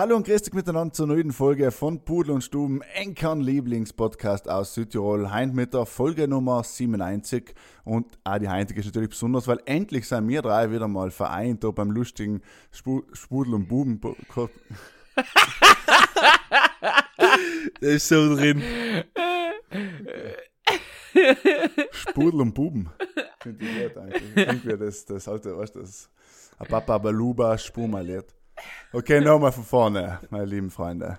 Hallo 0.00 0.16
und 0.16 0.24
grüß 0.24 0.40
dich 0.40 0.54
miteinander 0.54 0.94
zur 0.94 1.08
neuen 1.08 1.30
Folge 1.30 1.70
von 1.70 2.02
Pudel 2.02 2.32
und 2.32 2.40
Stuben, 2.40 2.80
Enkern 2.94 3.42
Lieblingspodcast 3.42 4.48
aus 4.48 4.72
Südtirol. 4.72 5.30
Heint 5.30 5.54
mit 5.54 5.74
der 5.74 5.84
Folge 5.84 6.26
Nummer 6.26 6.64
97. 6.64 7.54
Und 7.84 8.06
auch 8.24 8.38
die 8.38 8.48
heutige 8.48 8.80
ist 8.80 8.86
natürlich 8.86 9.10
besonders, 9.10 9.46
weil 9.46 9.60
endlich 9.66 10.08
sind 10.08 10.26
wir 10.26 10.40
drei 10.40 10.70
wieder 10.72 10.88
mal 10.88 11.10
vereint 11.10 11.64
da 11.64 11.70
beim 11.70 11.90
lustigen 11.90 12.40
Spu 12.72 13.02
Spudel 13.12 13.52
und 13.52 13.68
Buben. 13.68 14.00
das 17.78 17.90
ist 17.90 18.08
so 18.08 18.34
drin. 18.34 18.62
Spudel 21.90 22.40
und 22.40 22.54
Buben. 22.54 22.88
Finde 23.42 23.66
ich 23.66 23.82
gut 23.82 23.98
eigentlich. 23.98 24.34
Irgendwie 24.34 24.78
das, 24.78 25.04
das 25.04 25.28
alte, 25.28 25.54
weißt 25.58 25.76
du, 25.76 25.80
das 25.80 26.08
Papa 26.70 26.96
Baluba 26.96 27.58
Spumaliert. 27.58 28.34
Okay, 28.92 29.20
nochmal 29.20 29.52
von 29.52 29.64
vorne, 29.64 30.18
meine 30.30 30.46
lieben 30.46 30.70
Freunde. 30.70 31.18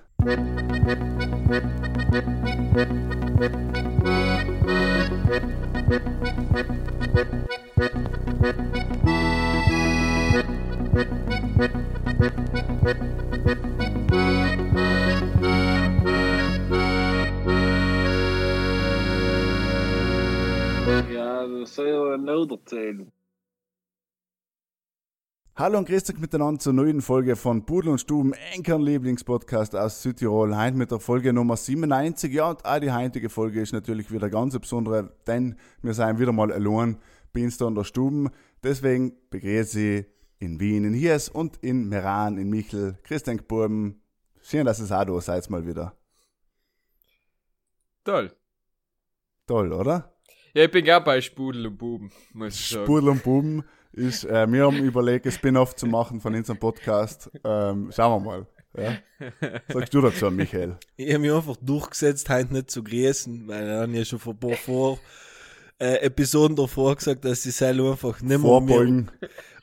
Ja, 21.09 21.47
soll 21.65 21.87
ja 21.87 22.17
noch 22.17 22.47
erzählen. 22.51 23.11
Hallo 25.57 25.77
und 25.79 25.85
grüß 25.85 26.09
euch 26.09 26.17
miteinander 26.17 26.61
zur 26.61 26.71
neuen 26.71 27.01
Folge 27.01 27.35
von 27.35 27.65
Pudel 27.65 27.91
und 27.91 27.99
Stuben, 27.99 28.31
Enkern 28.53 28.81
Lieblingspodcast 28.81 29.75
aus 29.75 30.01
Südtirol. 30.01 30.55
Heute 30.57 30.77
mit 30.77 30.91
der 30.91 31.01
Folge 31.01 31.33
Nummer 31.33 31.57
97. 31.57 32.33
Ja, 32.33 32.51
und 32.51 32.63
auch 32.63 32.79
die 32.79 32.89
heutige 32.89 33.29
Folge 33.29 33.61
ist 33.61 33.73
natürlich 33.73 34.13
wieder 34.13 34.29
ganz 34.29 34.57
besondere, 34.57 35.13
denn 35.27 35.57
wir 35.81 35.93
sind 35.93 36.19
wieder 36.19 36.31
mal 36.31 36.53
allein 36.53 36.97
bei 37.33 37.43
uns 37.43 37.57
da 37.57 37.67
in 37.67 37.75
der 37.75 37.83
Stuben. 37.83 38.29
Deswegen 38.63 39.11
begrüße 39.29 39.79
ich 39.81 40.05
in 40.39 40.61
Wien, 40.61 40.85
in 40.85 40.93
Hies 40.93 41.27
und 41.27 41.57
in 41.57 41.89
Meran, 41.89 42.37
in 42.37 42.49
Michel, 42.49 42.97
Christian 43.03 43.41
Burben. 43.45 44.01
Schön, 44.41 44.65
dass 44.65 44.79
es 44.79 44.93
auch 44.93 45.03
da 45.03 45.19
seid 45.19 45.49
mal 45.49 45.67
wieder. 45.67 45.97
Toll. 48.05 48.31
Toll, 49.47 49.73
oder? 49.73 50.15
Ja, 50.53 50.63
ich 50.63 50.71
bin 50.71 50.85
gar 50.85 51.03
bei 51.03 51.19
Spudel 51.19 51.67
und 51.67 51.77
Buben, 51.77 52.09
muss 52.31 52.55
ich 52.55 52.69
sagen. 52.69 52.85
Spudel 52.85 53.09
und 53.09 53.23
Buben 53.23 53.65
ist, 53.93 54.25
äh, 54.25 54.51
wir 54.51 54.65
haben 54.65 54.77
überlegt, 54.77 55.25
ein 55.25 55.31
Spin-off 55.31 55.75
zu 55.75 55.85
machen 55.85 56.21
von 56.21 56.33
unserem 56.33 56.59
Podcast. 56.59 57.29
Ähm, 57.43 57.91
schauen 57.93 58.23
wir 58.23 58.31
mal. 58.31 58.47
Ja? 58.77 58.97
Sagst 59.73 59.93
du 59.93 60.01
dazu, 60.01 60.31
Michael? 60.31 60.77
Ich 60.95 61.09
habe 61.09 61.19
mich 61.19 61.31
einfach 61.31 61.57
durchgesetzt, 61.57 62.29
heute 62.29 62.53
nicht 62.53 62.71
zu 62.71 62.83
grüßen, 62.83 63.47
weil 63.47 63.67
er 63.67 63.87
ja 63.87 64.05
schon 64.05 64.19
vor 64.19 64.33
ein 64.33 64.39
paar 64.39 64.55
vor, 64.55 64.99
äh, 65.79 65.95
Episoden 66.05 66.55
davor 66.55 66.95
gesagt, 66.95 67.25
dass 67.25 67.43
sie 67.43 67.51
selber 67.51 67.91
einfach 67.91 68.21
nicht 68.21 68.29
mehr 68.29 68.39
Vorbeugen. 68.39 69.11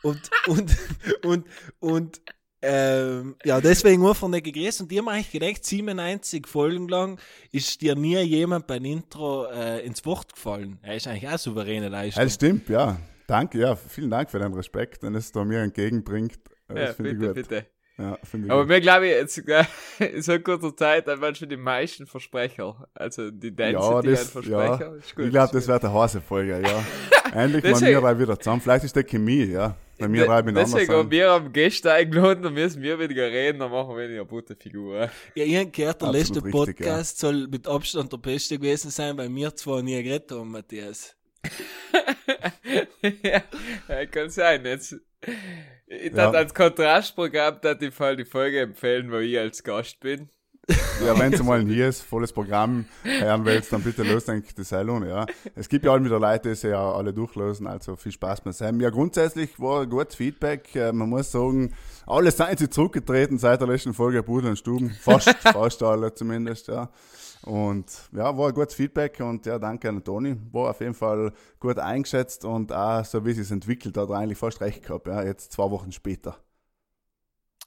Und, 0.02 0.30
und, 0.46 0.76
und, 1.24 1.44
und, 1.80 2.20
ähm, 2.60 3.36
ja, 3.44 3.60
deswegen 3.60 4.06
einfach 4.06 4.28
nicht 4.28 4.44
gegrüßt. 4.44 4.82
Und 4.82 4.90
die 4.90 4.98
haben 4.98 5.08
eigentlich 5.08 5.30
gedacht, 5.30 5.64
97 5.64 6.46
Folgen 6.46 6.88
lang 6.88 7.20
ist 7.52 7.80
dir 7.80 7.94
nie 7.94 8.18
jemand 8.20 8.66
beim 8.66 8.84
Intro 8.84 9.46
äh, 9.46 9.84
ins 9.86 10.04
Wort 10.04 10.34
gefallen. 10.34 10.78
Er 10.82 10.96
ist 10.96 11.06
eigentlich 11.06 11.28
auch 11.28 11.38
souveräne 11.38 11.88
Leistung. 11.88 12.22
Ja, 12.22 12.28
stimmt, 12.28 12.68
ja. 12.68 12.98
Danke, 13.28 13.58
ja, 13.58 13.76
vielen 13.76 14.10
Dank 14.10 14.30
für 14.30 14.38
deinen 14.38 14.54
Respekt, 14.54 15.02
den 15.02 15.14
es 15.14 15.30
da 15.30 15.44
mir 15.44 15.60
entgegenbringt. 15.60 16.38
Äh, 16.68 16.74
Das 16.74 16.78
ja, 16.88 16.92
finde 16.94 17.10
ich 17.12 17.18
bitte, 17.18 17.34
gut. 17.34 17.48
bitte. 17.48 17.66
Ja, 17.98 18.16
finde 18.24 18.46
ich 18.46 18.52
Aber 18.52 18.62
gut. 18.62 18.68
mir 18.70 18.80
glaube 18.80 19.06
ich, 19.06 19.12
jetzt, 19.12 19.38
in 19.98 20.22
so 20.22 20.38
kurzer 20.38 20.74
Zeit, 20.76 21.06
dann 21.08 21.20
waren 21.20 21.34
schon 21.34 21.48
die 21.48 21.56
meisten 21.56 22.06
Versprecher. 22.06 22.88
Also 22.94 23.30
die 23.30 23.54
Density 23.54 23.84
Ja, 23.84 24.02
das, 24.02 24.30
Versprecher. 24.30 24.80
ja. 24.80 24.94
Ist 24.94 25.14
gut, 25.14 25.24
ich 25.26 25.30
glaube, 25.30 25.52
das 25.52 25.68
eine 25.68 25.92
heiße 25.92 26.20
Folge, 26.20 26.62
ja. 26.62 26.84
Endlich 27.34 27.62
mal 27.64 27.70
Deswegen- 27.70 27.92
wir 27.92 28.00
drei 28.00 28.18
wieder 28.18 28.38
zusammen. 28.40 28.61
Vielleicht 28.62 28.84
ist 28.84 28.96
der 28.96 29.05
Chemie, 29.05 29.44
ja. 29.44 29.77
Wenn 29.98 30.12
wir 30.12 30.27
drei 30.27 30.42
miteinander 30.42 30.78
Deswegen 30.78 30.92
haben 30.92 31.11
wir 31.11 31.30
am 31.33 31.52
Gäste 31.52 31.92
eingeladen, 31.92 32.44
dann 32.44 32.55
müssen 32.55 32.80
wir 32.80 32.98
weniger 33.00 33.27
reden, 33.27 33.58
dann 33.58 33.70
machen 33.72 33.90
wir 33.96 34.05
weniger 34.05 34.24
gute 34.24 34.55
Figur. 34.55 35.11
Ja, 35.34 35.44
ich 35.44 35.56
habe 35.56 35.67
gehört, 35.70 36.00
der 36.00 36.08
Absolut 36.08 36.14
letzte 36.14 36.44
richtig, 36.44 36.52
Podcast 36.77 37.18
soll 37.18 37.48
mit 37.48 37.67
Abstand 37.67 38.12
der 38.12 38.18
beste 38.18 38.58
gewesen 38.58 38.90
sein, 38.92 39.18
weil 39.18 39.28
wir 39.34 39.55
zwar 39.56 39.83
nie 39.83 40.00
geredet 40.02 40.30
haben, 40.30 40.52
Matthias. 40.52 41.17
ja, 43.89 44.07
kann 44.07 44.31
sein. 44.31 44.64
Jetzt, 44.64 44.97
ich 45.86 46.13
Ja. 46.13 46.31
als 46.31 46.55
Kontrastprogramm 46.55 47.59
da 47.63 47.75
die 47.75 47.91
Fall 47.91 48.17
die 48.17 48.25
Folge 48.25 48.61
empfehlen, 48.61 49.11
wo 49.11 49.17
ich 49.19 49.39
als 49.39 49.63
Gast 49.63 50.01
bin. 50.01 50.29
Ja, 51.03 51.19
wenn 51.19 51.33
es 51.33 51.42
mal 51.42 51.64
hier 51.64 51.89
ist, 51.89 52.03
volles 52.03 52.31
Programm 52.31 52.85
hören 53.03 53.42
willst, 53.47 53.73
dann 53.73 53.83
bitte 53.83 54.03
los, 54.03 54.27
denke 54.27 54.48
ich, 54.48 54.55
das 54.55 54.69
sei 54.69 54.83
lohnt, 54.83 55.07
ja. 55.07 55.25
Es 55.55 55.67
gibt 55.67 55.86
ja 55.86 55.92
auch 55.92 56.05
wieder 56.05 56.20
Leute, 56.20 56.51
die 56.51 56.55
sie 56.57 56.69
ja 56.69 56.92
alle 56.92 57.14
durchlösen, 57.14 57.67
also 57.67 57.97
viel 57.97 58.13
Spaß 58.13 58.45
mit 58.45 58.55
Sam. 58.55 58.79
Ja, 58.80 58.91
grundsätzlich 58.91 59.59
war 59.59 59.83
ein 59.83 59.89
gutes 59.89 60.17
Feedback. 60.17 60.75
Äh, 60.77 60.92
Man 60.92 61.09
muss 61.09 61.33
sagen, 61.33 61.73
alle 62.07 62.30
seien 62.33 62.59
sie 62.59 62.69
zurückgetreten 62.69 63.39
seit 63.39 63.63
der 63.63 63.69
letzten 63.69 63.95
Folge 63.95 64.23
Pudel 64.23 64.51
und 64.51 64.57
Stuben. 64.59 64.91
Fast, 64.91 65.30
fast 65.41 65.83
alle 65.83 66.13
zumindest, 66.13 66.69
ja. 66.69 66.91
Und 67.42 67.86
ja, 68.12 68.36
war 68.36 68.48
ein 68.48 68.54
gutes 68.54 68.74
Feedback 68.74 69.20
und 69.20 69.46
ja, 69.46 69.58
danke 69.58 69.88
an 69.88 70.02
Toni. 70.02 70.36
War 70.52 70.70
auf 70.70 70.80
jeden 70.80 70.94
Fall 70.94 71.32
gut 71.60 71.78
eingeschätzt 71.78 72.44
und 72.44 72.72
auch 72.72 73.04
so 73.04 73.24
wie 73.24 73.30
es 73.30 73.36
sich 73.36 73.50
entwickelt 73.50 73.96
hat, 73.96 74.10
er 74.10 74.16
eigentlich 74.16 74.38
fast 74.38 74.60
recht 74.60 74.82
gehabt, 74.82 75.06
ja, 75.06 75.22
jetzt 75.22 75.52
zwei 75.52 75.70
Wochen 75.70 75.92
später. 75.92 76.36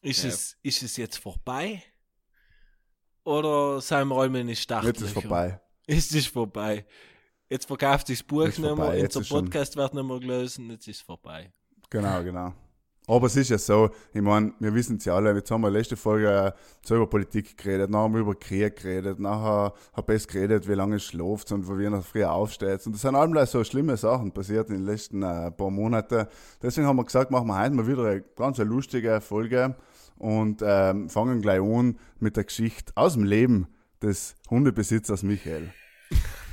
Ist, 0.02 0.24
Ja. 0.24 0.30
es, 0.30 0.58
ist 0.62 0.84
es 0.84 0.98
jetzt 0.98 1.18
vorbei? 1.18 1.84
Oder 3.24 3.82
sind 3.82 4.08
wir 4.08 4.24
in 4.26 4.48
die 4.48 4.56
Startlöcher? 4.56 4.94
Jetzt 4.94 5.02
ist 5.02 5.14
vorbei. 5.14 5.62
Es 5.88 6.12
ist 6.12 6.28
vorbei. 6.28 6.86
Jetzt 7.50 7.66
verkauft 7.66 8.08
sich 8.08 8.20
das 8.20 8.28
Buch 8.28 8.46
nicht 8.46 8.60
mehr, 8.60 8.74
unser 8.74 9.22
Podcast 9.22 9.76
wird 9.76 9.94
nicht 9.94 10.04
mehr 10.06 10.20
gelesen, 10.20 10.70
jetzt 10.72 10.88
ist 10.88 10.98
es 10.98 11.02
vorbei. 11.02 11.52
Genau, 11.90 12.24
genau. 12.24 12.54
Aber 13.12 13.28
es 13.28 13.36
ist 13.36 13.50
ja 13.50 13.58
so, 13.58 13.90
ich 14.14 14.22
meine, 14.22 14.54
wir 14.60 14.74
wissen 14.74 14.96
es 14.96 15.04
ja 15.04 15.16
alle, 15.16 15.36
jetzt 15.36 15.52
haben 15.52 15.60
wir 15.64 15.70
letzte 15.70 15.98
Folge 15.98 16.30
äh, 16.30 16.52
so 16.82 16.96
über 16.96 17.10
Politik 17.10 17.58
geredet, 17.58 17.90
nachher 17.90 18.04
haben 18.04 18.14
wir 18.14 18.22
über 18.22 18.36
Krieg 18.36 18.78
geredet, 18.78 19.20
nachher 19.20 19.74
habe 19.92 20.16
ich 20.16 20.26
geredet, 20.26 20.66
wie 20.70 20.76
lange 20.76 20.96
es 20.96 21.04
schläft 21.04 21.52
und 21.52 21.68
wie 21.78 21.90
noch 21.90 22.06
früher 22.06 22.32
aufsteht. 22.32 22.86
Und 22.86 22.94
das 22.94 23.02
sind 23.02 23.16
allem 23.16 23.46
so 23.48 23.66
schlimme 23.66 23.98
Sachen 23.98 24.32
passiert 24.32 24.70
in 24.70 24.76
den 24.76 24.86
letzten 24.86 25.24
äh, 25.24 25.52
paar 25.52 25.72
Monaten. 25.72 26.26
Deswegen 26.62 26.88
haben 26.88 26.96
wir 26.96 27.04
gesagt, 27.04 27.32
machen 27.32 27.48
wir 27.48 27.62
heute 27.62 27.76
mal 27.76 27.86
wieder 27.86 28.06
eine 28.06 28.22
ganz 28.22 28.62
eine 28.62 28.70
lustige 28.70 29.20
Folge 29.20 29.76
und 30.18 30.62
ähm, 30.64 31.10
fangen 31.10 31.42
gleich 31.42 31.60
an 31.60 32.00
mit 32.20 32.38
der 32.38 32.46
Geschichte 32.46 32.94
aus 32.96 33.16
dem 33.16 33.26
Leben 33.26 33.68
des 34.02 34.36
Hundebesitzers 34.50 35.24
Michael. 35.24 35.74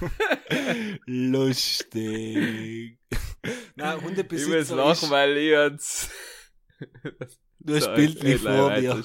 Lustig. 1.07 2.99
Nein, 3.77 3.97
Ich 3.97 4.05
Hundebesitzer 4.05 4.75
muss 4.75 5.03
lachen, 5.03 5.11
weil 5.11 5.37
ich 5.37 5.51
jetzt. 5.51 6.11
Du 7.61 7.75
hast 7.77 7.95
bildlich 7.95 8.39
vor 8.39 8.71
dir. 8.71 9.05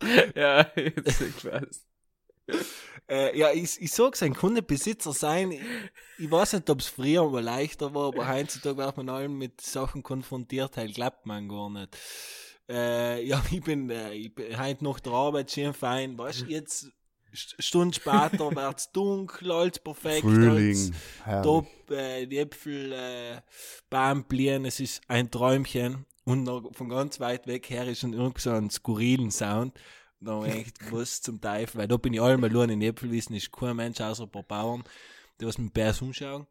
Ja, 0.36 0.70
jetzt 0.76 1.20
ich 1.20 1.44
weiß. 1.44 1.86
Äh, 3.08 3.36
ja, 3.38 3.52
ich, 3.52 3.80
ich 3.80 3.92
sag's, 3.92 4.22
ein 4.22 4.40
Hundebesitzer 4.40 5.12
sein, 5.12 5.50
ich, 5.52 5.92
ich 6.16 6.30
weiß 6.30 6.54
nicht, 6.54 6.70
ob 6.70 6.80
es 6.80 6.86
früher 6.86 7.28
mal 7.28 7.42
leichter 7.42 7.94
war, 7.94 8.08
aber 8.08 8.28
heutzutage 8.28 8.76
wird 8.78 8.96
man 8.96 9.08
allem 9.08 9.36
mit 9.36 9.60
Sachen 9.60 10.02
konfrontiert, 10.02 10.76
halt 10.76 10.94
klappt 10.94 11.26
man 11.26 11.48
gar 11.48 11.70
nicht. 11.70 11.96
Äh, 12.68 13.24
ja, 13.26 13.42
ich 13.50 13.62
bin, 13.62 13.90
äh, 13.90 14.12
ich 14.14 14.34
bin 14.34 14.58
heute 14.58 14.84
nach 14.84 15.00
der 15.00 15.12
Arbeit 15.12 15.50
schön 15.50 15.74
fein, 15.74 16.16
weißt 16.18 16.46
du, 16.46 16.50
jetzt 16.50 16.90
St- 17.34 17.60
Stunden 17.60 17.92
später 17.92 18.54
wird's 18.54 18.90
dunkel, 18.92 19.52
alles 19.52 19.78
perfekt, 19.80 20.38
Frühling, 20.38 20.92
alles 21.24 21.42
top, 21.42 21.90
äh, 21.90 22.26
die 22.26 22.38
Äpfel, 22.38 22.92
äh, 22.92 23.40
Baum 23.90 24.24
blühen, 24.24 24.64
es 24.64 24.80
ist 24.80 25.02
ein 25.08 25.30
Träumchen 25.30 26.06
und 26.24 26.76
von 26.76 26.88
ganz 26.88 27.20
weit 27.20 27.46
weg 27.46 27.68
her 27.70 27.86
ist 27.86 28.00
schon 28.00 28.14
irgend 28.14 28.40
so 28.40 28.50
ein 28.50 28.70
skurrilen 28.70 29.30
Sound. 29.30 29.74
Und 30.20 30.26
dann 30.26 30.44
echt 30.44 30.92
was 30.92 31.20
zum 31.20 31.40
Teufel, 31.40 31.80
weil 31.80 31.88
da 31.88 31.96
bin 31.96 32.14
ich 32.14 32.20
allemal 32.20 32.50
nur 32.50 32.64
in 32.64 32.70
den 32.70 32.82
Äpfelwiesen, 32.82 33.36
ist 33.36 33.52
kein 33.52 33.76
Mensch 33.76 34.00
außer 34.00 34.24
ein 34.24 34.30
paar 34.30 34.42
Bauern, 34.42 34.84
die 35.40 35.46
was 35.46 35.58
mit 35.58 35.74
Bärs 35.74 36.00
umschauen. 36.00 36.46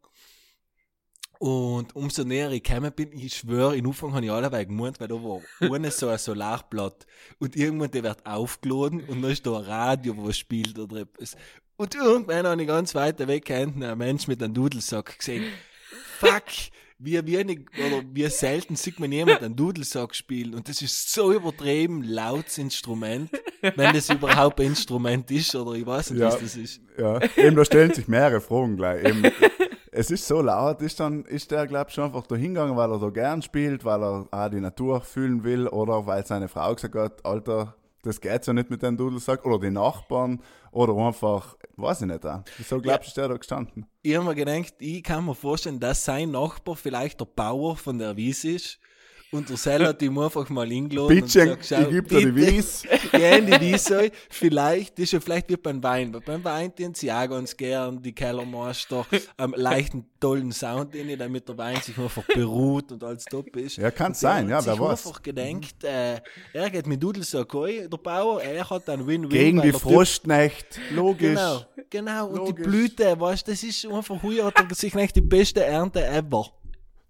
Und 1.39 1.95
umso 1.95 2.23
näher 2.23 2.51
ich 2.51 2.63
gekommen 2.63 2.93
bin, 2.93 3.11
ich 3.11 3.35
schwöre, 3.35 3.75
in 3.75 3.85
Anfang 3.85 4.13
habe 4.13 4.23
ich 4.23 4.31
allerweil 4.31 4.65
gemeint, 4.65 4.99
weil 4.99 5.09
da 5.09 5.15
war 5.15 5.41
ohne 5.69 5.91
so 5.91 6.07
ein 6.07 6.17
Solarblatt. 6.17 7.05
Und 7.39 7.55
irgendwann, 7.55 7.91
der 7.91 8.03
wird 8.03 8.25
aufgeladen 8.25 9.03
und 9.03 9.21
dann 9.21 9.31
ist 9.31 9.45
da 9.45 9.57
ein 9.57 9.65
Radio, 9.65 10.15
wo 10.15 10.31
spielt 10.31 10.77
oder 10.79 11.01
etwas. 11.01 11.35
Und 11.75 11.95
irgendwann 11.95 12.47
habe 12.47 12.61
ich 12.61 12.67
ganz 12.67 12.95
weit 12.95 13.19
weg 13.27 13.47
hinten 13.47 13.83
einen 13.83 13.97
Mensch 13.97 14.27
mit 14.27 14.41
einem 14.41 14.53
Dudelsack 14.53 15.17
gesehen. 15.17 15.51
Fuck! 16.19 16.43
Wie 16.99 17.25
wenig 17.25 17.61
oder 17.77 18.01
wie 18.13 18.27
selten 18.29 18.75
sieht 18.75 18.99
man 18.99 19.11
jemand 19.11 19.41
einen 19.41 19.55
Dudelsack 19.55 20.15
spielen. 20.15 20.53
Und 20.53 20.69
das 20.69 20.81
ist 20.81 21.11
so 21.11 21.33
übertrieben 21.33 22.03
lautes 22.03 22.57
Instrument, 22.57 23.29
wenn 23.61 23.93
das 23.93 24.09
überhaupt 24.09 24.59
ein 24.61 24.67
Instrument 24.67 25.29
ist 25.31 25.53
oder 25.55 25.73
ich 25.77 25.85
weiß 25.85 26.11
nicht, 26.11 26.21
Ja. 26.21 26.27
was 26.27 26.39
das 26.39 26.55
ist. 26.55 26.81
Ja, 26.97 27.19
eben, 27.35 27.55
da 27.55 27.65
stellen 27.65 27.93
sich 27.93 28.07
mehrere 28.07 28.39
Fragen 28.41 28.77
gleich. 28.77 29.03
Eben, 29.05 29.23
es 29.91 30.11
ist 30.11 30.27
so 30.27 30.41
laut, 30.41 30.81
ist 30.81 30.99
dann, 30.99 31.25
ist 31.25 31.51
der, 31.51 31.67
glaub 31.67 31.89
ich, 31.89 31.93
schon 31.95 32.05
einfach 32.05 32.25
da 32.27 32.35
hingegangen, 32.35 32.75
weil 32.77 32.91
er 32.91 32.99
da 32.99 33.09
gern 33.09 33.41
spielt, 33.41 33.83
weil 33.85 34.01
er 34.01 34.27
auch 34.31 34.49
die 34.49 34.59
Natur 34.61 35.01
fühlen 35.01 35.43
will 35.43 35.67
oder 35.67 36.05
weil 36.05 36.25
seine 36.25 36.47
Frau 36.47 36.73
gesagt 36.73 36.95
hat, 36.95 37.25
Alter, 37.25 37.75
das 38.03 38.19
geht 38.19 38.43
so 38.43 38.53
nicht 38.53 38.69
mit 38.69 38.83
dem 38.83 38.97
Dudelsack. 38.97 39.45
Oder 39.45 39.59
die 39.59 39.71
Nachbarn. 39.71 40.41
Oder 40.71 40.95
einfach, 40.95 41.57
weiß 41.77 42.01
ich 42.01 42.07
nicht. 42.07 42.25
Auch. 42.25 42.43
Wieso 42.57 42.79
glaubst 42.79 43.07
du, 43.07 43.09
ist 43.09 43.17
der 43.17 43.29
da 43.29 43.37
gestanden? 43.37 43.87
Ich 44.01 44.15
habe 44.15 44.25
mir 44.25 44.35
gedacht, 44.35 44.75
ich 44.79 45.01
kann 45.03 45.25
mir 45.25 45.33
vorstellen, 45.33 45.79
dass 45.79 46.05
sein 46.05 46.31
Nachbar 46.31 46.75
vielleicht 46.75 47.21
der 47.21 47.25
Bauer 47.25 47.77
von 47.77 47.97
der 47.97 48.15
Wiese 48.17 48.51
ist. 48.51 48.79
Und 49.33 49.49
der 49.49 49.57
Seil 49.57 49.87
hat 49.87 49.99
ihm 50.03 50.15
einfach 50.19 50.47
mal 50.49 50.67
hingeladen. 50.67 51.21
Gesagt, 51.21 51.71
ich 51.71 51.89
geb 51.89 52.07
dir 52.07 52.19
die 52.19 52.31
bitte, 52.31 52.51
Wies. 52.55 52.83
Ja, 53.13 53.35
in 53.35 53.47
die 53.47 53.59
Wiese. 53.59 54.11
Vielleicht, 54.29 54.99
das 54.99 55.05
ist 55.05 55.13
ja 55.13 55.19
vielleicht 55.19 55.49
wie 55.49 55.57
beim 55.57 55.81
Wein. 55.81 56.15
Beim 56.23 56.43
Wein 56.43 56.71
den 56.77 56.93
sie 56.93 57.11
auch 57.11 57.27
ganz 57.27 57.57
gern, 57.57 57.99
die 57.99 58.13
Kellermeister, 58.13 59.07
am 59.37 59.55
leichten, 59.57 60.05
tollen 60.19 60.51
Sound 60.51 60.93
in, 60.93 61.17
damit 61.17 61.49
der 61.49 61.57
Wein 61.57 61.81
sich 61.81 61.97
einfach 61.97 62.23
beruht 62.27 62.91
und 62.91 63.03
alles 63.03 63.25
top 63.25 63.55
ist. 63.55 63.77
Ja, 63.77 63.89
kann 63.89 64.13
sein, 64.13 64.49
ja, 64.49 64.63
wer 64.63 64.79
weiß. 64.79 65.07
einfach 65.07 65.23
gedenkt, 65.23 65.83
äh, 65.83 66.19
er 66.53 66.69
geht 66.69 66.85
mit 66.85 67.01
Dudelsack 67.01 67.55
ein, 67.55 67.89
der 67.89 67.97
Bauer, 67.97 68.39
er 68.39 68.69
hat 68.69 68.87
einen 68.87 69.07
Win-Win. 69.07 69.29
Gegen 69.29 69.61
die 69.63 69.71
Frostnacht. 69.71 70.79
Logisch. 70.91 71.39
Genau, 71.39 71.61
genau. 71.89 72.27
Und 72.27 72.37
Logisch. 72.37 72.55
die 72.55 72.61
Blüte, 72.61 73.19
weißt 73.19 73.47
das 73.47 73.63
ist 73.63 73.83
einfach, 73.87 74.21
heuer 74.21 74.45
hat 74.45 74.59
er 74.59 74.75
sich 74.75 74.93
nicht 74.93 75.15
die 75.15 75.21
beste 75.21 75.63
Ernte 75.63 76.05
ever. 76.05 76.51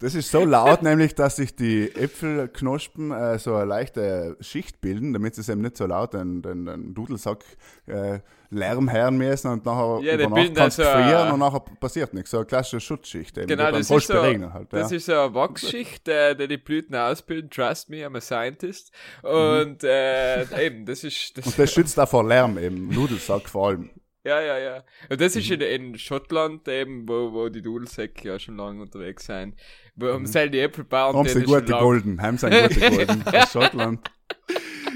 Das 0.03 0.15
ist 0.15 0.31
so 0.31 0.43
laut, 0.43 0.83
nämlich, 0.83 1.15
dass 1.15 1.37
sich 1.37 1.55
die 1.55 1.89
Äpfelknospen 1.95 3.11
äh, 3.11 3.39
so 3.39 3.55
eine 3.55 3.63
leichte 3.63 4.35
Schicht 4.41 4.81
bilden, 4.81 5.13
damit 5.13 5.37
es 5.37 5.47
eben 5.47 5.61
nicht 5.61 5.77
so 5.77 5.85
laut 5.85 6.13
den, 6.13 6.41
den, 6.41 6.65
den 6.65 6.93
Dudelsack 6.93 7.45
äh, 7.85 8.19
Lärm 8.49 8.91
hören 8.91 9.15
müssen 9.15 9.49
und 9.49 9.65
nachher 9.65 10.01
Ja, 10.03 10.15
über 10.15 10.27
Nacht 10.27 10.55
kannst 10.55 10.81
also, 10.81 10.91
frieren 10.91 11.31
und 11.31 11.39
nachher 11.39 11.61
passiert 11.79 12.13
nichts. 12.13 12.31
So 12.31 12.37
eine 12.37 12.45
klassische 12.45 12.81
Schutzschicht. 12.81 13.37
Eben, 13.37 13.47
Genau, 13.47 13.63
beim 13.63 13.75
das 13.75 13.89
ist, 13.89 14.07
so, 14.07 14.21
halt. 14.21 14.73
das 14.73 14.91
ja. 14.91 14.97
ist 14.97 15.05
so 15.05 15.13
eine 15.13 15.33
Wachsschicht, 15.33 16.05
äh, 16.09 16.35
die 16.35 16.49
die 16.49 16.57
Blüten 16.57 16.95
ausbilden. 16.95 17.49
Trust 17.49 17.89
me, 17.89 18.05
I'm 18.05 18.17
a 18.17 18.21
scientist. 18.21 18.91
Mhm. 19.23 19.29
Und 19.29 19.83
äh, 19.85 20.65
eben, 20.65 20.85
das 20.85 21.05
ist... 21.05 21.37
Das, 21.37 21.47
Und 21.47 21.57
das 21.57 21.71
schützt 21.71 21.97
auch 21.97 22.09
vor 22.09 22.27
Lärm 22.27 22.57
eben, 22.57 22.89
Nudelsack 22.89 23.47
vor 23.47 23.69
allem. 23.69 23.89
ja, 24.25 24.41
ja, 24.41 24.57
ja. 24.57 24.83
Und 25.09 25.21
das 25.21 25.37
ist 25.37 25.49
in, 25.49 25.61
in 25.61 25.97
Schottland 25.97 26.67
eben, 26.67 27.07
wo, 27.07 27.31
wo 27.31 27.47
die 27.47 27.61
Dudelsäcke 27.61 28.27
ja 28.27 28.37
schon 28.37 28.57
lange 28.57 28.81
unterwegs 28.81 29.27
sind. 29.27 29.55
Wo 29.95 30.07
haben 30.07 30.25
sie 30.25 30.49
die 30.49 30.59
Äpfelbauern, 30.59 31.15
Haben 31.15 31.29
sie 31.29 31.43
gute 31.43 31.71
Golden, 31.73 32.21
haben 32.21 32.37
sie 32.37 32.49
gute 32.49 32.79
Golden 32.89 33.23
aus 33.27 33.51
Schottland. 33.51 33.99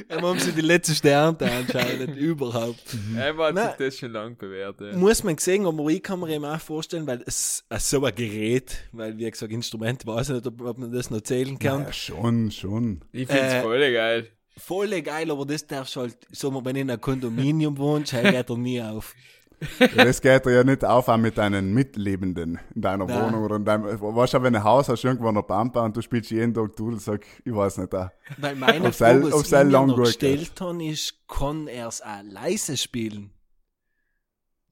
Dann 0.09 0.21
haben 0.21 0.39
sie 0.39 0.53
die 0.53 0.61
letzte 0.61 1.09
Ernte 1.09 1.51
anscheinend 1.51 2.15
überhaupt. 2.17 2.81
Einmal 3.17 3.53
hat 3.53 3.77
sich 3.77 3.87
das 3.87 3.97
schon 3.99 4.11
lange 4.11 4.35
bewährt. 4.35 4.79
Ja. 4.79 4.95
Muss 4.95 5.23
man 5.23 5.37
sehen, 5.37 5.65
aber 5.65 5.87
ich 5.89 6.01
kann 6.01 6.19
mir 6.19 6.29
eben 6.29 6.45
auch 6.45 6.59
vorstellen, 6.59 7.05
weil 7.05 7.21
es 7.25 7.65
äh, 7.69 7.77
so 7.77 8.03
ein 8.05 8.15
Gerät, 8.15 8.77
weil 8.93 9.17
wie 9.17 9.29
gesagt, 9.29 9.51
Instrument, 9.51 10.05
weiß 10.05 10.29
ich 10.29 10.35
nicht, 10.35 10.47
ob, 10.47 10.61
ob 10.61 10.77
man 10.77 10.91
das 10.91 11.09
noch 11.09 11.21
zählen 11.21 11.59
kann. 11.59 11.83
Ja, 11.83 11.93
schon, 11.93 12.51
schon. 12.51 13.01
Ich 13.11 13.27
find's 13.27 13.53
Äh, 13.53 13.61
voll 13.61 13.91
geil. 13.91 14.29
Voll 14.57 15.01
geil, 15.01 15.29
aber 15.29 15.45
das 15.45 15.67
darfst 15.67 15.95
du 15.95 16.01
halt, 16.01 16.17
wir, 16.31 16.65
wenn 16.65 16.73
du 16.75 16.81
in 16.81 16.89
einem 16.89 17.01
Kondominium 17.01 17.77
wohnst, 17.77 18.13
halt 18.13 18.31
geht 18.31 18.49
er 18.49 18.57
nie 18.57 18.81
auf. 18.81 19.13
Das 19.95 20.21
geht 20.21 20.45
dir 20.45 20.51
ja 20.51 20.63
nicht 20.63 20.85
auf 20.85 21.07
auch 21.07 21.17
mit 21.17 21.37
deinen 21.37 21.73
Mitlebenden 21.73 22.59
in 22.75 22.81
deiner 22.81 23.05
Nein. 23.05 23.25
Wohnung 23.25 23.43
oder 23.43 23.55
in 23.55 23.65
deinem, 23.65 23.85
weißt 23.85 24.35
du, 24.35 24.43
wenn 24.43 24.53
du 24.53 24.59
ein 24.59 24.63
Haus 24.63 24.87
hast, 24.87 25.03
irgendwo 25.03 25.27
eine 25.29 25.41
Pampa 25.43 25.83
und 25.83 25.97
du 25.97 26.01
spielst 26.01 26.29
jeden 26.29 26.53
Tag 26.53 26.75
Dudelsack, 26.75 27.25
ich 27.43 27.53
weiß 27.55 27.79
nicht, 27.79 27.93
auch. 27.95 28.09
Weil 28.37 28.55
meine 28.55 28.93
Frage, 28.93 29.23
was 29.31 29.45
ich 29.45 29.51
mir 29.51 29.63
noch 29.65 29.95
gestellt 29.95 30.51
habe, 30.61 30.85
ist, 30.85 31.15
kann 31.27 31.67
er 31.67 31.87
es 31.87 32.01
auch 32.01 32.21
leise 32.23 32.77
spielen? 32.77 33.31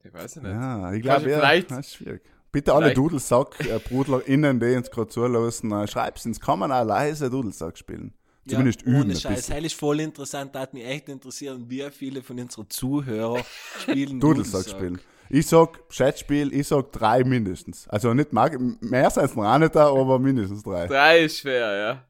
Ich 0.04 0.14
weiß 0.14 0.36
nicht. 0.36 0.46
Ja, 0.46 0.92
ich 0.92 1.02
glaube, 1.02 1.30
ja, 1.30 1.38
vielleicht- 1.38 1.70
das 1.70 1.78
ist 1.80 1.94
schwierig. 1.94 2.22
Bitte 2.52 2.72
alle 2.72 2.94
Dudelsack-BrudlerInnen, 2.94 4.60
die 4.60 4.76
uns 4.76 4.90
gerade 4.90 5.08
zulassen, 5.08 5.72
äh, 5.72 5.86
schreib's 5.88 6.24
ins, 6.24 6.40
kann 6.40 6.58
man 6.60 6.70
auch 6.72 6.84
leise 6.84 7.28
Dudelsack 7.28 7.76
spielen? 7.76 8.14
Zumindest 8.48 8.82
ja, 8.82 8.88
üben 8.88 9.02
ohne 9.02 9.16
Scheiß, 9.16 9.46
das 9.46 9.58
ist 9.64 9.74
voll 9.74 10.00
interessant, 10.00 10.54
da 10.54 10.60
hat 10.60 10.74
mich 10.74 10.84
echt 10.84 11.08
interessieren, 11.08 11.64
wie 11.68 11.88
viele 11.90 12.22
von 12.22 12.38
unseren 12.38 12.68
Zuhörern 12.70 13.42
spielen 13.80 14.20
Dudelsack 14.20 14.68
spielen. 14.68 15.00
Ich 15.28 15.48
sag 15.48 15.88
Chatspiel, 15.88 16.52
ich 16.54 16.68
sag 16.68 16.92
drei 16.92 17.24
mindestens. 17.24 17.88
Also 17.88 18.14
nicht 18.14 18.32
mag, 18.32 18.56
mehr 18.80 19.10
sind 19.10 19.24
es 19.24 19.34
noch 19.34 19.58
nicht 19.58 19.74
da, 19.74 19.88
aber 19.88 20.20
mindestens 20.20 20.62
drei. 20.62 20.86
Drei 20.86 21.24
ist 21.24 21.38
schwer, 21.38 22.06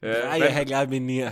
ja. 0.00 0.08
ja 0.08 0.20
Drei, 0.28 0.38
ja, 0.38 0.64
glaube 0.64 0.94
ich 0.94 1.00
nie. 1.00 1.28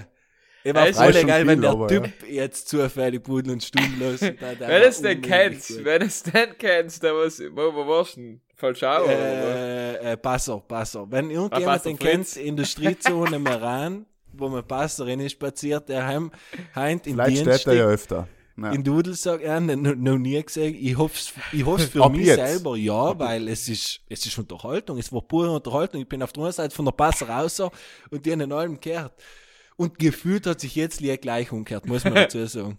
Ich 0.63 0.75
war 0.75 0.87
voll 0.93 1.13
geil, 1.25 1.47
wenn 1.47 1.61
der 1.61 1.71
aber, 1.71 1.89
Typ 1.89 2.09
jetzt 2.29 2.69
zufällig 2.69 3.23
Pudel 3.23 3.53
und 3.53 3.63
Stumm 3.65 3.99
los. 3.99 4.21
Wenn 4.21 4.37
du 4.59 4.87
es 4.87 5.01
denn 5.01 5.21
kennst, 5.23 5.85
wenn 5.85 6.01
du 6.01 6.07
es 6.07 6.23
denn 6.23 6.51
kennst, 6.59 7.03
dann 7.03 7.15
was, 7.17 7.41
wo, 7.41 7.75
wo 7.75 7.87
warst 7.87 8.17
du 8.17 8.21
denn? 8.21 8.41
Falschau? 8.57 9.07
Äh, 9.07 10.13
äh, 10.13 10.17
Passer, 10.19 10.59
Passer. 10.61 11.07
Wenn 11.11 11.29
Ah, 11.31 11.33
irgendjemand 11.33 11.85
den 11.87 11.97
Fritz. 11.97 12.35
kennt, 12.35 12.47
Industriezone 12.47 13.39
Meran, 13.39 14.05
wo 14.35 14.49
man 14.51 14.63
Passer 14.67 15.07
rein 15.07 15.27
spaziert, 15.31 15.89
der 15.89 16.07
heim, 16.07 16.31
heint 16.75 17.07
in 17.07 17.15
Vielleicht 17.15 17.39
steht 17.39 17.67
er 17.67 17.75
ja 17.75 17.87
öfter. 17.87 18.29
Ja. 18.59 18.73
in 18.73 18.85
Dudelsack, 18.85 19.43
ja, 19.43 19.59
noch, 19.59 19.95
noch 19.95 20.19
nie 20.19 20.43
gesehen. 20.43 20.77
Ich 20.79 20.99
hoff's, 20.99 21.33
ich 21.53 21.65
hoff's 21.65 21.87
für 21.87 22.05
Ab 22.05 22.13
mich 22.13 22.27
jetzt. 22.27 22.37
selber, 22.47 22.77
ja, 22.77 23.19
weil 23.19 23.49
es 23.49 23.67
ist, 23.71 24.01
es 24.11 24.27
ist 24.27 24.37
Unterhaltung. 24.37 24.99
Es 24.99 25.11
war 25.11 25.23
pure 25.23 25.51
Unterhaltung. 25.51 26.03
Ich 26.03 26.09
bin 26.09 26.23
auf 26.23 26.31
der 26.35 26.41
anderen 26.43 26.53
Seite 26.57 26.75
von 26.77 26.85
der 26.85 26.93
Passer 26.93 27.31
raus 27.31 27.59
und 28.11 28.27
die 28.27 28.31
haben 28.33 28.41
in 28.43 28.53
allem 28.53 28.79
gehört. 28.79 29.15
Und 29.81 29.99
gefühlt 29.99 30.47
hat 30.47 30.61
sich 30.61 30.75
jetzt 30.75 31.01
Lied 31.01 31.23
gleich 31.23 31.53
umgekehrt, 31.53 31.87
muss 31.87 32.05
man 32.05 32.13
dazu 32.13 32.45
sagen. 32.47 32.77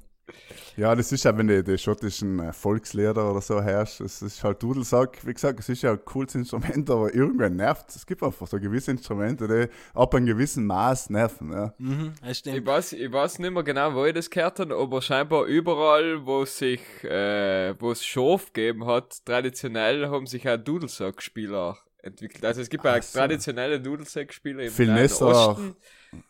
Ja, 0.77 0.93
das 0.93 1.11
ist 1.11 1.23
ja, 1.23 1.35
wenn 1.35 1.47
du 1.47 1.63
die 1.63 1.79
schottischen 1.79 2.37
äh, 2.37 2.53
Volkslieder 2.53 3.31
oder 3.31 3.41
so 3.41 3.59
hörst, 3.59 4.01
es 4.01 4.21
ist 4.21 4.43
halt 4.43 4.61
Dudelsack, 4.61 5.25
wie 5.25 5.33
gesagt, 5.33 5.59
es 5.59 5.67
ist 5.67 5.81
ja 5.81 5.93
ein 5.93 6.05
cooles 6.05 6.35
Instrument, 6.35 6.87
aber 6.91 7.11
irgendwann 7.11 7.55
nervt 7.55 7.89
es. 7.89 7.95
Es 7.95 8.05
gibt 8.05 8.21
einfach 8.21 8.45
so 8.45 8.59
gewisse 8.59 8.91
Instrumente, 8.91 9.47
die 9.47 9.97
ab 9.99 10.13
einem 10.13 10.27
gewissen 10.27 10.67
Maß 10.67 11.09
nerven. 11.09 11.51
Ja. 11.51 11.73
Mhm, 11.79 12.13
das 12.21 12.45
Ich 12.45 12.63
weiß, 12.63 12.93
ich 12.93 13.11
weiß 13.11 13.39
nicht 13.39 13.51
mehr 13.51 13.63
genau, 13.63 13.95
wo 13.95 14.05
ich 14.05 14.13
das 14.13 14.29
gehört 14.29 14.59
habe, 14.59 14.75
aber 14.75 15.01
scheinbar 15.01 15.45
überall, 15.45 16.23
wo 16.23 16.45
sich, 16.45 16.81
äh, 17.03 17.73
wo 17.79 17.93
es 17.93 18.05
Schaf 18.05 18.53
gegeben 18.53 18.85
hat, 18.85 19.25
traditionell 19.25 20.07
haben 20.07 20.27
sich 20.27 20.47
auch 20.47 20.57
Dudelsack-Spieler 20.57 21.79
entwickelt. 22.03 22.45
Also 22.45 22.61
es 22.61 22.69
gibt 22.69 22.85
auch 22.85 23.01
so. 23.01 23.17
traditionelle 23.17 23.81
Dudelsack-Spieler 23.81 24.65
im 24.65 24.71
Viel 24.71 24.93
Ness 24.93 25.19
auch. 25.19 25.59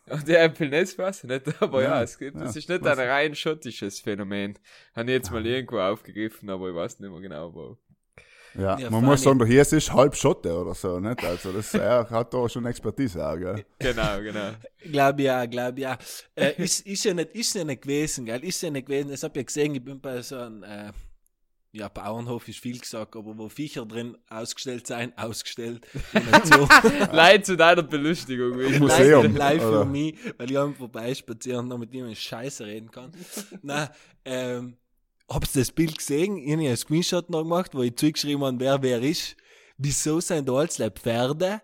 Und 0.08 0.28
der 0.28 0.48
Pilness 0.48 0.96
weiß 0.96 1.24
ich 1.24 1.30
nicht, 1.30 1.42
aber 1.62 1.82
ja, 1.82 1.96
Ja, 1.96 2.02
es 2.02 2.18
gibt, 2.18 2.36
ja, 2.36 2.44
es 2.44 2.56
ist 2.56 2.68
nicht 2.68 2.86
ein 2.86 2.98
rein 2.98 3.34
schottisches 3.34 4.00
Phänomen. 4.00 4.58
Habe 4.94 5.10
ich 5.10 5.16
jetzt 5.16 5.30
mal 5.30 5.44
irgendwo 5.44 5.78
aufgegriffen, 5.78 6.50
aber 6.50 6.68
ich 6.68 6.74
weiß 6.74 7.00
nicht 7.00 7.10
mehr 7.10 7.20
genau 7.20 7.54
wo. 7.54 7.78
Ja, 8.54 8.78
Ja, 8.78 8.90
man 8.90 9.02
muss 9.04 9.22
sagen, 9.22 9.44
hier 9.46 9.62
ist 9.62 9.72
es 9.72 9.90
halb 9.92 10.14
Schotte 10.14 10.54
oder 10.54 10.74
so, 10.74 11.00
nicht? 11.00 11.24
Also 11.24 11.52
das 11.52 11.72
er 11.74 12.08
hat 12.10 12.34
da 12.34 12.48
schon 12.48 12.66
Expertise 12.66 13.26
auch, 13.26 13.36
gell? 13.36 13.64
Genau, 13.78 14.20
genau. 14.20 14.50
Glaub 14.90 15.18
ja, 15.20 15.46
glaub 15.46 15.78
ja. 15.78 15.96
Äh, 16.34 16.62
ist, 16.62 16.86
ist 16.86 17.04
ja 17.04 17.14
nicht, 17.14 17.34
ist 17.34 17.54
ja 17.54 17.64
nicht 17.64 17.82
gewesen, 17.82 18.26
gell? 18.26 18.44
Ist 18.44 18.60
ja 18.62 18.70
nicht 18.70 18.86
gewesen. 18.86 19.12
Ich 19.12 19.22
hab 19.22 19.34
ja 19.36 19.42
gesehen, 19.42 19.74
ich 19.74 19.82
bin 19.84 20.00
bei 20.00 20.20
so 20.20 20.36
einem, 20.36 20.62
äh, 20.64 20.92
ja, 21.74 21.88
Bauernhof 21.88 22.46
ist 22.48 22.58
viel 22.58 22.78
gesagt, 22.78 23.16
aber 23.16 23.36
wo 23.38 23.48
Viecher 23.48 23.86
drin 23.86 24.16
ausgestellt 24.28 24.86
sein, 24.86 25.16
ausgestellt. 25.16 25.86
So. 26.44 26.68
Leid 27.12 27.46
zu 27.46 27.56
deiner 27.56 27.82
Belustigung. 27.82 28.56
Museum. 28.78 29.34
Live, 29.34 29.62
für 29.62 29.84
mich, 29.84 30.16
weil 30.36 30.50
ich 30.50 30.58
am 30.58 30.74
vorbeispazieren 30.74 31.60
und 31.60 31.68
noch 31.68 31.78
mit 31.78 31.94
ihm 31.94 32.14
Scheiße 32.14 32.66
reden 32.66 32.90
kann. 32.90 33.12
Na, 33.62 33.90
ähm, 34.24 34.76
hab's 35.30 35.52
das 35.52 35.72
Bild 35.72 35.96
gesehen? 35.96 36.36
Ich 36.36 36.52
hab 36.52 36.58
einen 36.58 36.76
Screenshot 36.76 37.30
noch 37.30 37.42
gemacht, 37.42 37.74
wo 37.74 37.82
ich 37.82 37.96
zugeschrieben 37.96 38.44
habe, 38.44 38.60
wer 38.60 38.82
wer 38.82 39.02
ist. 39.02 39.36
Wieso 39.78 40.20
sind 40.20 40.48
da 40.48 40.52
alles 40.52 40.76
Pferde 40.94 41.62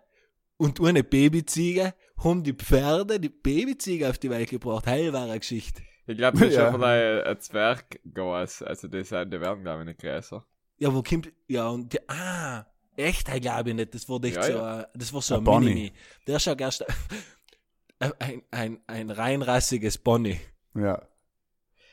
und 0.57 0.81
ohne 0.81 1.05
Babyziege 1.05 1.95
haben 2.17 2.43
die 2.43 2.55
Pferde 2.55 3.21
die 3.21 3.29
Babyziege 3.29 4.09
auf 4.09 4.19
die 4.19 4.31
Welt 4.31 4.49
gebracht? 4.49 4.87
Heil 4.87 5.13
war 5.13 5.25
eine 5.25 5.39
Geschichte. 5.39 5.83
Ich 6.09 6.17
glaube, 6.17 6.39
das 6.39 6.49
ist 6.49 6.55
Ja. 6.57 6.69
einfach 6.69 6.83
ein, 6.83 7.23
ein 7.23 7.41
Zwerggas. 7.41 8.63
Also, 8.63 8.89
die, 8.89 9.05
sind, 9.05 9.31
die 9.33 9.41
werden, 9.41 9.63
glaube 9.63 9.83
ich, 9.83 9.87
nicht 9.89 10.01
größer. 10.01 10.45
Ja, 10.79 10.95
wo 10.95 11.03
kommt, 11.03 11.31
ja, 11.49 11.69
und 11.69 11.93
die, 11.93 12.09
ah, 12.09 12.65
echt, 12.97 13.29
ich 13.29 13.41
glaube 13.43 13.71
ich 13.71 13.77
nicht, 13.77 13.95
das 13.95 14.09
war 14.09 14.23
echt 14.25 14.37
Ja, 14.37 14.43
so, 14.43 14.53
ja. 14.53 14.77
ein- 14.79 14.87
das 14.95 15.13
war 15.13 15.23
so 15.23 15.35
Ein 15.35 15.41
ein 15.41 15.45
Bonnie. 15.45 15.67
Minimi. 15.69 15.93
Der 16.27 16.39
schaut 16.39 16.61
erst, 16.61 16.85
ein, 18.21 18.43
ein, 18.51 18.81
ein 18.87 19.11
reinrassiges 19.11 19.99
Bonnie. 19.99 20.41
Ja. 20.75 21.03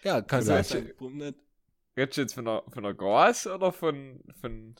Ja, 0.04 0.22
kann 0.22 0.44
sein, 0.44 0.64
warum 1.00 1.18
nicht? 1.18 1.36
Redest 1.98 2.18
du 2.18 2.22
jetzt 2.22 2.34
von 2.36 2.48
einer, 2.48 2.64
von 2.72 2.86
einer 2.86 2.94
Gas 2.94 3.48
oder 3.48 3.72
von, 3.72 4.22
von, 4.40 4.76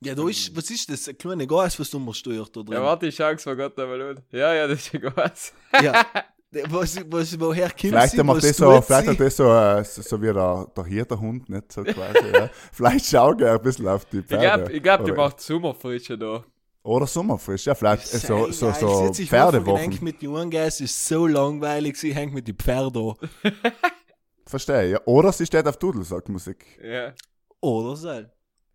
Ja, 0.00 0.14
da 0.14 0.28
ist, 0.28 0.54
was 0.56 0.70
ist 0.70 0.88
das? 0.90 1.08
Ein 1.08 1.18
kleiner 1.18 1.46
Gas, 1.46 1.80
was 1.80 1.90
du 1.90 2.12
steuert 2.12 2.56
da 2.56 2.62
drin? 2.62 2.74
ja, 2.74 2.82
warte, 2.82 3.06
ich 3.08 3.16
schau 3.16 3.30
es 3.30 3.44
mal 3.44 3.56
Gott 3.56 3.78
einmal 3.78 4.00
an. 4.02 4.22
Ja, 4.30 4.54
ja, 4.54 4.66
das 4.68 4.78
ist 4.86 4.94
ein 4.94 5.00
Gas. 5.00 5.52
Ja. 5.82 6.06
Was, 6.50 6.96
was, 7.10 7.38
woher 7.38 7.68
kommt 7.68 7.80
Vielleicht 7.80 8.14
sie? 8.16 8.22
macht 8.22 8.36
Was 8.38 8.44
das 8.48 8.56
so, 8.56 8.74
tut 8.76 8.84
vielleicht 8.86 9.04
sie? 9.04 9.10
hat 9.10 9.20
das 9.20 9.36
so, 9.36 9.44
äh, 9.52 9.84
so, 9.84 10.02
so 10.02 10.22
wie 10.22 10.32
der, 10.32 10.66
der 10.74 10.84
Hirterhund, 10.84 11.48
nicht 11.50 11.70
so 11.72 11.84
quasi, 11.84 12.26
ja. 12.32 12.48
Vielleicht 12.72 13.04
schaut 13.06 13.40
er 13.42 13.54
ein 13.56 13.62
bisschen 13.62 13.86
auf 13.86 14.06
die 14.06 14.20
Ich 14.20 14.26
Pferde. 14.26 14.56
glaube, 14.56 14.72
ich 14.72 14.82
glaub, 14.82 15.04
die 15.04 15.12
macht 15.12 15.40
Sommerfrische 15.40 16.16
da. 16.16 16.42
Oder 16.84 17.06
Sommerfrisch, 17.06 17.66
ja, 17.66 17.74
vielleicht 17.74 18.14
äh, 18.14 18.18
so, 18.18 18.50
so, 18.50 18.72
so 18.72 19.12
ich 19.18 19.28
Pferdewochen. 19.28 19.74
gedenkt 19.82 20.02
mit 20.02 20.22
jungen 20.22 20.48
Gas 20.50 20.80
ist 20.80 21.06
so 21.06 21.26
langweilig, 21.26 21.98
sie 21.98 22.14
hängt 22.14 22.32
mit 22.32 22.48
den 22.48 22.56
Pferden. 22.56 23.14
Verstehe, 24.46 24.90
ja. 24.92 25.00
Oder 25.04 25.32
sie 25.32 25.44
steht 25.44 25.66
auf 25.66 25.76
Dudelsackmusik. 25.76 26.64
Ja. 26.82 27.12
Oder 27.60 27.96
so. 27.96 28.08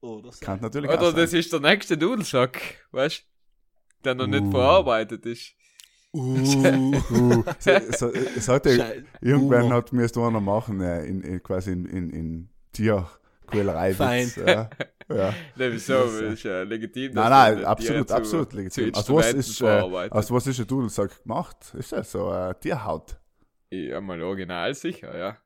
Oder 0.02 0.32
so. 0.32 0.46
Kann 0.46 0.62
natürlich 0.62 0.92
auch 0.92 0.98
Oder 0.98 1.08
sein. 1.08 1.16
das 1.22 1.34
ist 1.34 1.52
der 1.52 1.60
nächste 1.62 1.98
Dudelsack, 1.98 2.86
weißt 2.92 3.20
du? 3.22 4.04
Der 4.04 4.14
noch 4.16 4.28
nicht 4.28 4.44
Uh. 4.44 4.52
verarbeitet 4.52 5.26
ist. 5.26 5.54
Uh, 6.14 6.94
Uh, 7.10 7.44
so, 7.92 8.12
irgendwann 9.20 9.64
Humor. 9.64 9.74
hat 9.74 9.94
mir 9.94 10.04
es 10.04 10.16
einer 10.16 10.40
machen, 10.40 10.80
äh, 10.82 11.06
in, 11.06 11.22
in, 11.22 11.42
quasi 11.42 11.72
in, 11.72 11.86
in, 11.88 12.10
in 12.12 12.50
Tierquälerei. 12.72 13.94
Fein. 13.96 14.32
Ja, 14.38 14.70
ja. 15.10 15.34
Ne, 15.56 15.72
wieso? 15.74 15.94
Das 16.06 16.14
ist 16.22 16.44
ja 16.44 16.62
legitim. 16.64 17.14
Nein, 17.14 17.30
nein, 17.30 17.66
absolut, 17.66 18.08
zu- 18.08 18.16
absolut 18.16 18.52
zu 18.52 18.58
legitim. 18.58 18.94
Aus 18.94 19.10
was, 19.10 19.34
Instrumenten 19.34 19.94
ist, 19.94 20.06
äh, 20.06 20.10
aus 20.12 20.32
was 20.32 20.48
ist 20.48 20.60
ein 20.60 20.68
Dudelsack 20.68 21.24
gemacht? 21.24 21.74
Ist 21.78 21.92
das 21.92 22.12
so 22.12 22.32
äh, 22.32 22.54
Tierhaut? 22.60 23.20
Ja, 23.70 24.00
mal 24.00 24.22
original 24.22 24.74
sicher, 24.76 25.18
ja. 25.18 25.38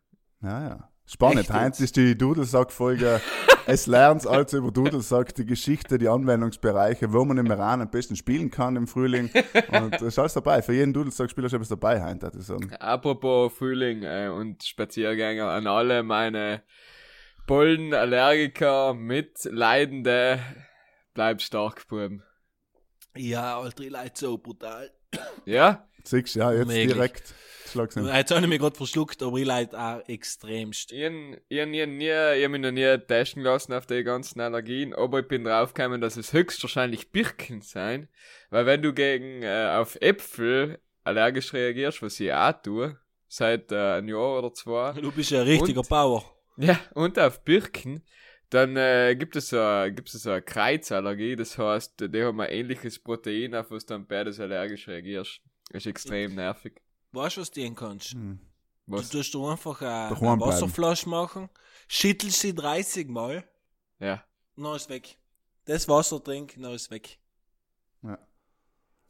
Ja, 0.42 0.68
ja. 0.68 0.90
Spannend. 1.08 1.48
Jetzt? 1.48 1.80
ist 1.80 1.96
die 1.96 2.18
Dudelsack-Folge. 2.18 3.22
es 3.66 3.88
lernt 3.88 4.28
also 4.28 4.58
über 4.58 4.72
Dudelsack, 4.72 5.34
die 5.36 5.46
Geschichte, 5.46 5.98
die 5.98 6.10
Anwendungsbereiche, 6.10 7.14
wo 7.14 7.24
man 7.24 7.38
im 7.38 7.46
Iran 7.46 7.82
am 7.82 7.90
besten 7.90 8.18
spielen 8.18 8.52
kann 8.52 8.76
im 8.76 8.88
Frühling. 8.88 9.30
Und 9.72 9.94
das 9.94 10.02
ist 10.02 10.20
alles 10.20 10.34
dabei. 10.34 10.62
Für 10.62 10.74
jeden 10.74 10.92
Dudelsack-Spieler 10.92 11.48
ist 11.48 11.54
etwas 11.54 11.70
dabei, 11.70 12.04
heute, 12.04 12.24
würde 12.24 12.40
ich 12.40 12.46
sagen. 12.46 12.74
Apropos 12.76 13.54
Frühling 13.54 14.04
äh, 14.04 14.28
und 14.28 14.64
Spaziergänger 14.64 15.50
an 15.50 15.66
alle 15.66 16.04
meine 16.04 16.64
Pollenallergiker, 17.48 18.94
Mitleidende, 18.94 20.40
bleibt 21.14 21.42
stark, 21.42 21.88
Buben. 21.88 22.22
ja, 23.16 23.58
Alter, 23.58 23.84
ich 23.84 23.90
leid 23.92 24.18
so 24.18 24.38
brutal. 24.38 24.92
Ja? 25.46 25.88
Siehst 26.04 26.36
ja, 26.36 26.52
jetzt 26.52 26.68
Möglich. 26.68 26.94
direkt. 26.94 27.34
Schlag's. 27.72 27.96
Jetzt 27.96 28.32
habe 28.32 28.42
ich 28.42 28.48
mich 28.48 28.60
gerade 28.60 28.76
verschluckt, 28.76 29.22
aber 29.24 29.38
ich 29.38 29.46
leid 29.46 29.76
auch 29.76 30.02
extremst. 30.08 30.92
Ich, 30.92 31.00
ich, 31.02 31.38
ich, 31.50 31.66
nie, 31.68 31.86
nie, 31.86 32.06
ich 32.08 32.44
hab 32.44 32.52
mich 32.52 32.62
noch 32.62 32.72
nie 32.72 32.98
testen 33.00 33.44
lassen 33.44 33.74
auf 33.74 33.86
die 33.86 34.04
ganzen 34.04 34.40
Allergien, 34.42 34.94
aber 34.94 35.20
ich 35.20 35.28
bin 35.28 35.44
draufgekommen, 35.44 36.02
dass 36.02 36.18
es 36.18 36.34
höchstwahrscheinlich 36.34 37.12
Birken 37.12 37.62
sein, 37.62 38.08
weil 38.50 38.66
wenn 38.66 38.82
du 38.82 38.94
gegen 38.94 39.44
äh, 39.44 39.76
auf 39.78 39.98
Äpfel 40.02 40.80
allergisch 41.04 41.54
reagierst, 41.54 42.02
was 42.02 42.20
ich 42.20 42.34
auch 42.34 42.54
tue, 42.62 42.98
seit 43.28 43.72
äh, 43.72 43.98
ein 43.98 44.08
Jahr 44.08 44.40
oder 44.40 44.54
zwei, 44.54 44.94
Du 44.94 45.12
bist 45.12 45.32
ja 45.32 45.42
ein 45.42 45.48
richtiger 45.48 45.82
Und? 45.82 45.90
Bauer. 45.90 46.24
ja, 46.58 46.80
und 46.94 47.20
auf 47.20 47.44
Birken, 47.44 48.04
dann 48.50 48.78
äh, 48.78 49.16
gibt 49.18 49.36
es 49.36 49.50
so, 49.50 49.58
gibt 49.88 50.08
es 50.14 50.24
so 50.24 50.32
eine 50.32 50.42
Kreuzallergie, 50.42 51.36
das 51.36 51.58
heißt, 51.58 51.96
die 52.14 52.24
haben 52.24 52.40
ein 52.40 52.50
ähnliches 52.50 52.98
Protein, 53.00 53.54
auf 53.56 53.72
was 53.72 53.86
du 53.86 53.94
dann 53.94 54.08
beides 54.08 54.40
allergisch 54.40 54.88
reagierst. 54.88 55.42
Das 55.70 55.84
ist 55.84 55.88
extrem 55.88 56.36
nervig. 56.36 56.82
Weißt 57.18 57.38
du, 57.38 57.42
was 57.42 57.52
du 57.52 57.62
tun 57.66 57.76
kannst? 57.76 58.12
Hm. 58.12 58.40
Was? 58.86 59.10
Du 59.10 59.18
tust 59.18 59.34
du 59.34 59.46
einfach 59.48 59.82
eine, 59.82 59.90
Daheim 59.90 60.12
eine 60.28 60.38
bleiben. 60.38 60.42
Wasserflasche 60.42 61.10
machen, 61.10 61.50
schüttelst 61.90 62.40
sie 62.40 62.56
30 62.56 63.10
Mal, 63.10 63.44
Ja. 64.00 64.24
dann 64.56 64.76
ist 64.76 64.90
weg. 64.90 65.18
Das 65.66 65.88
Wasser 65.90 66.24
trinken, 66.24 66.64
dann 66.64 66.74
ist 66.74 66.90
weg. 66.90 67.20
Ja. 68.04 68.18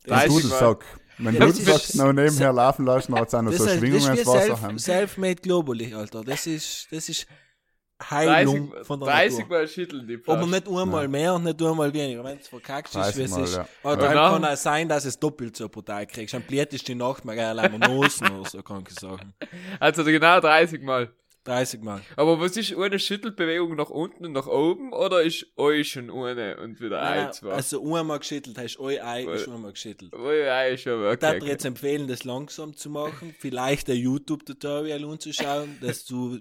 Das 0.03 0.11
Ein 0.11 0.29
30 0.29 0.35
ist, 0.37 0.43
Dudelsack. 0.45 0.85
Wenn 1.19 1.33
du 1.35 1.39
das 1.39 1.59
ist- 1.59 1.95
noch 1.95 2.13
nebenher 2.13 2.53
laufen 2.53 2.85
lassen, 2.85 3.13
hat 3.15 3.27
es 3.27 3.33
auch 3.35 3.41
noch 3.41 3.51
das 3.51 3.59
so 3.59 3.65
ist, 3.65 3.71
das 3.73 3.79
Schwingungen 3.79 4.13
ist 4.13 4.19
ins 4.19 4.27
Wasser 4.27 4.57
self, 4.57 4.79
self-made 4.81 5.41
globally, 5.41 5.93
Alter. 5.93 6.23
Das 6.23 6.47
ist, 6.47 6.87
das 6.91 7.09
ist 7.09 7.27
Heilung 8.09 8.69
30, 8.71 8.85
von 8.87 8.99
der 8.99 9.09
30 9.09 9.39
Natur. 9.39 9.57
Mal 9.57 9.67
schütteln 9.67 10.07
die 10.07 10.13
Aber 10.27 10.37
Flasche. 10.37 10.49
nicht 10.51 10.67
einmal 10.67 11.07
mehr 11.07 11.33
und 11.33 11.43
nicht 11.45 11.61
einmal 11.61 11.93
weniger. 11.93 12.23
Wenn 12.23 12.37
es 12.37 12.47
verkackt 12.47 12.89
ist, 12.89 12.95
30 12.95 13.17
wie 13.17 13.21
es 13.23 13.37
ist. 13.37 13.55
ja. 13.55 13.67
Aber 13.83 13.93
Ja. 13.93 13.99
dann 14.01 14.09
Genau. 14.11 14.29
kann 14.33 14.45
auch 14.45 14.55
sein, 14.57 14.87
dass 14.87 15.05
es 15.05 15.19
doppelt 15.19 15.57
so 15.57 15.67
brutal 15.67 16.05
kriegst. 16.05 16.33
Dann 16.33 16.43
bläht 16.43 16.73
es 16.73 16.83
die 16.83 16.95
Nacht 16.95 17.25
mal 17.25 17.35
geil 17.35 17.57
einmal 17.57 17.89
Nosen 17.89 18.31
oder 18.31 18.47
so, 18.49 18.61
kann 18.61 18.83
ich 18.87 18.99
sagen. 18.99 19.33
Also 19.79 20.03
genau 20.03 20.39
30 20.39 20.81
Mal. 20.83 21.11
30 21.43 21.81
Mal. 21.81 22.01
Aber 22.17 22.39
was 22.41 22.57
ist 22.57 22.75
eine 22.77 22.99
Schüttelbewegung 22.99 23.75
nach 23.77 23.89
unten 23.89 24.25
und 24.25 24.33
nach 24.33 24.47
oben 24.47 24.91
oder 24.91 25.21
ist 25.23 25.45
euch 25.55 25.87
schon 25.93 26.11
eine 26.11 26.57
und 26.57 26.81
wieder 26.81 27.01
Nein, 27.01 27.27
ein, 27.27 27.33
zwei? 27.33 27.51
also 27.53 27.95
einmal 27.95 28.19
geschüttelt 28.19 28.57
hast, 28.57 28.77
euer 28.79 29.05
Ei 29.05 29.23
ist 29.23 29.47
einmal 29.47 29.71
geschüttelt. 29.71 30.11
Ja, 30.13 30.63
ist 30.63 30.81
schon 30.81 30.93
Ich 30.93 30.99
würde 30.99 31.25
okay. 31.27 31.39
dir 31.39 31.47
jetzt 31.47 31.63
empfehlen, 31.63 32.07
das 32.09 32.25
langsam 32.25 32.75
zu 32.75 32.89
machen, 32.89 33.33
vielleicht 33.39 33.89
ein 33.89 33.95
YouTube-Tutorial 33.95 35.03
anzuschauen, 35.05 35.77
dass 35.81 36.03
du 36.05 36.37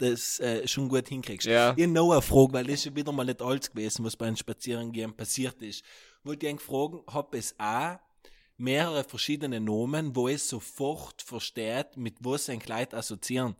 das 0.00 0.40
äh, 0.40 0.66
schon 0.66 0.88
gut 0.88 1.08
hinkriegst. 1.08 1.46
Ja. 1.46 1.74
Ich 1.76 1.82
habe 1.84 1.92
noch 1.92 2.12
eine 2.12 2.22
Frage, 2.22 2.52
weil 2.52 2.64
das 2.64 2.86
ist 2.86 2.94
wieder 2.96 3.12
mal 3.12 3.24
nicht 3.24 3.40
alles 3.42 3.70
gewesen, 3.70 4.04
was 4.04 4.16
beim 4.16 4.36
Spazierengehen 4.36 5.12
passiert 5.14 5.60
ist. 5.62 5.84
Wollte 6.24 6.46
ich 6.48 6.60
fragen, 6.60 7.00
ob 7.06 7.34
es 7.34 7.54
auch 7.58 7.98
mehrere 8.56 9.04
verschiedene 9.04 9.60
Nomen, 9.60 10.14
wo 10.14 10.28
es 10.28 10.48
sofort 10.48 11.22
versteht, 11.22 11.96
mit 11.96 12.16
was 12.20 12.48
ein 12.48 12.58
Kleid 12.58 12.92
assoziieren? 12.94 13.56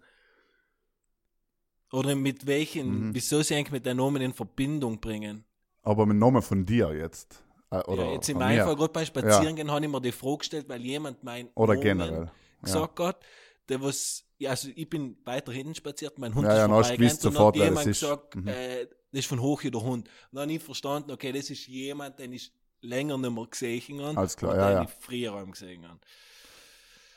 Oder 1.93 2.15
mit 2.15 2.47
welchen, 2.47 3.09
Mhm. 3.09 3.15
wieso 3.15 3.43
sie 3.43 3.55
eigentlich 3.57 3.73
mit 3.73 3.87
den 3.87 3.97
Nomen 3.97 4.23
in 4.23 4.33
Verbindung 4.33 5.01
bringen? 5.01 5.45
Aber 5.83 6.07
mit 6.07 6.17
Namen 6.19 6.43
von 6.43 6.65
dir 6.65 6.93
jetzt. 6.95 7.43
Äh, 7.71 7.79
oder 7.85 8.05
ja, 8.05 8.13
jetzt 8.13 8.29
in 8.29 8.39
meinem. 8.39 8.65
Fall, 8.65 8.77
gerade 8.77 8.93
beim 8.93 9.07
Spazierengehen, 9.07 9.71
habe 9.71 9.85
ich 9.85 9.91
mir 9.91 10.01
die 10.01 10.13
Frage 10.13 10.39
gestellt, 10.39 10.69
weil 10.69 10.81
jemand 10.83 11.23
mein 11.25 11.49
Oder 11.55 11.75
Nomen 11.75 11.83
generell. 11.85 12.31
gesagt 12.63 13.01
hat, 13.01 13.21
der 13.69 13.81
was, 13.83 14.25
ja, 14.41 14.51
also 14.51 14.69
ich 14.75 14.89
bin 14.89 15.17
weiter 15.25 15.53
hinten 15.53 15.75
spaziert, 15.75 16.19
mein 16.19 16.35
Hund 16.35 16.47
Ja, 16.47 16.53
ist 16.55 16.59
ja, 16.59 16.67
vorbeigerannt 16.69 17.13
und 17.13 17.21
sofort, 17.21 17.57
hat 17.57 17.63
jemand 17.63 17.79
das 17.79 17.87
ist. 17.87 18.01
gesagt, 18.01 18.37
Mhm. 18.37 18.49
äh, 18.49 18.87
das 19.13 19.21
ist 19.21 19.27
von 19.27 19.43
Hochi 19.43 19.71
der 19.71 19.83
Hund. 19.83 20.09
Und 20.09 20.37
dann 20.37 20.43
habe 20.43 20.53
ich 20.53 20.63
verstanden, 20.63 21.11
okay, 21.11 21.31
das 21.31 21.51
ist 21.51 21.67
jemand, 21.67 22.19
den 22.19 22.33
ich 22.33 22.53
länger 22.81 23.19
nicht 23.19 23.31
mehr 23.31 23.47
gesehen 23.47 24.01
habe. 24.03 24.17
Alles 24.19 24.37
klar, 24.37 24.57
ja, 24.57 24.69
den 24.69 24.77
ja. 24.77 24.83
ich 24.85 24.91
früher 25.05 25.47
gesehen 25.47 25.87
habe. 25.87 26.01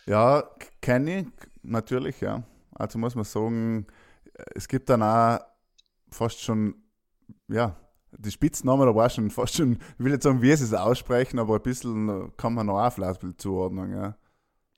Ja, 0.06 0.44
kenne 0.82 1.22
ich, 1.22 1.28
natürlich, 1.64 2.20
ja. 2.20 2.44
Also 2.76 3.00
muss 3.00 3.16
man 3.16 3.24
sagen, 3.24 3.88
es 4.54 4.68
gibt 4.68 4.90
dann 4.90 5.02
auch 5.02 5.40
fast 6.10 6.42
schon, 6.42 6.76
ja, 7.48 7.76
die 8.12 8.32
Spitznamen, 8.32 8.86
da 8.86 8.94
war 8.94 9.10
schon 9.10 9.30
fast 9.32 9.56
schon, 9.56 9.74
ich 9.74 10.04
will 10.04 10.12
nicht 10.12 10.24
sagen, 10.24 10.42
wie 10.42 10.54
sie 10.56 10.66
es 10.66 10.74
aussprechen, 10.74 11.40
aber 11.40 11.56
ein 11.56 11.62
bisschen 11.62 12.36
kann 12.36 12.54
man 12.54 12.66
noch 12.68 12.82
auch 12.84 12.92
vielleicht 12.92 13.22
zuordnen, 13.40 13.92
ja. 13.94 14.18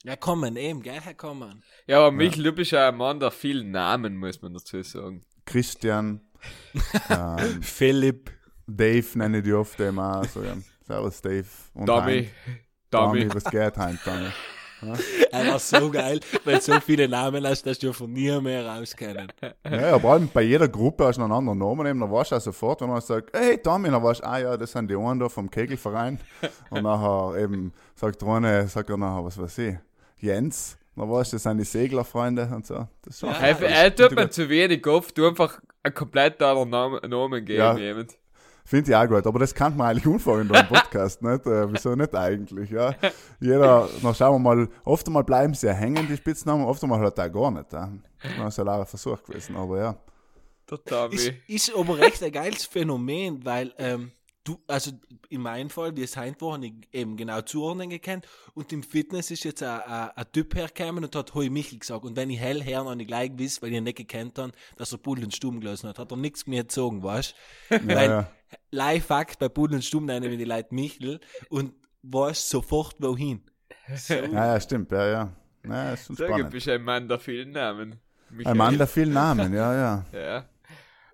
Ja, 0.06 0.16
kommen, 0.16 0.56
eben, 0.56 0.84
gell, 0.84 1.02
Herr 1.02 1.16
Kommen. 1.16 1.64
Ja, 1.88 1.98
aber 1.98 2.12
Michael, 2.12 2.44
du 2.44 2.52
bist 2.52 2.70
ja 2.70 2.90
ein 2.90 2.96
Mann 2.96 3.20
der 3.20 3.32
vielen 3.32 3.72
Namen, 3.72 4.18
muss 4.18 4.40
man 4.40 4.54
dazu 4.54 4.84
sagen. 4.84 5.26
Christian, 5.46 6.22
ähm, 7.10 7.64
Philipp. 7.64 8.30
Dave 8.68 9.06
nenne 9.16 9.40
ich 9.40 9.44
die 9.46 9.54
oft 9.54 9.80
eben 9.80 9.98
auch, 9.98 10.24
so, 10.26 10.44
ja. 10.44 10.58
Servus 10.86 11.22
Dave. 11.24 11.48
Und. 11.74 11.88
Dummy, 11.88 12.30
Dummy. 12.92 13.34
was 13.34 13.46
geht, 13.46 13.78
Hein, 13.78 13.98
Dummy? 14.06 14.30
Er 15.32 15.48
war 15.48 15.58
so 15.58 15.90
geil, 15.90 16.20
weil 16.44 16.62
so 16.62 16.80
viele 16.80 17.10
Namen 17.10 17.44
hast, 17.48 17.66
dass 17.66 17.80
du 17.80 17.92
von 17.92 18.14
nie 18.14 18.40
mehr 18.42 18.64
rauskennen. 18.64 19.32
Ja, 19.42 19.72
ja, 19.72 19.98
vor 19.98 20.14
allem 20.14 20.30
bei 20.32 20.44
jeder 20.44 20.68
Gruppe 20.68 21.06
hast 21.06 21.16
du 21.16 21.22
noch 21.22 21.26
einen 21.26 21.50
anderen 21.50 21.58
Namen, 21.58 21.88
eben, 21.88 22.00
dann 22.02 22.12
weißt 22.12 22.32
du 22.32 22.36
auch 22.36 22.42
sofort, 22.42 22.82
wenn 22.82 22.90
man 22.90 23.02
sagt, 23.02 23.36
hey 23.36 23.58
Tommy, 23.58 23.90
dann 23.90 24.04
weißt 24.04 24.22
du, 24.22 24.28
ah 24.28 24.38
ja, 24.38 24.58
das 24.58 24.72
sind 24.72 24.88
die 24.88 24.96
einen 24.96 25.20
da 25.20 25.30
vom 25.30 25.50
Kegelverein. 25.50 26.20
Und 26.70 26.84
nachher 26.84 27.42
eben 27.42 27.74
sagt 27.96 28.22
der 28.22 28.28
eine, 28.28 28.68
sagt 28.68 28.92
er 28.92 28.98
nachher, 28.98 29.26
was 29.26 29.40
weiß 29.40 29.58
ich, 29.58 29.76
Jens, 30.18 30.78
dann 30.96 31.10
weißt 31.10 31.34
du, 31.34 31.36
das 31.36 31.44
sind 31.44 31.58
die 31.58 31.64
Seglerfreunde 31.66 32.50
und 32.54 32.66
so. 32.66 32.88
Das 33.02 33.16
ist 33.16 33.20
schon 33.20 33.30
Ja, 33.30 33.54
das 33.54 33.62
er 33.62 33.96
tut 33.96 34.16
mir 34.16 34.30
zu 34.30 34.50
wenig 34.50 34.86
oft, 34.88 35.18
du 35.18 35.28
einfach 35.28 35.60
einen 35.84 35.94
komplett 35.94 36.42
anderen 36.42 36.70
Namen, 36.70 37.10
Namen 37.10 37.46
geben, 37.46 37.60
Ja. 37.60 37.78
jemand. 37.78 38.18
Finde 38.68 38.90
ich 38.90 38.96
auch 38.98 39.08
gut, 39.08 39.28
aber 39.28 39.38
das 39.38 39.54
kann 39.54 39.78
man 39.78 39.92
eigentlich 39.92 40.08
unfahren 40.08 40.50
in 40.50 40.56
einem 40.56 40.68
Podcast, 40.68 41.22
nicht? 41.22 41.46
Äh, 41.46 41.72
wieso 41.72 41.94
nicht 41.94 42.16
eigentlich, 42.16 42.72
ja? 42.72 42.96
Jeder, 43.40 43.88
dann 44.02 44.16
schauen 44.16 44.34
wir 44.36 44.56
mal, 44.56 44.68
oft 44.84 45.06
einmal 45.06 45.24
bleiben 45.24 45.54
sie 45.54 45.68
ja 45.68 45.74
hängen, 45.74 46.08
die 46.08 46.18
Spitznamen, 46.18 46.66
oft 46.66 46.82
einmal 46.82 47.00
halt 47.00 47.20
auch 47.20 47.32
gar 47.32 47.52
nicht. 47.52 47.72
Ja. 47.72 47.92
Das 48.40 48.58
ist 48.58 48.68
ein 48.68 48.86
Versuch 48.88 49.22
gewesen, 49.22 49.56
aber 49.56 49.78
ja. 49.80 49.96
Dummy. 50.66 51.14
Ist, 51.14 51.34
ist 51.48 51.76
aber 51.76 52.00
recht 52.00 52.24
ein 52.24 52.32
geiles 52.32 52.66
Phänomen, 52.66 53.46
weil 53.46 53.72
ähm, 53.78 54.12
du, 54.46 54.58
also 54.68 54.92
in 55.30 55.42
meinem 55.42 55.70
Fall, 55.70 55.96
wie 55.98 56.04
es 56.04 56.16
heint 56.16 56.42
war, 56.42 56.54
habe 56.54 56.68
ich 56.68 56.74
eben 56.94 57.18
genau 57.18 57.42
zuordnen 57.42 57.90
gekannt 57.90 58.26
und 58.54 58.72
im 58.72 58.84
Fitness 58.84 59.32
ist 59.32 59.44
jetzt 59.44 59.62
ein, 59.62 59.82
ein, 59.82 60.10
ein 60.16 60.26
Typ 60.32 60.56
hergekommen 60.56 61.04
und 61.04 61.14
hat 61.16 61.34
Hoi 61.34 61.50
Michel 61.50 61.80
gesagt 61.80 62.06
und 62.06 62.16
wenn 62.16 62.30
ich 62.30 62.40
hell 62.40 62.64
her 62.64 62.84
noch 62.84 62.96
nicht 62.96 63.08
gleich 63.08 63.32
wiss, 63.36 63.62
weil 63.62 63.72
ich 63.72 63.76
ihn 63.78 63.84
nicht 63.84 63.98
gekannt 63.98 64.40
habe, 64.40 64.54
dass 64.78 64.94
er 64.94 65.00
Pudel 65.00 65.26
und 65.26 65.36
Stumm 65.36 65.60
gelesen 65.60 65.90
hat, 65.90 66.00
hat 66.00 66.12
er 66.12 66.18
nichts 66.18 66.48
mehr 66.48 66.62
gezogen, 66.64 67.04
weißt 67.04 67.36
Ja, 67.70 67.80
Weil 67.86 68.10
ja. 68.10 68.32
Live-Fakt 68.72 69.40
bei 69.40 69.50
Pudel 69.50 69.76
und 69.76 69.82
Stumm 69.84 70.06
nennen 70.06 70.30
wir 70.30 70.38
die 70.38 70.46
Leute 70.46 70.74
Michel 70.74 71.20
und 71.50 71.74
weißt 72.04 72.50
sofort 72.50 72.96
wohin. 73.00 73.44
So, 73.96 74.14
ja, 74.14 74.54
ja, 74.54 74.60
stimmt, 74.62 74.92
ja, 74.92 75.08
ja. 75.08 75.34
Ja, 75.68 75.94
ist 75.94 76.06
schon 76.06 76.16
du 76.16 76.26
spannend. 76.26 76.52
bist 76.52 76.70
ein 76.70 76.84
Mann 76.84 77.08
der 77.08 77.20
vielen 77.20 77.52
Namen. 77.52 78.00
Michael. 78.30 78.52
Ein 78.52 78.58
Mann 78.58 78.78
der 78.78 78.88
vielen 78.88 79.14
Namen, 79.14 79.54
ja, 79.54 79.74
ja. 79.76 80.06
Ja. 80.14 80.46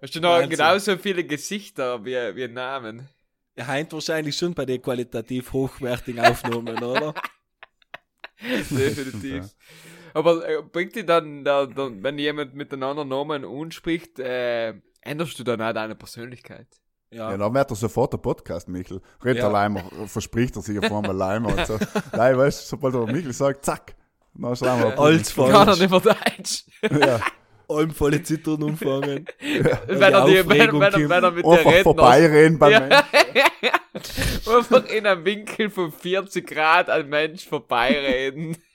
Hast 0.02 0.16
du 0.16 0.20
noch 0.20 0.32
Wahnsinn. 0.32 0.50
genauso 0.50 0.98
viele 0.98 1.24
Gesichter 1.24 2.04
wie, 2.04 2.16
wie 2.36 2.48
Namen? 2.48 3.08
Heint 3.60 3.92
wahrscheinlich 3.94 4.36
schon 4.38 4.54
bei 4.54 4.66
den 4.66 4.82
qualitativ 4.82 5.54
hochwertigen 5.54 6.24
Aufnahmen, 6.26 6.82
oder? 6.84 7.14
Definitiv. 8.70 9.46
Aber 10.14 10.48
äh, 10.48 10.62
bringt 10.62 10.96
dir 10.96 11.06
dann, 11.06 11.44
da, 11.44 11.66
dann, 11.66 12.04
wenn 12.04 12.18
jemand 12.18 12.54
mit 12.56 12.74
einem 12.74 12.84
anderen 12.84 13.10
Namen 13.10 13.46
anspricht, 13.46 14.20
äh, 14.20 14.74
änderst 15.02 15.40
du 15.40 15.44
dann 15.44 15.62
auch 15.62 15.74
deine 15.74 15.96
Persönlichkeit? 15.96 16.68
Ja, 17.12 17.36
dann 17.36 17.54
wird 17.54 17.70
er 17.70 17.76
sofort 17.76 18.14
der 18.14 18.18
Podcast, 18.20 18.70
Michel. 18.70 19.02
Redet 19.24 19.40
Ja. 19.44 19.50
er 19.50 19.52
Leimer, 19.52 19.84
verspricht 20.08 20.56
er 20.56 20.62
sich 20.62 20.80
auf 20.80 20.86
einmal 20.86 21.16
Leimer 21.16 21.50
und 21.58 21.66
so. 21.68 21.78
Nein, 22.14 22.38
weißt 22.38 22.62
du, 22.64 22.66
sobald 22.68 22.96
er 22.96 23.06
Michel 23.12 23.34
sagt, 23.34 23.66
zack, 23.66 23.96
dann 24.34 24.56
schreiben 24.56 24.82
wir 24.84 24.98
Alles 25.00 25.36
Kann 25.36 25.68
er 25.68 25.76
nicht 25.76 25.90
mehr 25.90 26.00
Deutsch? 26.00 26.64
ja. 26.90 27.20
Allem 27.78 27.92
volle 27.92 28.22
Zittern 28.24 28.64
umfangen. 28.64 29.26
wenn, 29.40 30.14
er 30.14 30.26
die, 30.26 30.38
wenn, 30.38 30.50
wenn, 30.50 30.82
er, 30.82 31.10
wenn 31.10 31.24
er 31.24 31.32
mit 31.32 31.46
der 31.46 31.52
Einfach 31.52 31.66
Redner 31.72 31.84
vorbeireden 31.84 32.60
beim 32.60 32.72
Ja. 32.72 32.80
Menschen. 32.80 33.04
einfach 34.48 34.86
in 34.86 35.06
einem 35.06 35.26
Winkel 35.26 35.70
von 35.70 35.92
40 35.92 36.48
Grad 36.48 36.90
ein 36.90 37.10
Mensch 37.10 37.48
vorbeireden. 37.48 38.58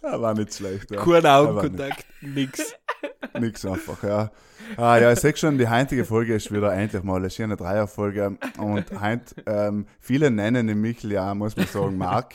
Ja, 0.00 0.20
war 0.20 0.32
nicht 0.32 0.54
schlecht. 0.54 0.90
Ja. 0.90 1.04
Kein 1.04 1.26
Augenkontakt, 1.26 2.06
nix. 2.20 2.74
Nix 3.38 3.66
einfach, 3.66 4.02
ja. 4.02 4.30
Ah, 4.76 4.98
ja, 4.98 5.12
ich 5.12 5.18
sehe 5.18 5.36
schon, 5.36 5.58
die 5.58 5.68
heutige 5.68 6.04
Folge 6.04 6.34
ist 6.34 6.52
wieder 6.52 6.72
endlich 6.72 7.02
mal 7.02 7.16
eine 7.16 7.30
schöne 7.30 7.56
Dreierfolge. 7.56 8.38
Und 8.58 9.00
heint, 9.00 9.34
ähm, 9.46 9.86
viele 9.98 10.30
nennen 10.30 10.66
den 10.66 10.80
Michel 10.80 11.12
ja, 11.12 11.34
muss 11.34 11.56
man 11.56 11.66
sagen, 11.66 11.98
Mark. 11.98 12.34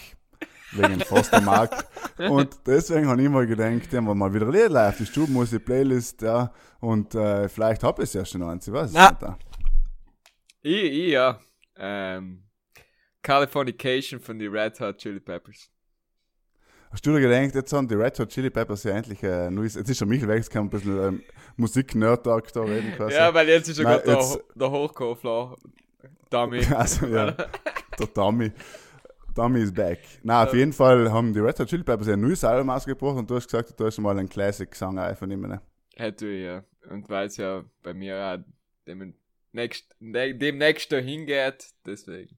Wegen 0.76 1.00
Foster 1.02 1.42
Mark. 1.42 1.86
Und 2.18 2.58
deswegen 2.66 3.08
habe 3.08 3.22
ich 3.22 3.30
mal 3.30 3.46
gedacht, 3.46 3.92
wenn 3.92 4.04
wir 4.04 4.16
mal 4.16 4.34
wieder 4.34 4.50
Lied 4.50 4.70
live, 4.70 4.98
die 4.98 5.06
Stubenmusik, 5.06 5.66
Playlist, 5.66 6.22
ja. 6.22 6.52
Und 6.80 7.16
äh, 7.16 7.48
vielleicht 7.50 7.84
habe 7.84 8.04
ich 8.04 8.10
es 8.10 8.14
ja 8.14 8.26
schon 8.26 8.44
eins, 8.44 8.68
ich 8.68 8.74
weiß 8.74 8.90
es 8.90 8.94
nicht. 8.94 9.22
Ja. 9.22 9.38
ich, 10.62 10.84
ich, 10.84 11.10
ja. 11.12 11.40
Ähm, 11.78 12.44
Californication 13.22 14.20
von 14.20 14.38
die 14.38 14.48
Red 14.48 14.80
Hot 14.80 14.98
Chili 14.98 15.20
Peppers. 15.20 15.70
Hast 16.92 17.04
du 17.06 17.12
dir 17.14 17.22
gedacht, 17.22 17.56
jetzt 17.56 17.74
haben 17.74 17.88
die 17.88 17.96
Red 17.96 18.20
Hot 18.20 18.30
Chili 18.30 18.52
Peppers 18.52 18.84
ja 18.84 18.92
endlich 18.96 19.24
äh, 19.24 19.50
neues, 19.50 19.74
jetzt 19.76 19.90
ist 19.90 19.98
schon 19.98 20.10
Michel 20.10 20.28
weg, 20.28 20.48
kann 20.50 20.66
ein 20.66 20.70
bisschen 20.70 21.02
ähm, 21.02 21.24
Musik-Nerd-Tag 21.56 22.54
da 22.54 22.62
reden 22.62 22.94
quasi. 22.96 23.16
Ja, 23.16 23.34
weil 23.34 23.50
jetzt 23.50 23.70
ist 23.70 23.80
ja 23.80 23.84
Nein, 23.86 24.02
gerade 24.04 24.28
der, 24.28 24.40
der 24.56 24.72
Hochkofler. 24.72 25.56
Dummy. 26.30 26.64
Also, 26.76 27.08
ja, 27.08 27.32
der 28.00 28.14
Tommy. 28.14 28.52
Tommy 29.36 29.62
is 29.62 29.74
back. 29.74 30.00
Na, 30.24 30.44
auf 30.44 30.54
jeden 30.54 30.74
Fall 30.74 31.12
haben 31.12 31.34
die 31.34 31.40
Red 31.40 31.60
Hot 31.60 31.68
Chili 31.68 31.84
Peppers 31.84 32.08
ein 32.08 32.22
neues 32.22 32.44
Album 32.44 32.70
ausgebracht 32.70 33.18
und 33.18 33.30
du 33.30 33.36
hast 33.36 33.48
gesagt, 33.50 33.80
du 33.80 33.86
hast 33.86 33.98
mal 34.00 34.18
einen 34.18 34.30
Classic-Song 34.30 34.98
ihm. 34.98 35.42
Ne? 35.42 35.62
Hätte 35.96 36.28
ich, 36.28 36.46
ja. 36.46 36.64
Und 36.90 37.10
weil 37.10 37.28
es 37.28 37.38
ja 37.38 37.64
bei 37.82 37.94
mir 37.94 38.18
auch 38.18 38.38
dem, 38.88 39.14
nächst, 39.52 39.96
ne, 40.00 40.36
demnächst 40.36 40.92
da 40.92 40.98
hingeht, 40.98 41.68
deswegen. 41.86 42.38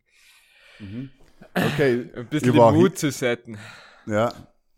Okay, 1.53 2.09
Ein 2.15 2.27
bisschen 2.27 2.53
den 2.53 2.73
Mut 2.73 2.97
zu 2.97 3.11
setzen. 3.11 3.57
ja. 4.05 4.31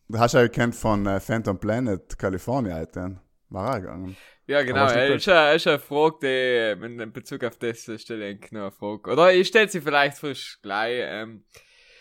Du 0.09 0.17
hast 0.17 0.36
ja 0.36 0.43
gekannt 0.43 0.74
von 0.74 1.05
äh, 1.05 1.19
Phantom 1.19 1.59
Planet, 1.59 2.17
California, 2.17 2.75
Alter. 2.75 3.21
War 3.50 3.71
auch 3.71 3.81
gegangen. 3.81 4.15
Ja, 4.45 4.63
genau. 4.63 4.86
Er 4.86 5.07
schon 5.07 5.17
ist 5.17 5.25
ja, 5.25 5.51
ist 5.51 5.65
ja 5.65 5.74
eine 5.74 5.81
Frage, 5.81 6.77
die 6.79 6.86
in 6.86 7.12
Bezug 7.12 7.43
auf 7.43 7.57
das 7.57 7.83
stelle 8.01 8.29
ich 8.29 8.51
noch 8.53 8.62
eine 8.62 8.71
Frage. 8.71 9.12
Oder 9.12 9.33
ich 9.33 9.50
stelle 9.50 9.67
sie 9.67 9.81
vielleicht 9.81 10.17
frisch 10.17 10.59
gleich. 10.62 11.01
Ähm, 11.03 11.43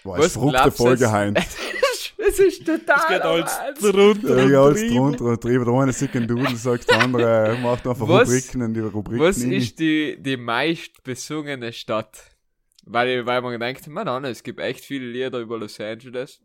Boah, 0.07 0.19
Was 0.19 0.27
ist 0.27 0.33
verrückte 0.35 0.61
glaubst 0.63 0.79
du 0.79 0.83
Folge 0.85 1.11
heim. 1.13 1.35
es 2.19 2.39
ist 2.39 2.65
total. 2.65 2.97
Es 2.97 3.09
geht 3.09 3.23
alles 3.23 3.59
drunter 3.81 4.49
Ja, 4.49 4.61
und 4.61 4.67
alles 4.67 4.87
drunter 4.93 5.25
und 5.25 5.45
drüber. 5.45 5.65
Der 5.65 5.75
eine 5.75 5.93
sagt 5.93 6.17
ein 6.17 6.27
Dudel, 6.29 6.57
sagt 6.57 6.89
der 6.91 7.01
andere, 7.03 7.59
macht 7.63 7.87
einfach 7.87 8.09
Was- 8.09 8.29
Rubriken 8.29 8.61
in 8.63 8.75
die 8.75 8.81
Rubriken. 8.81 9.25
Was 9.25 9.43
rein. 9.43 9.53
ist 9.53 9.79
die, 9.79 10.17
die 10.21 10.37
meist 10.37 11.03
besungene 11.03 11.73
Stadt? 11.73 12.17
Weil, 12.85 13.27
weil 13.27 13.43
man 13.43 13.59
denkt, 13.59 13.87
man 13.89 14.07
an, 14.07 14.25
es 14.27 14.43
gibt 14.43 14.61
echt 14.61 14.85
viele 14.85 15.07
Lieder 15.07 15.41
über 15.41 15.59
Los 15.59 15.81
Angeles. 15.81 16.41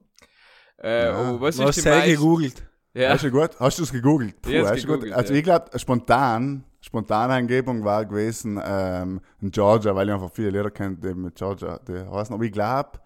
Äh, 0.82 1.06
Ja. 1.06 1.14
aber 1.14 1.40
was, 1.42 1.60
ist 1.60 1.86
die 1.86 1.90
meist... 1.90 2.08
gegoogelt? 2.08 2.64
Ja, 2.94 3.10
Hast 3.12 3.24
du 3.24 3.32
gut? 3.32 3.52
Hast 3.60 3.78
du 3.80 3.84
es 3.84 3.92
gegoogelt? 3.92 4.42
Puh, 4.42 4.50
du 4.52 4.64
gut? 4.64 4.76
gegoogelt, 4.76 5.14
Also 5.14 5.34
ja. 5.34 5.40
ich 5.40 5.46
glaube, 5.46 5.80
spontan, 5.80 6.64
spontane 6.82 7.34
Eingebung 7.34 7.86
war 7.86 8.04
gewesen 8.06 8.60
ähm, 8.66 9.22
in 9.40 9.52
Georgia, 9.52 9.96
weil 9.96 10.08
ich 10.10 10.14
einfach 10.14 10.32
viele 10.34 10.50
Lieder 10.50 10.72
kennt, 10.72 11.04
die 11.06 11.14
mit 11.14 11.36
Georgia, 11.36 11.80
die 11.88 11.94
heißen. 11.94 12.34
Aber 12.34 12.44
ich 12.44 12.52
glaube, 12.52 13.00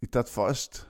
ich 0.00 0.10
tat 0.10 0.28
fast 0.28 0.86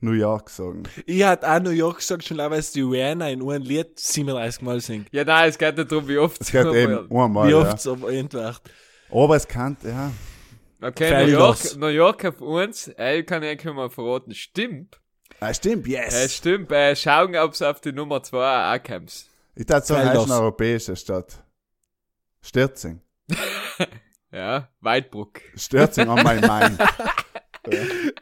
New 0.00 0.12
York 0.12 0.50
sagen. 0.50 0.82
Ich 1.06 1.22
hatte 1.24 1.50
auch 1.50 1.60
New 1.60 1.70
York 1.70 1.98
gesagt, 1.98 2.24
schon 2.24 2.36
lange, 2.36 2.50
weil 2.52 2.58
es 2.60 2.72
die 2.72 2.82
Rihanna 2.82 3.30
in 3.30 3.42
einem 3.42 3.62
Lied 3.62 3.98
37 3.98 4.62
Mal 4.62 4.80
singt. 4.80 5.08
ja, 5.12 5.24
nein, 5.24 5.48
es 5.48 5.58
geht 5.58 5.76
nicht 5.76 5.90
darum, 5.90 6.06
wie 6.08 6.18
oft 6.18 6.40
Es 6.40 6.52
geht 6.52 6.66
eben 6.66 7.10
einmal, 7.10 7.48
Wie 7.48 7.52
ja. 7.52 7.58
oft 7.58 7.78
es 7.78 7.86
aber 7.86 8.12
entwacht. 8.12 8.62
Aber 9.10 9.36
es 9.36 9.48
kann, 9.48 9.76
ja. 9.82 10.10
Okay, 10.82 11.08
Fair 11.08 11.26
New 11.26 11.32
York. 11.32 11.76
New 11.78 11.86
York 11.86 12.24
auf 12.26 12.40
uns, 12.42 12.88
äh, 12.96 13.22
kann 13.22 13.42
ich 13.42 13.48
eigentlich 13.50 13.72
mal 13.74 13.88
verraten, 13.88 14.34
stimmt. 14.34 15.00
Ah, 15.40 15.52
stimmt, 15.54 15.86
Äh, 15.86 15.90
yes. 15.92 16.34
stimmt, 16.34 16.70
äh, 16.70 16.94
schauen, 16.94 17.34
ob 17.36 17.52
es 17.52 17.62
auf 17.62 17.80
die 17.80 17.92
Nummer 17.92 18.22
2 18.22 18.74
auch 18.76 18.82
kommt. 18.82 19.10
Ich 19.54 19.66
Felders. 19.66 19.90
es 19.90 19.90
ist 19.90 20.30
eine 20.30 20.34
europäische 20.34 20.96
Stadt. 20.96 21.42
Stürzing. 22.42 23.00
Ja, 24.32 24.68
Weidbruck. 24.80 25.40
Stürzing 25.54 26.08
an 26.10 26.22
mein 26.22 26.40
Main. 26.40 26.76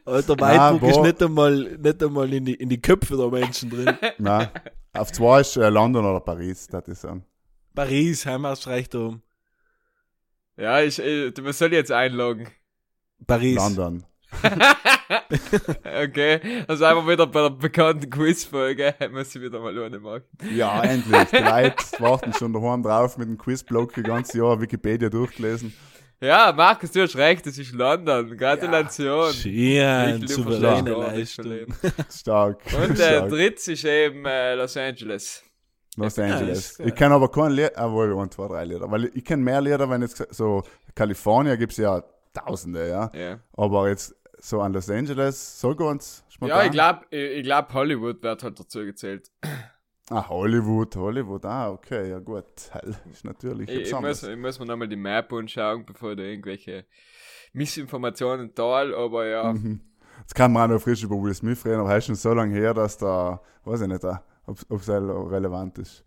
Alter, 0.04 0.36
Na, 0.38 0.72
Weidbruck 0.72 0.90
ist 0.90 1.00
nicht 1.00 1.22
einmal, 1.22 1.78
nicht 1.78 2.02
einmal 2.02 2.32
in, 2.32 2.44
die, 2.44 2.54
in 2.54 2.68
die 2.68 2.80
Köpfe 2.80 3.16
der 3.16 3.28
Menschen 3.28 3.70
drin. 3.70 3.96
Nein. 4.18 4.48
Auf 4.92 5.12
zwei 5.12 5.40
ist 5.40 5.56
äh, 5.56 5.68
London 5.68 6.04
oder 6.04 6.20
Paris, 6.20 6.66
das 6.68 6.86
ist 6.88 7.00
sagen. 7.02 7.24
Paris, 7.74 8.24
Heimat 8.26 8.66
reicht 8.66 8.94
um. 8.94 9.22
Ja, 10.56 10.80
ich, 10.80 10.98
ich, 10.98 11.36
man 11.42 11.52
soll 11.52 11.72
jetzt 11.72 11.90
einloggen. 11.90 12.48
Paris. 13.26 13.56
London. 13.56 14.04
okay, 16.02 16.64
also 16.66 16.84
einmal 16.84 17.06
wieder 17.08 17.26
bei 17.26 17.42
der 17.42 17.50
bekannten 17.50 18.10
Quizfolge, 18.10 18.94
muss 19.12 19.34
ich 19.34 19.42
wieder 19.42 19.60
mal 19.60 19.76
ohne 19.78 19.98
machen. 19.98 20.24
Ja, 20.54 20.82
endlich. 20.82 21.30
Die 21.30 21.36
Leute 21.36 21.76
warten 21.98 22.32
schon 22.32 22.52
daheim 22.52 22.82
drauf 22.82 23.16
mit 23.16 23.28
dem 23.28 23.38
Quizblock 23.38 23.94
das 23.94 24.04
ganze 24.04 24.38
Jahr 24.38 24.60
Wikipedia 24.60 25.08
durchgelesen. 25.08 25.72
Ja, 26.24 26.52
Markus, 26.56 26.90
du 26.92 27.02
hast 27.02 27.16
recht, 27.16 27.46
es 27.46 27.58
ist 27.58 27.72
London. 27.72 28.36
Gratulation. 28.36 29.24
Verstehst 29.24 30.60
gar 30.60 30.82
nicht 30.82 30.96
Leistung. 30.96 31.66
Stark. 32.10 32.60
Und 32.82 32.98
der 32.98 33.04
Stark. 33.18 33.28
dritte 33.28 33.72
ist 33.72 33.84
eben 33.84 34.24
äh, 34.24 34.54
Los 34.54 34.76
Angeles. 34.76 35.42
Los 35.96 36.16
Ja, 36.16 36.24
Angeles. 36.24 36.80
äh, 36.80 36.88
Ich 36.88 36.94
kenne 36.94 37.14
aber 37.14 37.30
kein 37.30 37.52
Lied, 37.52 37.76
ah, 37.76 37.90
wohl, 37.90 38.16
ein, 38.18 38.30
zwei, 38.30 38.48
drei 38.48 38.64
Lieder. 38.64 38.90
Weil 38.90 39.10
ich 39.14 39.24
kenne 39.24 39.42
mehr 39.42 39.60
Lieder, 39.60 39.88
wenn 39.90 40.00
jetzt 40.02 40.26
so 40.30 40.62
Kalifornien 40.94 41.58
gibt 41.58 41.72
es 41.72 41.78
ja 41.78 42.02
Tausende, 42.32 42.88
ja. 42.88 43.10
Ja, 43.14 43.38
Aber 43.52 43.88
jetzt 43.88 44.14
so 44.38 44.60
an 44.60 44.72
Los 44.72 44.90
Angeles, 44.90 45.60
so 45.60 45.74
ganz 45.76 46.24
spontan. 46.28 46.58
ja 46.58 46.64
ich 46.64 46.72
glaube, 46.72 47.00
ich, 47.10 47.38
ich 47.38 47.42
glaub, 47.44 47.72
Hollywood 47.72 48.22
wird 48.22 48.42
halt 48.42 48.58
dazu 48.58 48.80
gezählt. 48.80 49.30
Ah, 50.10 50.28
Hollywood, 50.28 50.94
Hollywood, 50.96 51.44
ah, 51.46 51.70
okay, 51.70 52.10
ja 52.10 52.18
gut. 52.18 52.44
Hell, 52.72 52.94
ist 53.10 53.24
natürlich 53.24 53.70
Ich, 53.70 53.90
ich, 53.90 54.00
muss, 54.00 54.22
ich 54.22 54.36
muss 54.36 54.58
mir 54.58 54.66
nochmal 54.66 54.88
die 54.88 54.96
Map 54.96 55.32
anschauen, 55.32 55.86
bevor 55.86 56.14
da 56.14 56.22
irgendwelche 56.22 56.84
Missinformationen 57.54 58.54
teil, 58.54 58.94
aber 58.94 59.26
ja. 59.26 59.52
Mhm. 59.52 59.80
Jetzt 60.20 60.34
kann 60.34 60.52
man 60.52 60.70
auch 60.70 60.74
noch 60.74 60.82
frisch 60.82 61.02
über 61.02 61.16
Will 61.16 61.34
Smith 61.34 61.64
reden, 61.64 61.80
aber 61.80 61.90
er 61.90 61.98
ist 61.98 62.06
schon 62.06 62.14
so 62.14 62.34
lange 62.34 62.54
her, 62.54 62.74
dass 62.74 62.98
da, 62.98 63.40
weiß 63.64 63.80
ich 63.82 63.88
nicht, 63.88 64.04
ob 64.46 64.80
es 64.80 64.88
relevant 64.88 65.78
ist. 65.78 66.04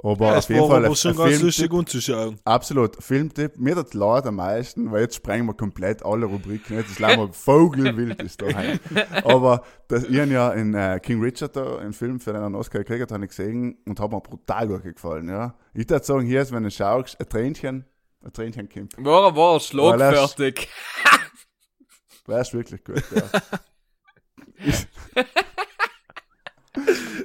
Aber 0.00 0.26
Ja, 0.26 0.32
auf 0.34 0.38
es 0.38 0.48
jeden 0.48 0.60
war 0.60 0.68
Fall 0.68 0.76
aber 0.84 0.88
ein 0.90 0.94
schon 0.96 1.16
ganz 1.16 1.22
Filmtipp. 1.30 1.44
lustig 1.46 1.72
anzuschauen. 1.72 2.40
Absolut, 2.44 3.02
Filmtipp. 3.02 3.56
Mir 3.58 3.74
das 3.74 3.94
leid 3.94 4.26
am 4.26 4.36
meisten, 4.36 4.92
weil 4.92 5.00
jetzt 5.02 5.16
sprengen 5.16 5.46
wir 5.46 5.54
komplett 5.54 6.04
alle 6.04 6.26
Rubriken. 6.26 6.76
Jetzt 6.76 6.90
ist 6.92 6.98
leider 7.00 7.28
Vogelwild 7.32 8.22
ist 8.22 8.40
da. 8.40 8.46
Aber 9.24 9.64
das, 9.88 10.04
ich 10.04 10.18
habe 10.20 10.30
ja 10.30 10.52
in 10.52 10.72
äh, 10.74 11.00
King 11.02 11.20
Richard 11.20 11.56
da, 11.56 11.78
einen 11.78 11.92
Film 11.92 12.20
für 12.20 12.32
den 12.32 12.42
einen 12.42 12.54
Oscar 12.54 12.78
gekriegt, 12.84 13.10
habe 13.10 13.24
ich 13.24 13.30
gesehen 13.30 13.76
und 13.86 13.98
hat 13.98 14.12
mir 14.12 14.20
brutal 14.20 14.68
gut 14.68 14.84
gefallen. 14.84 15.28
Ja. 15.28 15.56
Ich 15.74 15.90
würde 15.90 16.04
sagen, 16.04 16.24
hier 16.24 16.42
ist, 16.42 16.52
wenn 16.52 16.62
du 16.62 16.70
schaust, 16.70 17.18
ein 17.20 17.28
Tränchen, 17.28 17.84
ein 18.24 18.32
Tränchen 18.32 18.68
kommt. 18.68 18.92
War 19.04 19.30
er, 19.30 19.34
war 19.36 19.48
er 19.50 19.54
er- 19.54 19.60
schlagfertig. 19.60 20.68
War 22.26 22.40
ist 22.42 22.54
wirklich 22.54 22.84
gut, 22.84 23.02
ja. 23.10 23.22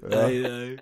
ja. 0.10 0.18
Ei, 0.18 0.46
ei. 0.46 0.78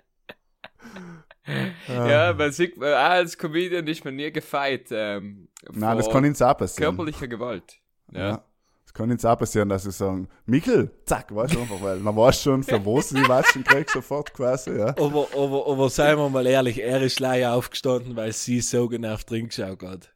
Ja, 1.94 2.32
man 2.32 2.52
sieht, 2.52 2.76
äh, 2.80 2.94
auch 2.94 3.10
als 3.10 3.36
Comedian 3.36 3.86
ist 3.86 4.04
man 4.04 4.16
nie 4.16 4.30
gefeit. 4.30 4.88
Ähm, 4.90 5.48
Nein, 5.72 5.96
das 5.96 6.10
kann 6.10 6.24
uns 6.24 6.42
auch 6.42 6.56
passieren. 6.56 6.96
Körperlicher 6.96 7.28
Gewalt. 7.28 7.78
Ja. 8.12 8.20
Ja. 8.20 8.44
Das 8.84 8.92
kann 8.94 9.10
jetzt 9.10 9.24
auch 9.24 9.38
passieren, 9.38 9.70
dass 9.70 9.84
sie 9.84 9.90
sagen, 9.90 10.28
Michel, 10.44 10.90
zack, 11.06 11.34
weißt 11.34 11.54
du 11.54 11.60
einfach, 11.60 11.80
weil 11.80 11.98
dann 12.00 12.16
weißt 12.16 12.44
du 12.44 12.50
schon, 12.50 12.62
für 12.62 12.84
was 12.84 13.08
du 13.08 13.14
die 13.14 13.28
Watschen 13.28 13.64
kriegst, 13.64 13.94
sofort 13.94 14.34
quasi, 14.34 14.76
ja. 14.76 14.88
Aber, 14.88 15.28
aber, 15.34 15.66
aber 15.66 15.88
seien 15.88 16.18
wir 16.18 16.28
mal 16.28 16.46
ehrlich, 16.46 16.78
er 16.78 17.00
ist 17.00 17.18
leider 17.18 17.54
aufgestanden, 17.54 18.16
weil 18.16 18.32
sie 18.32 18.60
so 18.60 18.88
genervt 18.88 19.30
drin 19.30 19.46
geschaut 19.46 19.82
hat. 19.82 20.12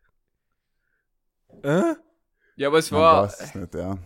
Äh? 1.63 1.95
Ja, 2.57 2.69
aber 2.69 2.79
es 2.79 2.91
Man 2.91 3.01
war, 3.01 3.23
weiß 3.25 3.41
es 3.41 3.55
nicht, 3.55 3.75
ja. 3.75 3.97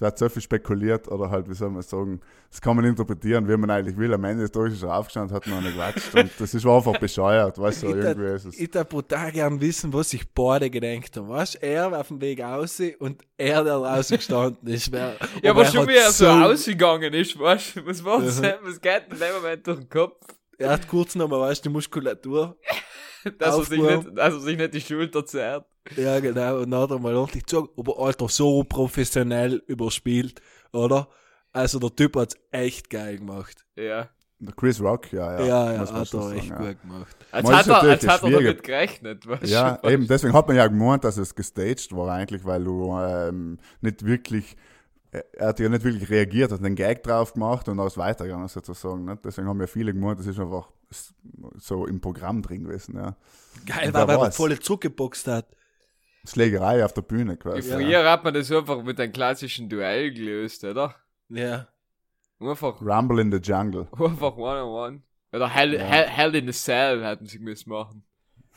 Es 0.00 0.02
wird 0.02 0.16
so 0.18 0.28
viel 0.30 0.40
spekuliert 0.40 1.08
oder 1.08 1.28
halt, 1.28 1.46
wie 1.46 1.52
soll 1.52 1.68
man 1.68 1.82
sagen, 1.82 2.22
das 2.50 2.58
kann 2.58 2.74
man 2.74 2.86
interpretieren, 2.86 3.46
wie 3.46 3.54
man 3.58 3.68
eigentlich 3.68 3.98
will. 3.98 4.14
Am 4.14 4.24
Ende 4.24 4.44
des 4.44 4.50
Tages 4.50 4.72
ist 4.72 4.82
er 4.82 4.96
aufgestanden, 4.96 5.36
hat 5.36 5.46
noch 5.46 5.60
nicht 5.60 5.74
gewatscht 5.74 6.14
und 6.14 6.30
das 6.38 6.54
ist 6.54 6.64
einfach 6.66 6.98
bescheuert, 6.98 7.58
weißt 7.58 7.82
du, 7.82 7.86
Ich 7.90 7.94
irgendwie 7.96 8.22
würd- 8.22 8.34
ist 8.36 8.44
es. 8.46 8.54
Ich 8.58 8.72
würde 8.74 8.86
brutal 8.86 9.30
gern 9.30 9.60
wissen, 9.60 9.92
was 9.92 10.08
sich 10.08 10.26
beide 10.32 10.70
gedacht 10.70 11.14
haben. 11.18 11.28
Weißt 11.28 11.56
du, 11.56 11.58
er 11.66 11.90
war 11.92 12.00
auf 12.00 12.08
dem 12.08 12.18
Weg 12.22 12.40
raus 12.40 12.80
und 12.98 13.20
er, 13.36 13.62
der 13.62 13.74
draußen 13.74 14.16
gestanden 14.16 14.68
ist. 14.68 14.90
Wer, 14.90 15.16
ja, 15.42 15.50
aber 15.50 15.66
schon 15.66 15.86
wie 15.86 15.96
er 15.96 16.10
so 16.10 16.26
ausgegangen 16.28 17.12
ist, 17.12 17.38
weißt 17.38 17.76
du, 17.76 17.86
was 17.86 18.02
war's, 18.02 18.40
Mhm. 18.40 18.46
was 18.62 18.80
geht 18.80 19.02
in 19.10 19.18
dem 19.18 19.34
Moment 19.36 19.66
durch 19.66 19.80
den 19.80 19.88
Kopf, 19.90 20.16
Er 20.56 20.70
hat 20.70 20.88
kurz 20.88 21.14
nochmal, 21.14 21.40
weißt 21.40 21.62
du, 21.62 21.68
die 21.68 21.72
Muskulatur. 21.74 22.56
dass 23.38 23.58
er, 23.58 23.64
sich 23.64 23.82
nicht, 23.82 24.08
dass 24.16 24.32
er 24.32 24.40
sich 24.40 24.56
nicht 24.56 24.72
die 24.72 24.80
Schulter 24.80 25.26
zerrt. 25.26 25.66
Ja, 25.96 26.20
genau. 26.20 26.60
Und 26.60 26.70
dann 26.70 26.80
hat 26.82 26.90
er 26.90 26.98
mal 26.98 27.14
ordentlich 27.14 27.44
gezogen. 27.44 27.68
Aber 27.76 27.98
Alter, 27.98 28.28
so 28.28 28.64
professionell 28.64 29.62
überspielt, 29.66 30.40
oder? 30.72 31.08
Also 31.52 31.78
der 31.78 31.94
Typ 31.94 32.16
hat's 32.16 32.36
echt 32.52 32.90
geil 32.90 33.18
gemacht. 33.18 33.64
Ja. 33.76 34.08
Der 34.42 34.54
Chris 34.54 34.80
Rock, 34.80 35.12
ja, 35.12 35.38
ja. 35.38 35.44
Ja, 35.44 35.72
ja, 35.74 35.78
hat 35.80 35.90
er 35.92 36.00
echt 36.00 36.10
sagen, 36.10 36.46
ja. 36.48 36.56
gut 36.72 36.80
gemacht. 36.80 37.16
Als 37.30 37.46
Man 37.46 37.56
hat 37.56 37.66
er, 37.66 37.82
als 37.82 38.08
hat 38.08 38.22
er 38.22 38.30
damit 38.30 38.62
gerechnet. 38.62 39.26
Weißt 39.28 39.46
Ja, 39.52 39.76
du? 39.76 39.90
eben, 39.90 40.06
deswegen 40.06 40.32
hat 40.32 40.46
man 40.48 40.56
ja 40.56 40.66
gemeint, 40.66 41.04
dass 41.04 41.18
es 41.18 41.34
gestaged 41.34 41.94
war 41.94 42.08
eigentlich, 42.10 42.44
weil 42.46 42.64
du 42.64 42.96
ähm, 42.98 43.58
nicht 43.82 44.06
wirklich, 44.06 44.56
er 45.10 45.24
er 45.34 45.48
hat 45.48 45.60
ja 45.60 45.68
nicht 45.68 45.84
wirklich 45.84 46.08
reagiert, 46.08 46.52
hat 46.52 46.60
einen 46.60 46.74
Gag 46.74 47.02
drauf 47.02 47.34
gemacht 47.34 47.68
und 47.68 47.78
ist 47.80 47.98
weitergegangen 47.98 48.48
sozusagen. 48.48 49.04
Nicht? 49.04 49.24
Deswegen 49.26 49.46
haben 49.46 49.60
ja 49.60 49.66
viele 49.66 49.92
gemeint, 49.92 50.20
das 50.20 50.26
ist 50.26 50.40
einfach 50.40 50.70
so 51.58 51.84
im 51.84 52.00
Programm 52.00 52.40
drin 52.40 52.64
gewesen. 52.64 52.96
Ja. 52.96 53.16
Geil 53.66 53.88
Und 53.88 53.94
war, 53.94 54.08
weil 54.08 54.18
er 54.20 54.32
voll 54.32 54.58
zurückgeboxt 54.58 55.26
hat. 55.26 55.48
Schlägerei 56.24 56.84
auf 56.84 56.92
der 56.92 57.02
Bühne 57.02 57.36
quasi. 57.36 57.70
Früher 57.70 58.10
hat 58.10 58.24
man 58.24 58.34
das 58.34 58.50
einfach 58.52 58.82
mit 58.82 59.00
einem 59.00 59.12
klassischen 59.12 59.68
Duell 59.68 60.12
gelöst, 60.12 60.64
oder? 60.64 60.94
Ja. 61.28 61.68
Einfach, 62.38 62.80
Rumble 62.80 63.20
in 63.20 63.30
the 63.32 63.38
Jungle. 63.38 63.86
einfach 63.92 64.36
one-on-one. 64.36 65.02
Oder 65.32 65.48
Hell, 65.48 65.74
Ja. 65.74 65.80
Hell, 65.80 66.06
Hell 66.08 66.34
in 66.34 66.48
a 66.48 66.52
Cell 66.52 67.04
hätten 67.04 67.26
sie 67.26 67.38
müssen 67.38 67.70
machen. 67.70 68.04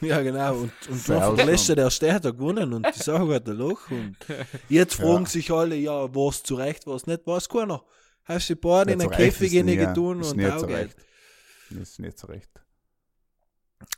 Ja, 0.02 0.21
genau. 0.21 0.56
Und, 0.56 0.71
und 0.89 1.10
er 1.10 1.76
der 1.76 1.89
Stern 1.89 2.15
hat 2.15 2.26
er 2.26 2.34
gewonnen 2.34 2.73
und 2.73 2.86
die 2.93 2.99
Sache 2.99 3.28
hat 3.36 3.47
ein 3.47 3.56
Loch. 3.58 3.89
Und 3.91 4.17
jetzt 4.69 4.99
Ja. 4.99 5.06
fragen 5.06 5.26
sich 5.26 5.52
alle, 5.52 5.76
ja, 5.76 6.13
war 6.13 6.30
es 6.30 6.43
zu 6.43 6.56
Recht, 6.56 6.86
war 6.88 6.95
es 6.95 7.06
nicht, 7.08 7.26
weiß 7.26 7.47
keiner. 7.47 7.84
Hast 8.26 8.49
du 8.49 8.56
die 8.56 8.60
Bord 8.60 8.89
in 8.89 8.99
Ja, 8.99 9.08
Recht 9.08 9.17
Käfig 9.39 9.52
getan 9.52 9.97
und 9.97 10.23
auch 10.45 10.67
geht. 10.67 10.95
Das 11.69 11.80
ist 11.89 11.99
nicht 11.99 12.17
so 12.17 12.28
recht. 12.28 12.49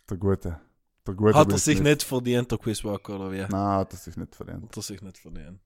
Der 0.10 0.18
Gute. 0.18 0.60
Der 1.08 1.34
Hat 1.36 1.52
er 1.52 1.58
sich 1.58 1.82
nicht 1.82 2.04
verdient, 2.04 2.52
der 2.52 2.58
Chris 2.58 2.84
Walker, 2.84 3.16
oder 3.16 3.32
wie? 3.32 3.42
Nein, 3.42 3.52
hat 3.54 3.94
er 3.94 3.98
sich 3.98 4.18
nicht 4.18 4.36
verdient. 4.36 4.64
Hat 4.64 4.76
er 4.78 4.82
sich 4.84 5.02
nicht 5.02 5.18
verdient. 5.18 5.60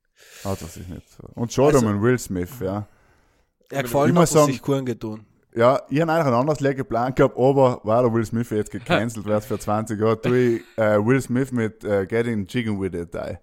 Hat 0.44 0.62
er 0.62 0.68
sich 0.68 0.88
nicht 0.88 1.08
verdient. 1.10 1.38
Und 1.38 1.54
schon 1.54 1.74
Also- 1.76 1.88
um 1.88 2.02
Will 2.02 2.20
Smith, 2.20 2.52
ja. 2.60 2.88
Er 3.70 3.84
gefallen 3.84 4.18
hat 4.18 4.28
sagen- 4.30 4.52
sich 4.52 4.62
keinen 4.62 4.86
getan. 4.86 5.26
Ja, 5.56 5.82
ich 5.90 6.00
habe 6.02 6.12
eigentlich 6.12 6.28
ein 6.28 6.34
anderes 6.34 6.60
Lied 6.60 6.78
geplant 6.78 7.16
gehabt, 7.16 7.36
aber 7.38 7.82
weil 7.84 8.04
der 8.04 8.14
Will 8.14 8.26
Smith 8.26 8.50
jetzt 8.52 8.72
gecancelt 8.72 9.26
wird 9.26 9.44
für 9.46 9.58
20 9.60 10.00
Jahre, 10.00 10.22
tue 10.22 10.38
ich 10.58 10.62
äh, 10.78 11.04
Will 11.04 11.22
Smith 11.22 11.52
mit 11.52 11.84
äh, 11.84 12.06
Getting 12.06 12.46
Chicken 12.46 12.80
With 12.80 12.94
It 12.94 13.16
ein. 13.16 13.40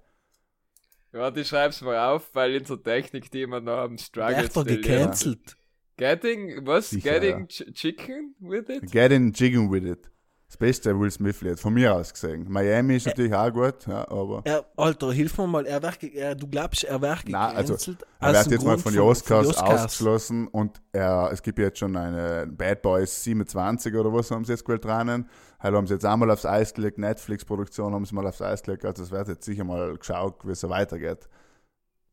Ja, 1.12 1.30
die 1.30 1.44
schreib's 1.44 1.80
mal 1.80 1.96
auf, 2.14 2.34
weil 2.34 2.56
unsere 2.58 2.80
Technik, 2.82 3.30
die 3.30 3.46
wir 3.46 3.60
noch 3.60 3.78
am 3.78 3.96
Struggle 3.98 4.36
Wird 4.42 4.56
er 4.56 4.64
gecancelt? 4.64 5.56
Getting, 5.96 6.66
was? 6.66 6.90
Sicher, 6.90 7.18
Getting 7.18 7.48
ch 7.48 7.64
Chicken 7.72 8.34
with 8.38 8.68
it? 8.68 8.90
Getting 8.92 9.32
Chicken 9.32 9.70
With 9.70 9.84
It. 9.84 10.10
Das 10.48 10.56
beste 10.58 10.98
Will 10.98 11.10
Smith-Lied, 11.10 11.58
von 11.58 11.74
mir 11.74 11.92
aus 11.92 12.12
gesehen. 12.12 12.46
Miami 12.48 12.96
ist 12.96 13.06
natürlich 13.06 13.34
auch 13.34 13.52
gut, 13.52 13.84
ja, 13.88 14.08
aber 14.08 14.42
Er, 14.44 14.64
Alter, 14.76 15.12
hilf 15.12 15.36
mir 15.38 15.46
mal, 15.48 15.66
er 15.66 15.82
wird, 15.82 15.98
ge- 15.98 16.14
er, 16.14 16.36
du 16.36 16.46
glaubst, 16.46 16.84
er 16.84 17.00
wird 17.00 17.28
Nein, 17.28 17.56
also, 17.56 17.74
er 18.20 18.32
wird 18.32 18.46
jetzt 18.52 18.64
mal 18.64 18.70
Grund 18.74 18.82
von 18.82 18.92
den 18.92 19.02
Oscars, 19.02 19.48
den 19.48 19.56
ausgeschlossen 19.58 20.46
und 20.46 20.80
er, 20.92 21.30
es 21.32 21.42
gibt 21.42 21.58
jetzt 21.58 21.80
schon 21.80 21.96
eine 21.96 22.46
Bad 22.46 22.80
Boys 22.82 23.24
27 23.24 23.92
oder 23.96 24.12
was 24.12 24.30
haben 24.30 24.44
sie 24.44 24.52
jetzt 24.52 24.64
gewählt 24.64 24.84
drinnen. 24.84 25.28
Halt 25.58 25.74
haben 25.74 25.86
sie 25.88 25.94
jetzt 25.94 26.04
einmal 26.04 26.30
aufs 26.30 26.46
Eis 26.46 26.72
gelegt, 26.72 26.98
Netflix-Produktion 26.98 27.92
haben 27.92 28.04
sie 28.04 28.14
mal 28.14 28.26
aufs 28.28 28.40
Eis 28.40 28.62
gelegt, 28.62 28.84
also 28.84 29.02
es 29.02 29.10
wird 29.10 29.26
jetzt 29.26 29.44
sicher 29.44 29.64
mal 29.64 29.96
geschaut, 29.98 30.46
wie 30.46 30.52
es 30.52 30.60
so 30.60 30.68
weitergeht 30.68 31.28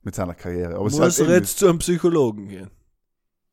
mit 0.01 0.15
seiner 0.15 0.33
Karriere. 0.33 0.75
Aber 0.75 0.87
es 0.87 0.93
Muss 0.97 1.19
halt 1.19 1.29
er 1.29 1.35
jetzt 1.35 1.59
zu 1.59 1.67
einem 1.67 1.77
Psychologen 1.77 2.47
gehen? 2.47 2.71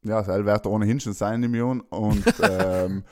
Ja, 0.05 0.23
das 0.23 0.45
wird 0.45 0.67
ohnehin 0.67 0.99
schon 1.01 1.13
sein 1.13 1.43
im 1.43 1.55
Jahr. 1.55 1.77
Und 1.91 2.25
ähm, 2.43 3.05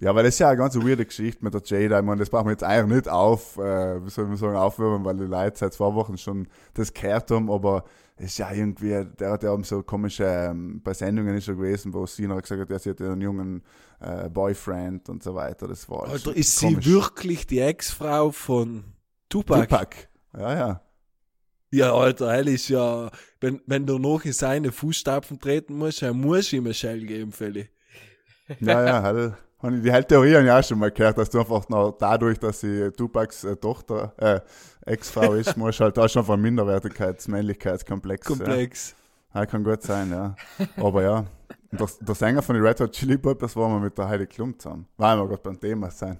ja, 0.00 0.14
weil 0.14 0.24
das 0.24 0.34
ist 0.34 0.38
ja 0.38 0.48
eine 0.48 0.56
ganz 0.56 0.74
weirde 0.76 1.04
Geschichte 1.04 1.44
mit 1.44 1.52
der 1.52 1.62
Jada. 1.62 1.98
Ich 1.98 2.04
meine, 2.04 2.20
das 2.20 2.30
brauchen 2.30 2.46
wir 2.46 2.52
jetzt 2.52 2.64
eigentlich 2.64 2.96
nicht 2.96 3.08
auf, 3.08 3.58
äh, 3.58 4.04
wie 4.04 4.08
soll 4.08 4.26
man 4.26 4.36
sagen, 4.36 4.56
aufwärmen, 4.56 5.04
weil 5.04 5.16
die 5.16 5.24
Leute 5.24 5.58
seit 5.58 5.74
zwei 5.74 5.94
Wochen 5.94 6.16
schon 6.16 6.48
das 6.72 6.94
gehört 6.94 7.30
haben, 7.30 7.50
aber 7.50 7.84
es 8.16 8.32
ist 8.32 8.38
ja 8.38 8.50
irgendwie, 8.50 9.06
der 9.18 9.32
hat 9.32 9.42
ja 9.42 9.50
auch 9.50 9.64
so 9.64 9.82
komische, 9.82 10.24
ähm, 10.24 10.80
bei 10.82 10.94
Sendungen 10.94 11.36
ist 11.36 11.48
er 11.48 11.54
gewesen, 11.54 11.92
wo 11.92 12.06
sie 12.06 12.26
noch 12.26 12.40
gesagt 12.40 12.60
hat, 12.60 12.70
ja, 12.70 12.78
sie 12.78 12.90
hat 12.90 13.00
einen 13.02 13.20
jungen 13.20 13.62
äh, 14.00 14.28
Boyfriend 14.30 15.08
und 15.10 15.22
so 15.22 15.34
weiter. 15.34 15.68
Das 15.68 15.88
war 15.88 16.08
Alter, 16.08 16.34
ist 16.34 16.58
sie 16.58 16.66
komisch. 16.66 16.86
wirklich 16.86 17.46
die 17.46 17.60
Ex-Frau 17.60 18.30
von 18.30 18.84
Tupac? 19.28 19.68
Tupac. 19.68 19.96
Ja, 20.36 20.56
ja. 20.56 20.82
Ja, 21.72 21.94
Alter, 21.94 22.32
hell 22.32 22.48
ist 22.48 22.68
ja, 22.68 23.10
wenn, 23.40 23.60
wenn 23.66 23.86
du 23.86 23.98
noch 23.98 24.24
in 24.24 24.32
seine 24.32 24.72
Fußstapfen 24.72 25.38
treten 25.38 25.76
musst, 25.76 26.02
dann 26.02 26.18
musst 26.18 26.52
du 26.52 26.56
ihm 26.56 26.64
eine 26.64 26.74
Shell 26.74 27.06
geben, 27.06 27.32
Feli. 27.32 27.68
Ja, 28.58 28.84
ja, 28.84 29.02
halt. 29.02 29.34
Und 29.62 29.82
die 29.82 29.92
halt 29.92 30.08
Theorie 30.08 30.34
habe 30.34 30.44
ich 30.44 30.50
auch 30.50 30.64
schon 30.64 30.78
mal 30.78 30.90
gehört, 30.90 31.18
dass 31.18 31.28
du 31.28 31.40
einfach 31.40 31.68
noch 31.68 31.92
dadurch, 31.98 32.38
dass 32.38 32.60
sie 32.60 32.90
Tupacs 32.92 33.44
äh, 33.44 33.56
Tochter, 33.56 34.12
äh, 34.16 34.40
Ex-Frau 34.90 35.34
ist, 35.34 35.56
musst 35.58 35.80
halt 35.80 35.96
da 35.96 36.08
schon 36.08 36.24
von 36.24 36.40
Minderwertigkeits-, 36.40 37.30
Männlichkeitskomplex. 37.30 38.26
Komplex. 38.26 38.94
Ja. 39.34 39.40
ja, 39.40 39.46
kann 39.46 39.62
gut 39.62 39.82
sein, 39.82 40.10
ja. 40.10 40.34
Aber 40.76 41.02
ja. 41.02 41.26
Und 41.72 41.80
der, 41.80 41.88
der 42.00 42.14
Sänger 42.14 42.42
von 42.42 42.54
den 42.54 42.64
Red 42.64 42.80
Hot 42.80 42.92
Chili 42.92 43.18
Peppers 43.18 43.54
war 43.54 43.68
mal 43.68 43.80
mit 43.80 43.96
der 43.98 44.08
Heidi 44.08 44.26
Klum 44.26 44.58
zusammen. 44.58 44.86
Weil 44.96 45.18
wir 45.18 45.28
gerade 45.28 45.42
beim 45.42 45.60
Thema 45.60 45.90
sein. 45.90 46.18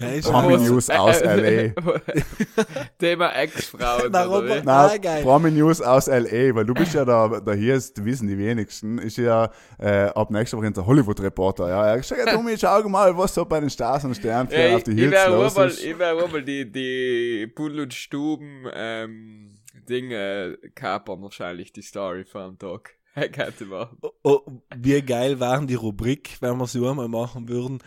Ja, 0.00 0.08
ist 0.08 0.30
Promi 0.30 0.54
ja- 0.54 0.58
News 0.60 0.90
aus 0.90 1.20
Äh, 1.20 1.72
L.A. 1.74 1.80
Thema 2.98 3.30
Ex-Frauen. 3.36 4.12
Warum? 4.12 4.44
oder 4.44 4.48
wie? 4.62 4.68
Ah, 4.68 4.86
Nein, 4.88 5.00
geil. 5.00 5.22
Promi 5.22 5.50
News 5.50 5.80
aus 5.80 6.08
L.A., 6.08 6.54
weil 6.54 6.64
du 6.64 6.74
bist 6.74 6.94
ja 6.94 7.04
da, 7.04 7.40
da 7.40 7.52
hier 7.52 7.74
ist, 7.74 8.04
wissen 8.04 8.28
die 8.28 8.38
wenigsten, 8.38 8.98
ist 8.98 9.16
ja 9.18 9.50
äh, 9.78 10.06
ab 10.06 10.30
nächster 10.30 10.58
Woche 10.58 10.70
der 10.70 10.86
Hollywood-Reporter. 10.86 11.68
Ja, 11.68 11.86
er 11.94 12.02
sagt, 12.02 12.26
ja, 12.26 12.32
Tommy, 12.34 12.56
schau 12.58 12.88
mal, 12.88 13.16
was 13.16 13.34
so 13.34 13.44
bei 13.44 13.60
den 13.60 13.70
Stars 13.70 14.04
und 14.04 14.14
Sternen 14.16 14.50
Ja, 14.50 14.76
auf 14.76 14.82
die 14.82 14.94
Hills 14.94 15.26
los 15.28 15.54
mal, 15.56 15.68
ist. 15.68 15.84
ich 15.84 15.98
werde 15.98 16.28
mal 16.28 16.42
die, 16.42 16.70
die 16.70 17.46
Bull 17.54 17.80
und 17.80 17.94
Stuben, 17.94 18.64
ähm, 18.74 19.54
Dinge 19.88 20.58
kapern 20.74 21.22
wahrscheinlich, 21.22 21.72
die 21.72 21.82
Story 21.82 22.24
vom 22.24 22.58
Tag. 22.58 22.94
Oh, 24.02 24.10
oh, 24.24 24.40
wie 24.76 25.00
geil 25.00 25.40
waren 25.40 25.66
die 25.66 25.74
Rubrik, 25.74 26.36
wenn 26.40 26.58
wir 26.58 26.66
sie 26.66 26.86
einmal 26.86 27.08
machen 27.08 27.48
würden, 27.48 27.78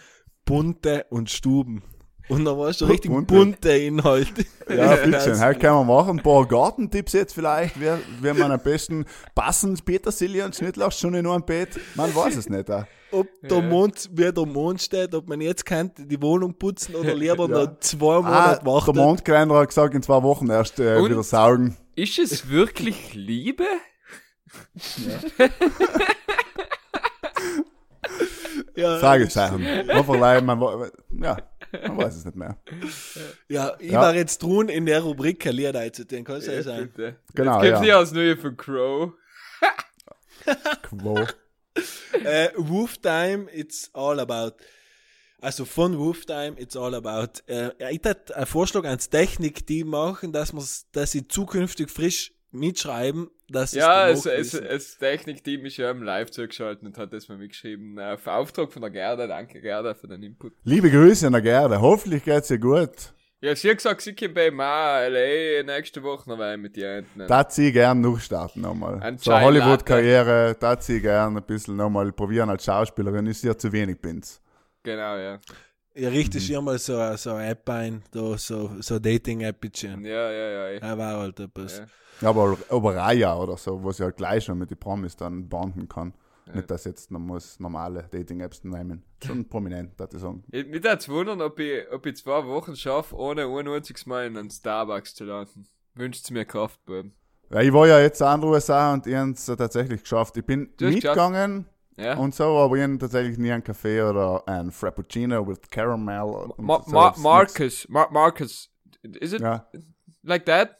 bunte 0.50 1.06
und 1.12 1.30
Stuben. 1.30 1.84
Und 2.28 2.46
da 2.46 2.56
war 2.58 2.72
schon 2.74 2.88
Bu- 2.88 2.92
richtig 2.94 3.12
bunte. 3.12 3.34
bunte 3.34 3.70
Inhalte. 3.72 4.46
Ja, 4.70 4.96
bitte. 5.04 5.40
Heute 5.40 5.60
können 5.60 5.74
wir 5.76 5.84
machen. 5.84 6.18
Ein 6.20 6.24
paar 6.24 6.46
Gartentipps 6.48 7.14
jetzt 7.14 7.34
vielleicht, 7.34 7.80
wie, 7.80 7.88
wie 8.22 8.34
man 8.34 8.52
am 8.52 8.60
besten 8.60 9.06
passend 9.34 9.84
Petersilie 9.86 10.46
und 10.46 10.56
Schnittlauch 10.56 10.92
schon 10.92 11.14
in 11.16 11.26
einem 11.26 11.44
Bett. 11.44 11.80
Man 11.96 12.14
weiß 12.16 12.36
es 12.36 12.50
nicht. 12.50 12.70
Auch. 12.70 12.84
Ob 13.12 13.28
der 13.42 13.62
Mond, 13.64 14.10
wie 14.14 14.32
der 14.32 14.46
Mond 14.46 14.80
steht, 14.82 15.16
ob 15.16 15.28
man 15.28 15.42
jetzt 15.42 15.66
könnte 15.66 16.06
die 16.06 16.22
Wohnung 16.22 16.54
putzen 16.56 16.94
oder 16.96 17.16
lieber 17.16 17.50
Ja. 17.50 17.66
noch 17.66 17.80
zwei 17.80 18.18
Ah, 18.18 18.22
Monate 18.22 18.64
der 18.64 18.66
warten. 18.72 18.96
Mondkalender 18.98 19.56
hat 19.56 19.70
gesagt, 19.70 19.96
in 19.96 20.04
zwei 20.04 20.22
Wochen 20.22 20.50
erst 20.52 20.80
äh, 20.80 20.98
Und? 20.98 21.10
wieder 21.10 21.24
saugen. 21.24 21.78
Ist 21.96 22.20
es 22.20 22.48
wirklich 22.50 23.14
Liebe? 23.16 23.66
Ja, 25.38 25.48
Fragezeichen. 29.00 29.66
Hoffentlich, 29.94 30.42
man, 30.44 30.60
ja, 31.22 31.38
man 31.88 31.98
weiß 31.98 32.16
es 32.18 32.26
nicht 32.26 32.36
mehr. 32.38 32.58
Ja, 33.48 33.76
ich 33.80 33.92
Ja. 33.92 34.02
war 34.02 34.16
jetzt 34.16 34.40
tun 34.40 34.70
in 34.70 34.86
der 34.86 35.02
Rubrik 35.02 35.46
ein 35.48 35.54
Lied 35.56 35.76
einzudrehen, 35.76 36.24
kann 36.24 36.38
es 36.38 36.48
ja 36.48 36.62
sein. 36.64 36.90
Bitte. 36.90 37.18
Genau, 37.36 37.62
Jetzt 37.62 37.64
gibt's 37.64 37.88
ja. 37.88 37.96
ja 37.96 38.00
das 38.02 38.12
neue 38.12 38.38
von 38.38 38.58
Crow. 38.58 39.14
Quo. 40.84 41.26
Äh, 42.26 42.50
Roof 42.58 42.98
Time, 42.98 43.48
it's 43.54 43.90
all 43.94 44.20
about. 44.20 44.58
Also 45.40 45.64
von 45.64 45.94
Roof 45.96 46.26
Time, 46.26 46.56
it's 46.58 46.76
all 46.76 46.94
about. 46.94 47.40
Äh, 47.48 47.70
ich 47.94 48.02
hätte 48.04 48.36
einen 48.36 48.46
Vorschlag 48.48 48.84
ans 48.84 49.10
Technik-Team 49.10 49.88
machen, 49.88 50.34
dass, 50.34 50.52
dass 50.92 51.12
sie 51.12 51.28
zukünftig 51.28 51.90
frisch 51.90 52.34
mitschreiben, 52.52 53.30
dass 53.50 53.74
Ja, 53.74 54.10
es 54.10 54.26
es, 54.26 54.54
es, 54.54 54.68
das 54.68 54.98
Technikteam 54.98 55.66
ist 55.66 55.78
ja 55.78 55.92
im 55.92 56.04
Live 56.04 56.32
zugeschaltet 56.32 56.84
und 56.84 56.98
hat 56.98 57.14
das 57.14 57.28
mal 57.30 57.38
mitgeschrieben. 57.38 57.98
Äh, 57.98 58.14
Auf 58.14 58.28
Auftrag 58.28 58.72
von 58.72 58.82
der 58.82 58.92
Gerda, 58.92 59.28
danke 59.28 59.62
Gerda 59.62 59.94
für 59.94 60.08
den 60.08 60.24
Input. 60.24 60.54
Liebe 60.64 60.90
Grüße 60.90 61.28
an 61.28 61.34
der 61.34 61.42
Gerde. 61.42 61.82
Hoffentlich 61.82 62.24
geht's 62.24 62.48
dir 62.48 62.60
gut. 62.60 63.14
Ja, 63.42 63.56
sie 63.56 63.70
hat 63.70 63.78
gesagt, 63.78 64.02
sie 64.02 64.14
kommt 64.14 64.34
bei 64.34 64.52
Ma, 64.52 65.00
LA 65.08 65.64
nächste 65.64 66.04
Woche 66.04 66.30
noch 66.30 66.58
mit 66.58 66.76
dir 66.76 66.98
enten. 66.98 67.26
Da 67.26 67.48
zieh 67.48 67.68
ich 67.68 67.74
gern 67.74 68.04
durchstarten 68.04 68.62
nochmal. 68.62 69.18
So 69.18 69.32
Hollywood-Karriere, 69.34 70.58
da 70.60 70.78
zieh 70.78 70.98
ich 70.98 71.04
gern 71.04 71.38
ein 71.38 71.44
bisschen 71.44 71.78
nochmal 71.78 72.12
probieren 72.12 72.50
als 72.50 72.66
Schauspielerin. 72.66 73.28
Ist 73.28 73.44
ja 73.46 73.58
zu 73.58 73.72
wenig 73.72 74.02
bin's. 74.02 74.42
Genau, 74.84 75.18
ja. 75.18 75.40
Ja, 76.00 76.10
richtig, 76.10 76.50
mhm. 76.50 76.64
mal 76.64 76.80
so, 76.80 77.16
so 77.18 77.32
eine 77.32 77.50
App 77.50 77.70
ein, 77.70 78.04
da, 78.12 78.38
so, 78.38 78.72
so 78.80 78.96
eine 78.96 79.02
Dating-App. 79.02 79.66
Ja, 79.82 79.98
ja, 80.02 80.32
ja. 80.32 80.70
ja. 80.70 80.80
Ja, 80.82 80.98
war 80.98 81.20
halt 81.20 81.40
etwas. 81.40 81.80
Ja. 81.80 81.86
Ja, 82.22 82.30
aber, 82.30 82.58
aber 82.70 82.96
Raya 82.96 83.38
oder 83.38 83.56
so, 83.58 83.82
wo 83.82 83.92
sie 83.92 84.04
halt 84.04 84.18
gleich 84.18 84.44
schon 84.44 84.58
mit 84.58 84.70
den 84.70 84.78
Promis 84.78 85.16
dann 85.16 85.48
banden 85.48 85.88
kann. 85.88 86.14
Nicht, 86.54 86.72
dass 86.72 86.84
jetzt 86.86 87.12
man 87.12 87.22
muss 87.22 87.60
normale 87.60 88.08
Dating-Apps 88.12 88.64
nehmen. 88.64 89.04
Schon 89.24 89.48
prominent, 89.48 89.98
würde 90.00 90.16
ich 90.16 90.22
sagen. 90.22 90.44
Ich, 90.52 90.66
mich 90.66 90.84
würde 90.84 90.98
es 90.98 91.08
wundern, 91.08 91.42
ob 91.42 91.60
ich, 91.60 91.84
ob 91.92 92.06
ich 92.06 92.18
zwei 92.18 92.46
Wochen 92.48 92.76
schaffe, 92.76 93.16
ohne 93.16 93.44
91 93.44 94.08
Mal 94.08 94.26
in 94.26 94.38
einen 94.38 94.50
Starbucks 94.50 95.14
zu 95.14 95.26
landen. 95.26 95.68
Wünscht 95.94 96.30
mir 96.32 96.46
Kraft, 96.46 96.84
Buben. 96.86 97.14
Ja, 97.52 97.62
ich 97.62 97.72
war 97.72 97.88
ja 97.88 98.00
jetzt 98.00 98.22
an 98.22 98.42
der 98.42 98.50
USA 98.50 98.94
und 98.94 99.06
ich 99.06 99.16
habe 99.16 99.32
es 99.32 99.46
tatsächlich 99.46 100.02
geschafft. 100.02 100.38
Ich 100.38 100.46
bin 100.46 100.74
mitgegangen 100.80 101.66
Ja? 102.00 102.18
und 102.18 102.34
so, 102.34 102.58
aber 102.58 102.78
ich 102.78 102.84
habe 102.84 102.98
tatsächlich 102.98 103.38
nie 103.38 103.52
einen 103.52 103.64
Kaffee 103.64 104.02
oder 104.02 104.44
ein 104.48 104.72
Frappuccino 104.72 105.46
with 105.46 105.60
Caramel. 105.70 106.54
Ma 106.58 106.84
Ma 106.88 107.10
ist 107.10 107.18
Marcus, 107.18 107.88
Mar 107.90 108.10
Marcus, 108.12 108.70
is 109.04 109.34
it. 109.34 109.42
Ja, 109.42 109.68
like 110.24 110.46
that? 110.46 110.78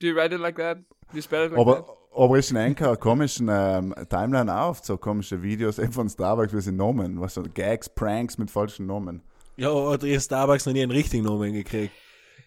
Do 0.00 0.06
you 0.06 0.14
write 0.16 0.34
it 0.34 0.40
like 0.40 0.56
that? 0.56 0.78
Do 1.10 1.16
you 1.16 1.22
spell 1.22 1.46
it 1.46 1.52
like 1.52 1.60
aber, 1.60 1.74
that? 1.76 1.86
Aber 2.14 2.38
ist 2.38 2.50
in 2.50 2.56
Enker 2.56 2.96
komischen 2.96 3.48
ähm, 3.50 3.94
Timeline 4.08 4.52
auf, 4.54 4.80
so 4.82 4.96
komische 4.96 5.42
Videos 5.42 5.78
eben 5.78 5.92
von 5.92 6.08
Starbucks, 6.08 6.52
wie 6.52 6.60
sie 6.60 6.72
Namen, 6.72 7.20
was 7.20 7.34
so 7.34 7.42
Gags, 7.42 7.88
Pranks 7.88 8.38
mit 8.38 8.50
falschen 8.50 8.86
Namen. 8.86 9.22
Ja, 9.56 9.70
oder 9.70 10.06
ihr 10.06 10.20
Starbucks 10.20 10.66
noch 10.66 10.72
nie 10.72 10.82
einen 10.82 10.92
richtigen 10.92 11.24
Namen 11.24 11.52
gekriegt. 11.52 11.92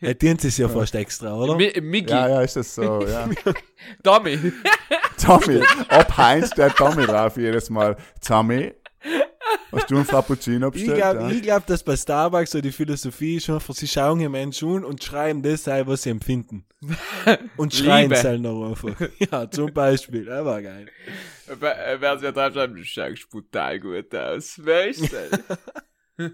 Er 0.10 0.16
dient 0.16 0.44
es 0.44 0.58
ja 0.58 0.68
fast 0.68 0.96
extra, 0.96 1.34
oder? 1.36 1.56
Mi 1.56 1.72
Mickey, 1.82 2.12
Ja, 2.12 2.28
ja, 2.28 2.42
ist 2.42 2.56
das 2.56 2.74
so, 2.74 3.06
ja. 3.08 3.30
Tommy. 4.04 4.38
Tommy, 5.24 5.62
ab 5.90 6.18
Heinz 6.18 6.50
der 6.52 6.74
Tommy 6.74 7.06
drauf 7.06 7.38
jedes 7.38 7.70
Mal. 7.70 7.96
Tommy, 8.26 8.74
hast 9.72 9.92
du 9.92 9.98
ein 9.98 10.06
Frappuccino 10.06 10.68
Ich 10.70 10.74
bestellt? 10.74 10.98
glaube, 10.98 11.20
ja? 11.20 11.30
ich 11.30 11.42
glaub, 11.44 11.66
dass 11.68 11.84
bei 11.84 11.96
Starbucks 11.96 12.50
so 12.52 12.62
die 12.62 12.72
Philosophie 12.72 13.36
ist 13.36 13.46
schon, 13.46 13.60
sie 13.60 13.88
schauen 13.88 14.20
hier 14.20 14.30
Menschen 14.30 14.78
an 14.78 14.86
und 14.86 15.04
schreiben 15.04 15.44
das 15.44 15.68
ein, 15.68 15.86
was 15.86 16.02
sie 16.04 16.10
empfinden. 16.10 16.66
Und 17.58 17.74
schreien 17.76 18.12
es 18.12 18.24
halt 18.24 18.42
noch 18.42 18.70
einfach. 18.70 19.00
Ja, 19.32 19.50
zum 19.52 19.72
Beispiel. 19.72 20.26
Das 20.26 20.44
war 20.44 20.64
geil. 20.64 20.88
Wer 21.60 21.98
wer 22.00 22.18
sich 22.18 22.32
drauf 22.32 22.54
schreibt, 22.54 22.76
du 22.76 22.84
schaust 22.84 23.30
brutal 23.30 23.80
gut 23.80 24.16
aus. 24.16 24.60
Weißt 24.66 25.12
du? 26.18 26.32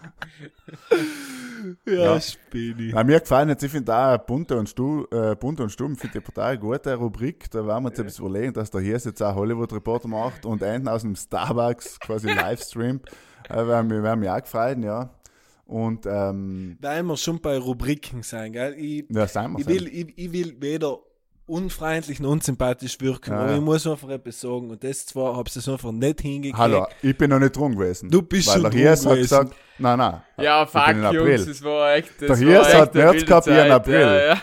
Ja, 1.86 1.92
Ja. 2.14 2.20
Spinni. 2.20 2.90
Ja, 2.90 3.02
mir 3.02 3.20
gefallen 3.20 3.48
jetzt, 3.48 3.62
ich 3.62 3.70
finde 3.70 3.86
da 3.86 4.16
Bunte 4.16 4.56
und 4.56 4.68
Stumm, 4.68 5.06
äh, 5.10 5.34
Bunte 5.34 5.62
und 5.62 5.70
Stumm, 5.70 5.96
finde 5.96 6.18
ich 6.18 6.24
total 6.24 6.58
gute 6.58 6.94
Rubrik. 6.94 7.50
Da 7.50 7.66
werden 7.66 7.84
wir 7.84 7.90
uns 7.90 7.98
etwas 7.98 8.18
überlegen, 8.18 8.52
dass 8.52 8.70
der 8.70 8.80
hier 8.80 8.96
jetzt 8.96 9.22
auch 9.22 9.34
Hollywood 9.34 9.72
Reporter 9.72 10.08
macht 10.08 10.46
und 10.46 10.62
enden 10.62 10.88
aus 10.88 11.02
dem 11.02 11.16
Starbucks 11.16 11.98
quasi 12.00 12.28
Livestream. 12.32 13.00
Äh, 13.48 13.64
wir 13.66 14.02
werden 14.02 14.20
mich 14.20 14.30
auch 14.30 14.40
gefreut, 14.40 14.78
ja. 14.78 15.10
Und, 15.64 16.06
ähm, 16.06 16.78
Weil 16.80 17.02
wir 17.02 17.16
schon 17.16 17.40
bei 17.40 17.58
Rubriken 17.58 18.22
sein, 18.22 18.52
gell? 18.52 18.74
Ich, 18.74 19.04
ja, 19.08 19.26
sagen 19.26 19.54
wir 19.54 19.60
ich, 19.60 19.66
will, 19.66 19.88
ich, 19.88 20.16
ich 20.16 20.32
will 20.32 20.56
weder 20.60 21.00
unfreundlich 21.46 22.20
noch 22.20 22.30
unsympathisch 22.30 23.00
wirken, 23.00 23.30
Ja, 23.32 23.40
aber 23.40 23.54
ich 23.54 23.60
muss 23.60 23.86
einfach 23.86 24.08
etwas 24.08 24.40
sagen. 24.40 24.70
Und 24.70 24.82
das 24.82 25.06
zwar 25.06 25.36
habe 25.36 25.48
ich 25.48 25.56
es 25.56 25.68
einfach 25.68 25.92
nicht 25.92 26.20
hingekriegt. 26.20 26.58
Hallo, 26.58 26.86
ich 27.02 27.16
bin 27.16 27.30
noch 27.30 27.38
nicht 27.38 27.56
drum 27.56 27.76
gewesen. 27.76 28.10
Du 28.10 28.22
bist 28.22 28.48
Weil 28.48 28.54
schon 28.54 28.62
der 28.62 28.70
drum 28.70 28.80
Hirs 28.80 29.00
hat 29.06 29.12
gewesen. 29.12 29.22
gesagt, 29.22 29.54
nein, 29.78 29.98
nein. 29.98 30.22
Ja, 30.38 30.66
fuck. 30.66 31.12
Jungs, 31.12 31.46
es 31.46 31.62
war 31.62 31.94
echt. 31.94 32.10
Das 32.20 32.38
Der 32.40 32.48
war 32.48 32.66
echt 32.68 32.74
hat 32.76 32.94
März 32.94 33.24
gehabt, 33.26 33.46
ich 33.46 33.52
in 33.52 33.58
Zeit, 33.58 33.70
April. 33.70 34.00
Ja, 34.00 34.26
ja. 34.26 34.36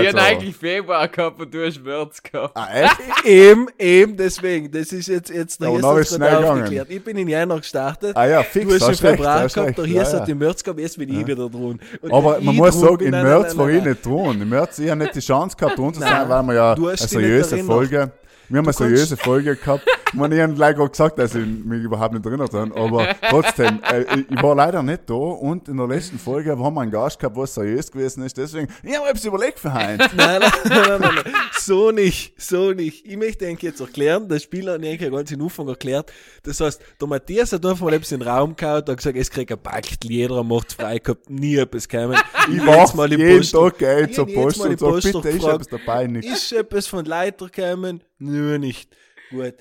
Ich 0.00 0.06
Also, 0.06 0.18
hatte 0.18 0.28
eigentlich 0.28 0.56
Februar 0.56 1.08
gehabt 1.08 1.40
und 1.40 1.52
du 1.52 1.66
hast 1.66 1.82
März 1.82 2.22
gehabt. 2.22 2.56
ah, 2.56 2.68
echt? 2.72 2.96
Eben, 3.24 3.66
eben 3.78 4.16
deswegen. 4.16 4.70
Das 4.70 4.92
ist 4.92 5.08
jetzt, 5.08 5.30
jetzt 5.30 5.60
der 5.60 5.68
Ja, 5.68 5.74
und 5.74 5.80
Hirs 5.80 5.82
dann 5.82 5.94
hat 5.94 6.00
ist 6.00 6.14
schnell 6.38 6.44
aufgeklärt. 6.44 6.90
Ich 6.90 7.04
bin 7.04 7.16
in 7.16 7.28
Jänner 7.28 7.56
gestartet. 7.58 8.16
Ah 8.16 8.26
ja, 8.26 8.42
Du 8.42 8.48
fix, 8.48 8.66
hast 8.66 8.72
im 8.74 8.80
hast 8.80 8.88
recht, 8.88 9.00
Februar 9.00 9.40
hast 9.40 9.54
gehabt, 9.54 9.68
recht. 9.68 9.78
der 9.78 9.86
ja, 9.86 9.92
Hirs 9.92 10.12
ja. 10.12 10.20
hat 10.20 10.28
im 10.28 10.38
März 10.38 10.64
gehabt, 10.64 10.80
jetzt 10.80 10.98
bin 10.98 11.08
ich 11.08 11.26
wieder 11.26 11.48
dran. 11.48 11.80
Und 12.00 12.12
Aber 12.12 12.38
ich 12.38 12.44
man 12.44 12.56
muss 12.56 12.80
sagen, 12.80 13.04
im 13.04 13.10
März 13.10 13.56
war 13.56 13.68
ich 13.68 13.82
nicht 13.84 14.06
dran. 14.06 14.40
Im 14.42 14.48
März 14.48 14.78
ich 14.78 14.90
habe 14.90 15.00
nicht 15.00 15.14
die 15.14 15.20
Chance 15.20 15.56
gehabt, 15.56 15.78
dran 15.78 15.94
zu 15.94 16.00
sein, 16.00 16.28
weil 16.28 16.42
wir 16.44 16.54
ja 16.54 16.74
du 16.74 16.82
eine 16.84 16.92
hast 16.92 17.00
nicht 17.02 17.10
seriöse. 17.10 17.58
Folge. 17.58 18.10
Wir 18.48 18.58
haben 18.58 18.64
eine 18.66 18.72
Du 18.72 18.78
seriöse 18.78 19.16
Folge 19.16 19.56
gehabt. 19.56 19.84
Ich 20.12 20.18
meine, 20.18 20.34
ich 20.34 20.40
habe 20.42 20.54
gleich 20.54 20.74
gerade 20.74 20.90
gesagt, 20.90 21.18
dass 21.20 21.36
ich 21.36 21.46
mich 21.46 21.84
überhaupt 21.84 22.12
nicht 22.14 22.26
erinnert 22.26 22.52
habe, 22.52 22.74
aber 22.76 23.14
trotzdem, 23.28 23.80
äh, 23.88 24.02
ich, 24.02 24.30
ich 24.30 24.42
war 24.42 24.56
leider 24.56 24.82
nicht 24.82 25.08
da 25.08 25.14
und 25.14 25.68
in 25.68 25.76
der 25.76 25.86
letzten 25.86 26.18
Folge 26.18 26.50
haben 26.50 26.74
wir 26.74 26.80
einen 26.80 26.90
Gast 26.90 27.18
gehabt, 27.20 27.36
was 27.36 27.54
seriös 27.54 27.92
gewesen 27.92 28.24
ist. 28.24 28.36
Deswegen, 28.36 28.66
ich 28.82 28.96
habe 28.98 29.08
etwas 29.08 29.24
überlegt 29.24 29.60
für 29.60 29.72
Heinz. 29.72 30.02
Nein, 30.16 30.40
nein, 30.40 30.50
nein, 30.64 30.82
nein, 30.88 31.00
nein, 31.00 31.14
nein. 31.24 31.34
So 31.60 31.92
nicht, 31.92 32.40
so 32.40 32.72
nicht. 32.72 33.06
Ich 33.06 33.16
möchte 33.16 33.46
eigentlich 33.46 33.62
jetzt 33.62 33.80
erklären, 33.80 34.28
der 34.28 34.40
Spieler 34.40 34.72
hat 34.74 34.82
eigentlich 34.84 35.10
ganz 35.12 35.30
in 35.30 35.40
Anfang 35.42 35.68
erklärt. 35.68 36.12
Das 36.42 36.58
heißt, 36.60 36.82
der 37.00 37.06
Matthias 37.06 37.52
hat 37.52 37.64
einfach 37.64 37.84
mal 37.84 37.94
etwas 37.94 38.10
in 38.10 38.18
den 38.18 38.28
Raum 38.28 38.56
gehauen, 38.56 38.84
hat 38.86 38.96
gesagt, 38.96 39.16
es 39.16 39.30
kriegt 39.30 39.52
ein 39.52 39.62
Pakt, 39.62 40.04
jeder 40.04 40.42
macht's 40.42 40.74
frei 40.74 40.98
gehabt, 40.98 41.30
nie 41.30 41.54
etwas 41.56 41.86
gekommen. 41.88 42.18
Ich 42.52 42.58
hab 42.58 42.66
mach 42.66 42.74
jetzt 42.78 42.94
mal 42.96 43.08
die 43.08 43.16
jeden 43.16 43.38
Post- 43.38 43.52
Tag 43.52 44.08
Ich 44.08 44.14
zur 44.16 44.26
Post 44.26 44.60
und 44.60 44.76
Post 44.76 45.04
bitte, 45.12 45.28
ist 45.28 45.34
gefragt, 45.36 45.66
etwas 45.66 45.80
dabei 45.86 46.06
nicht. 46.08 46.28
Ist 46.28 46.52
etwas 46.52 46.88
von 46.88 47.04
Leiter 47.04 47.48
gekommen? 47.48 48.02
Nö, 48.18 48.58
nicht. 48.58 48.90
Gut. 49.30 49.54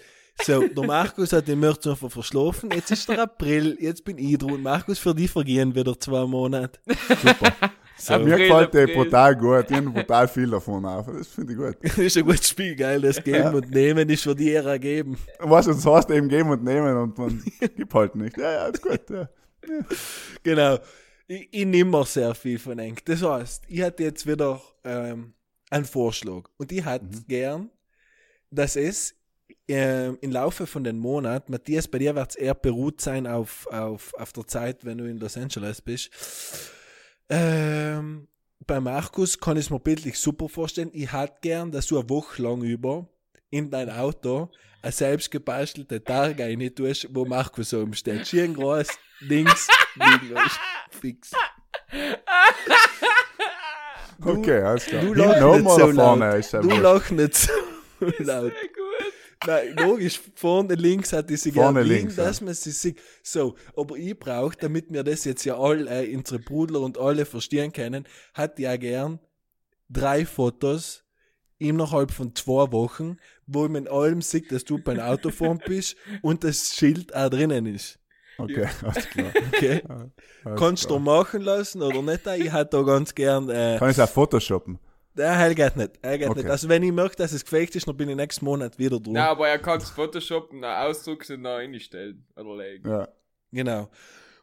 So, 0.43 0.67
der 0.67 0.85
Markus 0.85 1.33
hat 1.33 1.47
den 1.47 1.59
März 1.59 1.85
einfach 1.87 2.11
verschlafen. 2.11 2.69
Jetzt 2.71 2.91
ist 2.91 3.09
der 3.09 3.23
April. 3.23 3.77
Jetzt 3.79 4.03
bin 4.03 4.17
ich 4.17 4.37
dran. 4.37 4.61
Markus, 4.61 4.99
für 4.99 5.13
dich 5.13 5.29
vergehen 5.29 5.75
wieder 5.75 5.99
zwei 5.99 6.25
Monate. 6.25 6.79
Super. 7.21 7.53
So. 8.01 8.17
Mir 8.17 8.35
April, 8.35 8.47
gefällt 8.47 8.73
der 8.73 8.87
brutal 8.87 9.35
gut. 9.35 9.65
Ich 9.69 9.75
habe 9.75 9.89
brutal 9.89 10.27
viel 10.29 10.49
davon 10.49 10.85
auf. 10.85 11.05
Das 11.07 11.27
finde 11.27 11.51
ich 11.51 11.59
gut. 11.59 11.77
Das 11.81 11.97
ist 11.97 12.17
ein 12.17 12.23
gutes 12.23 12.47
Spiel, 12.47 12.75
geil. 12.75 13.01
Das 13.01 13.21
Geben 13.21 13.53
und 13.53 13.69
Nehmen 13.71 14.07
ist 14.09 14.23
für 14.23 14.33
die 14.33 14.53
Ära 14.53 14.77
geben. 14.77 15.17
Was 15.39 15.65
das 15.65 15.85
heißt, 15.85 16.09
eben 16.11 16.29
geben 16.29 16.49
und 16.49 16.63
nehmen 16.63 16.95
und 16.95 17.17
man 17.17 17.43
gibt 17.75 17.93
halt 17.93 18.15
nicht. 18.15 18.37
Ja, 18.37 18.51
ja, 18.51 18.65
ist 18.67 18.81
gut. 18.81 19.09
Ja. 19.09 19.27
Genau. 20.43 20.79
Ich, 21.27 21.49
ich 21.51 21.65
nehme 21.65 21.91
mir 21.91 22.05
sehr 22.05 22.33
viel 22.33 22.57
von 22.57 22.79
Eng. 22.79 22.97
Das 23.03 23.21
heißt, 23.21 23.63
ich 23.67 23.81
hätte 23.81 24.03
jetzt 24.03 24.25
wieder 24.25 24.61
ähm, 24.85 25.33
einen 25.69 25.85
Vorschlag. 25.85 26.43
Und 26.57 26.71
ich 26.71 26.85
hätte 26.85 27.05
gern, 27.27 27.69
dass 28.49 28.77
es 28.77 29.18
ähm, 29.69 30.17
im 30.21 30.31
Laufe 30.31 30.65
von 30.65 30.83
den 30.83 30.97
Monaten, 30.97 31.51
Matthias, 31.51 31.87
bei 31.87 31.99
dir 31.99 32.15
wird 32.15 32.31
es 32.31 32.35
eher 32.35 32.55
beruht 32.55 33.01
sein 33.01 33.27
auf, 33.27 33.67
auf, 33.67 34.13
auf 34.15 34.33
der 34.33 34.47
Zeit, 34.47 34.83
wenn 34.83 34.97
du 34.97 35.05
in 35.05 35.19
Los 35.19 35.37
Angeles 35.37 35.81
bist. 35.81 36.09
Ähm, 37.29 38.27
bei 38.65 38.79
Markus 38.79 39.39
kann 39.39 39.57
ich 39.57 39.65
es 39.65 39.69
mir 39.69 39.79
bildlich 39.79 40.17
super 40.17 40.49
vorstellen. 40.49 40.89
Ich 40.93 41.13
hätte 41.13 41.35
gern, 41.41 41.71
dass 41.71 41.85
du 41.85 41.99
eine 41.99 42.09
Woche 42.09 42.41
lang 42.41 42.63
über 42.63 43.07
in 43.51 43.69
dein 43.69 43.91
Auto 43.91 44.49
eine 44.81 44.91
selbst 44.91 45.29
gebastelte 45.29 46.03
Targa 46.03 46.45
rein 46.45 46.71
tust, 46.73 47.07
wo 47.13 47.25
Markus 47.25 47.73
oben 47.73 47.93
steht. 47.93 48.27
Schön 48.27 48.55
groß, 48.55 48.87
links, 49.19 49.67
liegen, 49.95 50.33
weißt 50.35 50.59
du, 50.91 50.97
fix. 50.99 51.31
Okay, 54.23 54.61
alles 54.61 54.85
klar. 54.85 55.03
Du 55.03 55.13
lachst 55.13 55.43
oben 55.43 55.63
nicht 55.63 55.71
so 55.71 55.93
vorne 55.93 56.25
laut. 56.25 56.39
ist 56.39 56.53
ja 56.53 56.61
Du 56.61 56.69
lachst 56.69 57.11
nicht 57.11 57.35
so 57.35 57.51
laut. 58.19 58.51
Nein, 59.47 59.75
logisch, 59.77 60.19
vorne 60.35 60.75
links 60.75 61.13
hat 61.13 61.29
die 61.29 61.37
sie 61.37 61.53
Vorne 61.53 61.81
liegen, 61.81 61.95
links, 61.95 62.17
ja. 62.17 62.25
dass 62.25 62.41
man 62.41 62.53
sie 62.53 62.71
sieht. 62.71 62.99
So, 63.23 63.55
aber 63.75 63.95
ich 63.95 64.17
brauche, 64.19 64.57
damit 64.57 64.91
wir 64.91 65.03
das 65.03 65.23
jetzt 65.23 65.45
ja 65.45 65.57
alle, 65.57 65.89
äh, 65.89 66.13
unsere 66.13 66.39
Brudler 66.39 66.81
und 66.81 66.97
alle 66.97 67.25
verstehen 67.25 67.71
können, 67.71 68.05
hat 68.33 68.59
ja 68.59 68.75
gern 68.75 69.19
drei 69.87 70.25
Fotos 70.25 71.05
innerhalb 71.57 72.11
von 72.11 72.35
zwei 72.35 72.71
Wochen, 72.73 73.17
wo 73.47 73.67
man 73.69 73.87
allem 73.87 74.21
sieht, 74.21 74.51
dass 74.51 74.65
du 74.65 74.77
beim 74.77 74.99
Autofahren 74.99 75.59
bist 75.65 75.95
und 76.21 76.43
das 76.43 76.73
Schild 76.75 77.15
auch 77.15 77.29
drinnen 77.29 77.65
ist. 77.65 77.99
Okay, 78.37 78.67
alles 78.83 79.09
klar. 79.09 79.33
Okay? 79.53 79.83
Alles 80.45 80.59
Kannst 80.59 80.87
klar. 80.87 80.99
du 80.99 81.03
machen 81.03 81.41
lassen 81.41 81.81
oder 81.81 82.01
nicht? 82.01 82.25
Ich 82.25 82.53
hätte 82.53 82.77
da 82.77 82.83
ganz 82.83 83.13
gern, 83.13 83.49
äh, 83.49 83.75
Kann 83.77 83.89
ich 83.89 83.97
es 83.97 83.99
auch 83.99 84.09
photoshoppen? 84.09 84.79
Nein, 85.15 85.39
er 85.39 85.55
geht 85.55 85.75
nicht. 85.75 85.91
Er 86.01 86.17
geht 86.17 86.29
Okay. 86.29 86.39
nicht. 86.41 86.49
Also 86.49 86.69
wenn 86.69 86.83
ich 86.83 86.91
merke, 86.91 87.15
dass 87.15 87.31
es 87.33 87.43
gefaked 87.43 87.75
ist, 87.75 87.87
dann 87.87 87.97
bin 87.97 88.09
ich 88.09 88.15
nächsten 88.15 88.45
Monat 88.45 88.77
wieder 88.79 88.99
dran. 88.99 89.13
Nein, 89.13 89.23
aber 89.27 89.49
er 89.49 89.59
kann 89.59 89.79
es 89.79 89.89
Photoshoppen, 89.89 90.61
dann 90.61 90.87
ausdrucken 90.87 91.33
und 91.37 91.43
dann 91.43 91.61
einstellen. 91.73 92.25
Oder 92.35 92.57
legen. 92.57 92.89
Ja. 92.89 93.07
Genau. 93.51 93.89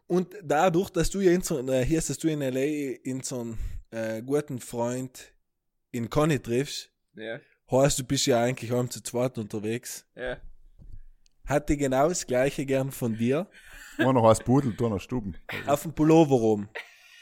Und 0.06 0.34
dadurch, 0.42 0.90
dass 0.90 1.10
du 1.10 1.20
ja 1.20 1.32
in 1.32 1.42
so, 1.42 1.58
äh, 1.68 1.84
hier 1.84 1.98
ist, 1.98 2.10
dass 2.10 2.18
du 2.18 2.28
in 2.28 2.42
L.A. 2.42 2.98
in 3.04 3.22
so 3.22 3.40
einen 3.40 3.58
äh, 3.90 4.22
guten 4.22 4.58
Freund 4.60 5.32
in 5.92 6.10
Conny 6.10 6.38
triffst, 6.40 6.90
Ja, 7.14 7.40
heißt, 7.70 7.98
du 7.98 8.04
bist 8.04 8.26
ja 8.26 8.40
eigentlich 8.42 8.70
heim 8.70 8.90
zu 8.90 9.02
zweit 9.02 9.38
unterwegs. 9.38 10.06
ja. 10.14 10.36
Hatte 11.48 11.74
ich 11.74 11.78
genau 11.78 12.08
das 12.08 12.26
gleiche 12.26 12.66
gern 12.66 12.90
von 12.90 13.16
dir. 13.16 13.48
War 13.98 14.12
noch 14.12 14.24
als 14.24 14.40
Pudel, 14.40 14.74
da 14.76 14.88
noch 14.88 14.98
Stuben. 15.00 15.36
Auf 15.68 15.82
dem 15.82 15.92
Pullover 15.94 16.34
rum. 16.34 16.68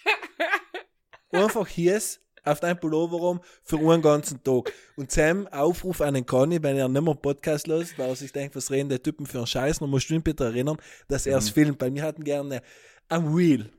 Einfach 1.30 1.66
hier 1.68 1.96
ist 1.96 2.20
auf 2.44 2.60
dein 2.60 2.78
Pullover 2.78 3.16
rum 3.16 3.40
für 3.62 3.78
einen 3.78 4.02
ganzen 4.02 4.42
Tag. 4.42 4.72
Und 4.96 5.10
Sam, 5.10 5.46
Aufruf 5.48 6.00
an 6.00 6.14
den 6.14 6.26
Conny, 6.26 6.62
wenn 6.62 6.76
er 6.76 6.88
nicht 6.88 7.02
mehr 7.02 7.14
Podcast 7.14 7.66
los, 7.66 7.94
weil 7.96 8.08
er 8.10 8.16
sich 8.16 8.32
denkt, 8.32 8.54
was 8.56 8.70
reden 8.70 8.88
die 8.88 8.98
Typen 8.98 9.26
für 9.26 9.38
einen 9.38 9.46
Scheiß, 9.46 9.78
dann 9.78 9.90
musst 9.90 10.10
du 10.10 10.14
ihn 10.14 10.22
bitte 10.22 10.44
erinnern, 10.44 10.76
dass 11.08 11.26
er 11.26 11.38
es 11.38 11.50
Mhm. 11.50 11.54
filmt. 11.54 11.78
Bei 11.78 11.90
mir 11.90 12.02
hatten 12.02 12.24
gerne 12.24 12.62
ein 13.08 13.26
Reel. 13.34 13.70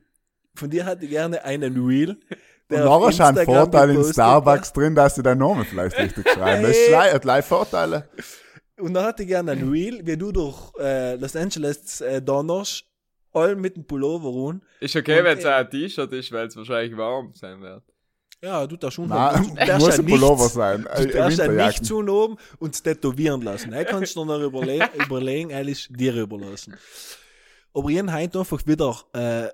Von 0.54 0.70
dir 0.70 0.84
hatte 0.84 1.04
ich 1.04 1.10
gerne 1.10 1.44
einen. 1.44 1.78
Und 1.78 2.18
der 2.70 2.90
auf 2.90 3.02
nachher 3.02 3.30
ist 3.30 3.38
ein 3.38 3.44
Vorteil 3.44 3.90
in 3.90 4.04
Starbucks 4.04 4.72
drin, 4.72 4.94
dass 4.94 5.14
sie 5.14 5.22
deinen 5.22 5.38
Namen 5.38 5.64
vielleicht 5.64 5.96
richtig 5.98 6.28
schreiben. 6.34 6.62
Das 6.62 6.76
ist 6.76 6.96
hat 6.96 7.22
gleich 7.22 7.44
Vorteile. 7.44 8.08
Und 8.78 8.92
dann 8.94 9.04
hatte 9.04 9.22
ich 9.22 9.28
gerne 9.28 9.52
ein 9.52 9.68
Reel, 9.70 10.00
wie 10.04 10.16
du 10.16 10.32
durch 10.32 10.72
äh, 10.78 11.14
Los 11.16 11.36
Angeles 11.36 12.00
äh, 12.00 12.20
donnerst, 12.20 12.84
all 13.32 13.54
mit 13.54 13.76
dem 13.76 13.86
Pullover 13.86 14.28
rum. 14.28 14.62
Ist 14.80 14.96
okay, 14.96 15.18
Und, 15.20 15.24
wenn 15.26 15.38
es 15.38 15.44
äh, 15.44 15.48
ein 15.48 15.70
T-Shirt 15.70 16.12
ist, 16.12 16.32
weil 16.32 16.46
es 16.48 16.56
wahrscheinlich 16.56 16.96
warm 16.96 17.32
sein 17.34 17.60
wird. 17.60 17.82
Ja, 18.42 18.66
du 18.66 18.76
darfst 18.76 18.96
schon. 18.96 19.08
Nein, 19.08 19.42
du 19.48 19.54
darfst 19.66 19.78
muss 19.86 19.96
ja 19.96 20.02
ein 20.02 20.06
Pullover 20.06 20.42
nichts- 20.44 20.54
sein. 20.54 20.82
Du 20.82 20.88
Äh, 21.02 21.06
darfst 21.12 21.38
ja 21.38 21.44
Winterjacken. 21.44 21.66
nicht 21.68 21.84
zu 21.86 21.98
oben 21.98 22.36
und 22.58 22.74
es 22.74 22.82
tätowieren 22.82 23.42
lassen. 23.42 23.72
Er 23.72 23.84
kannst 23.84 24.14
du 24.14 24.24
noch 24.24 24.40
überle 24.40 24.88
überlegen, 25.04 25.52
alles 25.54 25.88
dir 25.90 26.14
überlassen. 26.14 26.76
Aber 27.74 27.90
habe 27.90 28.12
heute 28.12 28.38
einfach 28.38 28.66
wieder 28.66 28.96
äh, 29.14 29.48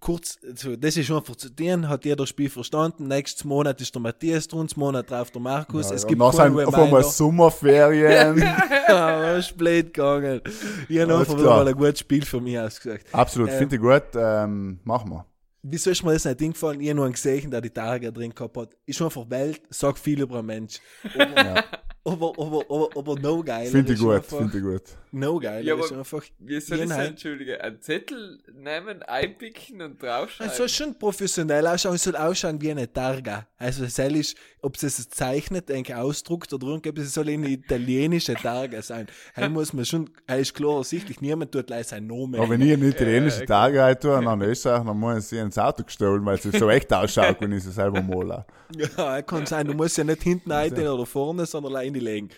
kurz, 0.00 0.38
also 0.46 0.76
das 0.76 0.96
ist 0.96 1.10
einfach 1.10 1.36
zu 1.36 1.50
denen, 1.50 1.88
hat 1.88 2.04
jeder 2.04 2.26
Spiel 2.26 2.48
verstanden. 2.50 3.06
Nächstes 3.08 3.44
Monat 3.44 3.80
ist 3.80 3.94
der 3.94 4.02
Matthias 4.02 4.46
das 4.48 4.76
Monat 4.76 5.10
drauf 5.10 5.30
der 5.30 5.40
Markus. 5.40 5.88
Ja, 5.90 5.96
es 5.96 6.06
gibt 6.06 6.20
keinen 6.20 6.32
sein, 6.32 6.66
auf 6.66 6.74
einmal. 6.74 7.04
Sommerferien. 7.04 8.38
ja, 8.88 9.36
ist 9.36 9.56
blöd 9.56 9.92
gegangen. 9.94 10.40
Ich 10.88 10.98
habe 11.00 11.16
einfach 11.16 11.34
wieder 11.38 11.50
mal 11.50 11.68
ein 11.68 11.74
gutes 11.74 12.00
Spiel 12.00 12.24
für 12.24 12.40
mich 12.40 12.58
ausgesagt. 12.58 13.06
Absolut, 13.12 13.50
Ähm, 13.50 13.58
finde 13.58 13.76
ich 13.76 13.82
gut. 13.82 14.02
Ähm, 14.16 14.80
machen 14.84 15.10
wir. 15.10 15.26
Wieso 15.62 15.90
ist 15.90 16.02
mir 16.02 16.12
das 16.12 16.24
nicht 16.24 16.40
eingefallen? 16.40 16.80
Ich 16.80 16.88
habe 16.88 16.96
nur 16.96 17.04
einen 17.04 17.14
gesehen, 17.14 17.50
der 17.50 17.60
die 17.60 17.70
Tage 17.70 18.12
drin 18.12 18.34
gehabt 18.34 18.56
hat. 18.56 18.76
Ist 18.86 19.02
einfach 19.02 19.28
Welt, 19.30 19.62
sagt 19.70 19.98
viel 19.98 20.20
über 20.20 20.38
einen 20.38 20.46
Mensch. 20.46 20.80
Aber, 21.18 21.64
aber, 22.02 22.32
aber, 22.38 22.64
aber, 22.70 22.88
aber 22.96 23.20
no 23.20 23.42
geil. 23.42 23.66
Finde 23.66 23.92
ich 23.92 23.98
gut, 23.98 24.24
finde 24.24 24.56
ich 24.56 24.62
gut. 24.64 24.82
No 25.12 25.38
geil. 25.38 25.66
Ja, 25.66 25.74
aber 25.74 25.84
ist 25.84 25.92
einfach. 25.92 26.22
Wie 26.38 26.60
soll 26.60 26.80
ich 26.80 26.90
entschuldigen? 26.90 27.60
Einen 27.60 27.80
Zettel 27.82 28.38
nehmen, 28.54 29.02
einpicken 29.02 29.82
und 29.82 30.00
draufschreiben? 30.00 30.50
Es 30.50 30.56
soll 30.56 30.68
schon 30.68 30.98
professionell 30.98 31.66
ausschauen, 31.66 31.96
es 31.96 32.04
soll 32.04 32.16
ausschauen 32.16 32.60
wie 32.62 32.70
eine 32.70 32.90
Targa. 32.90 33.46
Also 33.58 33.84
es 33.84 33.96
soll 33.96 34.16
ist, 34.16 34.36
ob 34.62 34.76
es 34.76 34.82
es 34.84 35.08
zeichnet, 35.10 35.68
denke 35.68 35.98
ausdruckt 35.98 36.52
oder 36.52 36.68
irgendetwas, 36.68 37.06
es 37.06 37.14
soll 37.14 37.28
eine 37.28 37.48
italienische 37.48 38.34
Targa 38.34 38.80
sein. 38.82 39.06
Hier 39.34 39.48
muss 39.48 39.72
man 39.72 39.84
schon, 39.84 40.08
er 40.26 40.38
ist 40.38 40.54
klar 40.54 40.78
ersichtlich, 40.78 41.20
niemand 41.20 41.52
tut 41.52 41.66
gleich 41.66 41.88
sein 41.88 42.06
Name. 42.06 42.38
Aber 42.38 42.50
wenn 42.50 42.62
ich 42.62 42.72
einen 42.72 42.88
italienischen 42.88 43.42
okay. 43.42 43.46
Tag 43.46 43.74
rein 43.74 43.98
tue 43.98 44.16
und 44.16 44.24
nach 44.24 44.40
Österreich, 44.40 44.84
dann 44.84 44.96
muss 44.96 45.18
ich 45.18 45.24
sie 45.26 45.38
ins 45.38 45.58
Auto 45.58 45.82
gestohlen, 45.82 46.24
weil 46.24 46.36
es 46.36 46.42
so 46.44 46.70
echt 46.70 46.92
ausschaut, 46.92 47.36
wenn 47.40 47.52
ich 47.52 47.64
sie 47.64 47.72
selber 47.72 48.00
male. 48.00 48.46
Ja, 48.96 49.20
kann 49.22 49.46
sein, 49.46 49.66
du 49.66 49.74
musst 49.74 49.98
ja 49.98 50.04
nicht 50.04 50.22
hinten 50.22 50.52
rein 50.52 50.72
oder 50.72 51.04
vorne, 51.04 51.44
sondern 51.44 51.74
alleine 51.74 51.89
legen. 51.98 52.28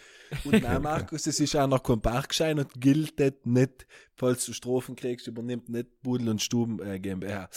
Und 0.45 0.53
nein, 0.63 0.83
Markus, 0.83 1.27
es 1.27 1.39
ist 1.41 1.55
auch 1.57 1.67
noch 1.67 1.83
kein 1.83 2.01
Parkschein 2.01 2.59
und 2.59 2.81
gilt 2.81 3.21
nicht, 3.45 3.87
falls 4.15 4.47
du 4.47 4.53
Strophen 4.53 4.97
kriegst, 4.97 5.27
übernimmt 5.27 5.69
nicht 5.69 5.89
Budel 6.03 6.31
und 6.31 6.43
Stuben 6.43 6.81
äh, 6.81 6.99
GmbH. 6.99 7.51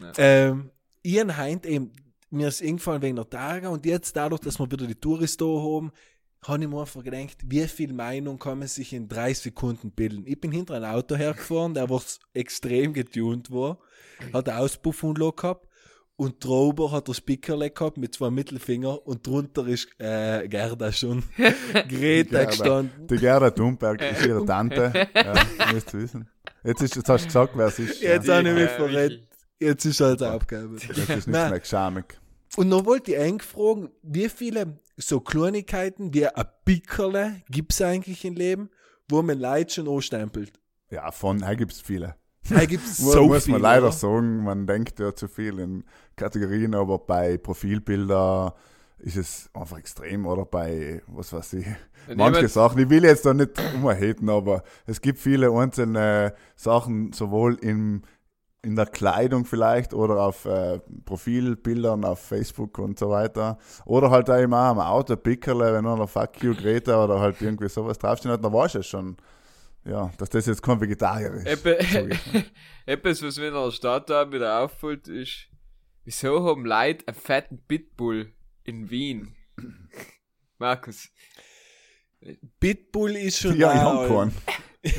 Ja. 0.00 0.12
Ähm, 0.18 0.70
Ian 1.02 1.36
Heint 1.36 1.66
eben, 1.66 1.92
mir 2.30 2.48
ist 2.48 2.62
eingefallen 2.62 3.02
wegen 3.02 3.16
der 3.16 3.28
Tage 3.28 3.68
und 3.68 3.84
jetzt 3.86 4.16
dadurch, 4.16 4.40
dass 4.40 4.58
wir 4.58 4.70
wieder 4.70 4.86
die 4.86 4.94
Touristen 4.94 5.44
haben, 5.44 5.92
habe 6.44 6.62
ich 6.62 6.68
mir 6.68 6.80
einfach 6.80 7.04
gedacht, 7.04 7.38
wie 7.44 7.68
viel 7.68 7.92
Meinung 7.92 8.38
kann 8.38 8.58
man 8.58 8.68
sich 8.68 8.92
in 8.92 9.06
drei 9.06 9.32
Sekunden 9.32 9.92
bilden? 9.92 10.24
Ich 10.26 10.40
bin 10.40 10.50
hinter 10.50 10.74
ein 10.74 10.84
Auto 10.84 11.14
hergefahren, 11.14 11.74
der 11.74 11.88
war 11.88 12.02
extrem 12.34 12.92
getunt 12.92 13.50
war, 13.52 13.78
hat 14.32 14.48
eine 14.48 14.58
Auspuffunlage 14.58 15.36
gehabt 15.36 15.68
und 16.16 16.44
drüber 16.44 16.92
hat 16.92 17.08
er 17.08 17.14
Spickerle 17.14 17.70
gehabt 17.70 17.96
mit 17.96 18.14
zwei 18.14 18.30
Mittelfinger 18.30 19.06
und 19.06 19.26
drunter 19.26 19.66
ist 19.66 19.88
äh, 19.98 20.46
Gerda 20.48 20.92
schon. 20.92 21.22
Greta 21.36 21.88
Gerda. 21.88 22.44
gestanden. 22.44 23.06
Die 23.06 23.16
Gerda 23.16 23.50
Thunberg 23.50 24.00
ist 24.02 24.26
ihre 24.26 24.44
Tante. 24.46 25.08
Ja, 25.14 25.34
müsst 25.72 25.92
ihr 25.94 26.00
wissen. 26.00 26.28
Jetzt, 26.64 26.82
ist, 26.82 26.96
jetzt 26.96 27.08
hast 27.08 27.22
du 27.22 27.26
gesagt, 27.26 27.52
wer 27.56 27.66
es 27.66 27.78
ist. 27.78 28.02
Jetzt 28.02 28.28
ja. 28.28 28.36
habe 28.36 28.48
ich 28.48 28.54
mich 28.54 28.70
verrät. 28.70 29.28
Jetzt 29.58 29.84
ist 29.84 30.00
halt 30.00 30.22
Aufgabe. 30.22 30.74
Jetzt 30.74 30.98
ist 30.98 31.08
nichts 31.08 31.26
Nein. 31.26 31.50
mehr 31.50 31.60
geschamig. 31.60 32.18
Und 32.56 32.68
noch 32.68 32.84
wollte 32.84 33.12
ich 33.12 33.18
eigentlich 33.18 33.48
fragen, 33.48 33.90
wie 34.02 34.28
viele 34.28 34.78
so 34.96 35.20
Kleinigkeiten 35.20 36.12
wie 36.12 36.26
ein 36.26 36.44
Pickerle 36.64 37.42
gibt 37.48 37.72
es 37.72 37.80
eigentlich 37.80 38.24
im 38.24 38.34
Leben, 38.34 38.70
wo 39.08 39.22
man 39.22 39.38
Leute 39.38 39.72
schon 39.72 39.88
anstempelt? 39.88 40.52
Ja, 40.90 41.10
von, 41.10 41.38
da 41.38 41.54
gibt 41.54 41.72
es 41.72 41.80
viele. 41.80 42.16
Da 42.48 42.64
gibt 42.64 42.84
es 42.84 42.98
Mu- 42.98 43.10
so 43.12 43.26
muss 43.26 43.44
viele. 43.44 43.54
man 43.54 43.62
leider 43.62 43.86
oder? 43.86 43.92
sagen, 43.92 44.42
man 44.44 44.66
denkt 44.66 44.98
ja 44.98 45.14
zu 45.14 45.28
viel 45.28 45.58
in 45.58 45.84
Kategorien, 46.16 46.74
aber 46.74 46.98
bei 46.98 47.38
Profilbilder 47.38 48.54
ist 48.98 49.16
es 49.16 49.50
einfach 49.54 49.78
extrem 49.78 50.26
oder 50.26 50.44
bei, 50.44 51.02
was 51.06 51.32
weiß 51.32 51.54
ich, 51.54 51.66
Wenn 52.06 52.18
manche 52.18 52.48
Sachen. 52.48 52.78
Ich 52.80 52.90
will 52.90 53.04
jetzt 53.04 53.26
da 53.26 53.34
nicht 53.34 53.52
umhaten, 53.74 54.28
aber 54.28 54.62
es 54.86 55.00
gibt 55.00 55.18
viele 55.18 55.50
einzelne 55.50 56.34
Sachen, 56.56 57.12
sowohl 57.12 57.54
im, 57.62 58.02
in 58.62 58.76
der 58.76 58.86
Kleidung 58.86 59.44
vielleicht 59.44 59.94
oder 59.94 60.20
auf 60.22 60.44
äh, 60.44 60.80
Profilbildern 61.04 62.04
auf 62.04 62.20
Facebook 62.20 62.78
und 62.78 62.98
so 62.98 63.10
weiter. 63.10 63.58
Oder 63.86 64.10
halt 64.10 64.30
auch 64.30 64.38
immer 64.38 64.58
am 64.58 64.78
Auto, 64.80 65.16
Pickerle, 65.16 65.72
wenn 65.74 65.86
einer 65.86 66.06
Fuck 66.08 66.42
you 66.42 66.54
Greta 66.54 67.02
oder 67.04 67.20
halt 67.20 67.40
irgendwie 67.40 67.68
sowas 67.68 67.98
draufstehen 67.98 68.32
hat, 68.32 68.44
dann 68.44 68.52
weiß 68.52 68.76
ich 68.76 68.86
schon, 68.86 69.16
ja, 69.84 70.10
dass 70.18 70.30
das 70.30 70.46
jetzt 70.46 70.62
kein 70.62 70.80
Vegetarier 70.80 71.32
ist. 71.32 71.46
Ich 71.48 71.64
mal. 71.64 72.44
Etwas, 72.86 73.22
was 73.22 73.38
mir 73.38 73.48
in 73.48 73.54
der 73.54 73.70
Stadt 73.70 74.10
da 74.10 74.30
wieder 74.30 74.60
auffällt, 74.60 75.08
ist, 75.08 75.48
wieso 76.04 76.44
haben 76.44 76.64
Leute 76.64 77.06
einen 77.08 77.16
fetten 77.16 77.58
Pitbull 77.66 78.32
in 78.64 78.90
Wien? 78.90 79.34
Markus. 80.58 81.08
Pitbull 82.60 83.16
ist 83.16 83.38
schon 83.38 83.56
Ja, 83.56 83.74
ich 83.74 83.80
hab 83.80 84.08
keinen. 84.08 84.32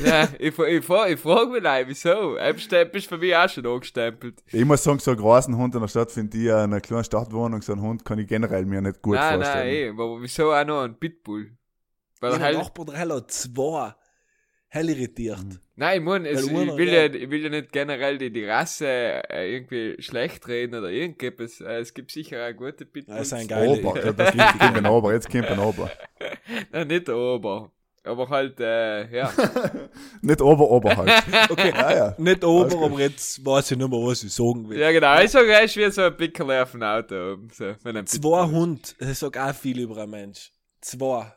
Ja, 0.02 0.28
ich, 0.38 0.58
ich, 0.58 0.84
fra- 0.84 1.08
ich 1.08 1.20
frage 1.20 1.50
mich 1.50 1.62
like, 1.62 1.88
wieso? 1.88 2.36
Du 2.36 2.84
bist 2.86 3.06
für 3.06 3.18
mich 3.18 3.36
auch 3.36 3.48
schon 3.48 3.66
angestempelt. 3.66 4.42
Ich 4.46 4.64
muss 4.64 4.82
sagen, 4.82 4.98
so 4.98 5.10
einen 5.10 5.20
großen 5.20 5.54
Hund 5.56 5.74
in 5.74 5.80
der 5.82 5.88
Stadt 5.88 6.10
finde 6.10 6.36
ich, 6.38 6.44
in 6.44 6.50
einer 6.52 6.80
kleinen 6.80 7.04
Stadtwohnung, 7.04 7.60
so 7.60 7.72
einen 7.72 7.82
Hund 7.82 8.02
kann 8.04 8.18
ich 8.18 8.26
generell 8.26 8.64
mir 8.64 8.80
nicht 8.80 9.02
gut 9.02 9.16
nein, 9.16 9.42
vorstellen. 9.42 9.66
nein, 9.66 9.74
eh, 9.74 9.88
aber 9.90 10.22
wieso 10.22 10.54
auch 10.54 10.64
noch 10.64 10.84
ein 10.84 10.98
Pitbull? 10.98 11.56
Weil 12.20 12.32
er 12.32 12.40
halt, 12.40 12.56
Nachbar 12.56 12.86
der 12.86 12.98
hat 12.98 13.30
zwei. 13.30 13.94
Hell 14.74 14.90
irritiert. 14.90 15.38
Mhm. 15.44 15.60
nein, 15.76 15.98
ich, 16.00 16.04
mein, 16.04 16.26
es, 16.26 16.46
ich, 16.46 16.52
will 16.52 16.88
ja. 16.88 17.04
ich 17.04 17.30
will 17.30 17.44
ja 17.44 17.48
nicht 17.48 17.70
generell 17.70 18.18
die, 18.18 18.32
die 18.32 18.44
Rasse 18.44 18.88
äh, 18.88 19.54
irgendwie 19.54 19.94
schlecht 20.02 20.48
reden 20.48 20.74
oder 20.74 20.90
irgendetwas. 20.90 21.60
Äh, 21.60 21.78
es 21.78 21.94
gibt 21.94 22.10
sicher 22.10 22.44
auch 22.44 22.56
gute 22.56 22.84
Pitbulls. 22.84 23.16
Das 23.18 23.26
ist 23.28 23.32
ein 23.34 23.46
geiler. 23.46 23.70
Ober, 23.70 24.04
ja, 24.04 24.12
das 24.12 24.32
kommt 24.32 24.76
ein 24.76 24.86
Ober, 24.86 25.12
jetzt 25.12 25.30
kommt 25.30 25.46
ein 25.46 25.60
Ober. 25.60 25.92
Nein, 26.72 26.88
nicht 26.88 27.08
Ober. 27.08 27.70
Aber 28.02 28.28
halt, 28.28 28.58
äh, 28.58 29.16
ja. 29.16 29.32
Nicht 30.22 30.42
Ober, 30.42 30.68
Ober 30.68 30.96
halt. 30.96 31.22
Okay, 31.50 31.70
Ja, 31.70 31.96
ja. 31.96 32.14
nicht 32.18 32.44
ober, 32.44 32.84
aber 32.84 32.98
jetzt 32.98 33.46
weiß 33.46 33.70
ich 33.70 33.78
nicht 33.78 33.88
mehr, 33.88 33.98
was 34.00 34.24
ich 34.24 34.32
sagen 34.34 34.68
will. 34.68 34.78
ja, 34.78 34.90
genau. 34.90 35.20
Ich 35.20 35.30
sage, 35.30 35.52
er 35.52 35.62
ist 35.62 35.76
wie 35.76 35.88
so 35.90 36.02
ein 36.02 36.16
Pickerle 36.16 36.64
auf 36.64 36.72
dem 36.72 36.82
Auto 36.82 37.14
oben. 37.32 37.48
So, 37.50 37.72
Zwei 38.04 38.46
Hund, 38.48 38.96
das 38.98 39.20
sagt 39.20 39.38
auch 39.38 39.54
viel 39.54 39.78
über 39.78 40.02
einen 40.02 40.10
Mensch. 40.10 40.50
Zwei. 40.80 41.32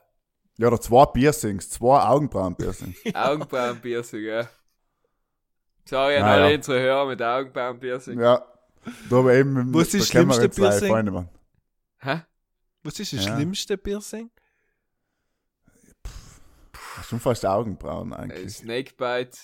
Ja, 0.57 0.67
oder 0.67 0.81
zwei 0.81 1.05
Piercings, 1.05 1.69
zwei 1.69 1.99
Augenbrauen-Piercings. 2.01 2.97
Augenbrauenpiercing, 3.13 4.23
ja. 4.23 4.49
Sorry 5.85 6.17
an 6.17 6.23
Naja. 6.23 6.45
alle 6.45 6.55
unsere 6.55 6.79
Hörer 6.79 7.05
mit 7.07 7.21
Augenbrauenpiercing. 7.21 8.19
Ja. 8.19 8.43
Da 9.09 9.17
aber 9.19 9.33
eben, 9.35 9.73
Was 9.73 9.87
ist 9.87 9.93
da 9.93 9.97
das 9.99 10.07
schlimmste 10.07 10.49
Piercing? 10.49 10.89
Freunde, 10.89 11.11
Mann. 11.11 11.29
Hä? 11.99 12.21
Was 12.83 12.99
ist 12.99 13.13
das 13.13 13.25
Ja. 13.25 13.35
schlimmste 13.35 13.77
Piercing? 13.77 14.31
Schon 17.07 17.19
fast 17.19 17.45
Augenbrauen 17.45 18.11
Äh, 18.11 18.15
eigentlich. 18.15 18.57
Snakebite. 18.57 19.37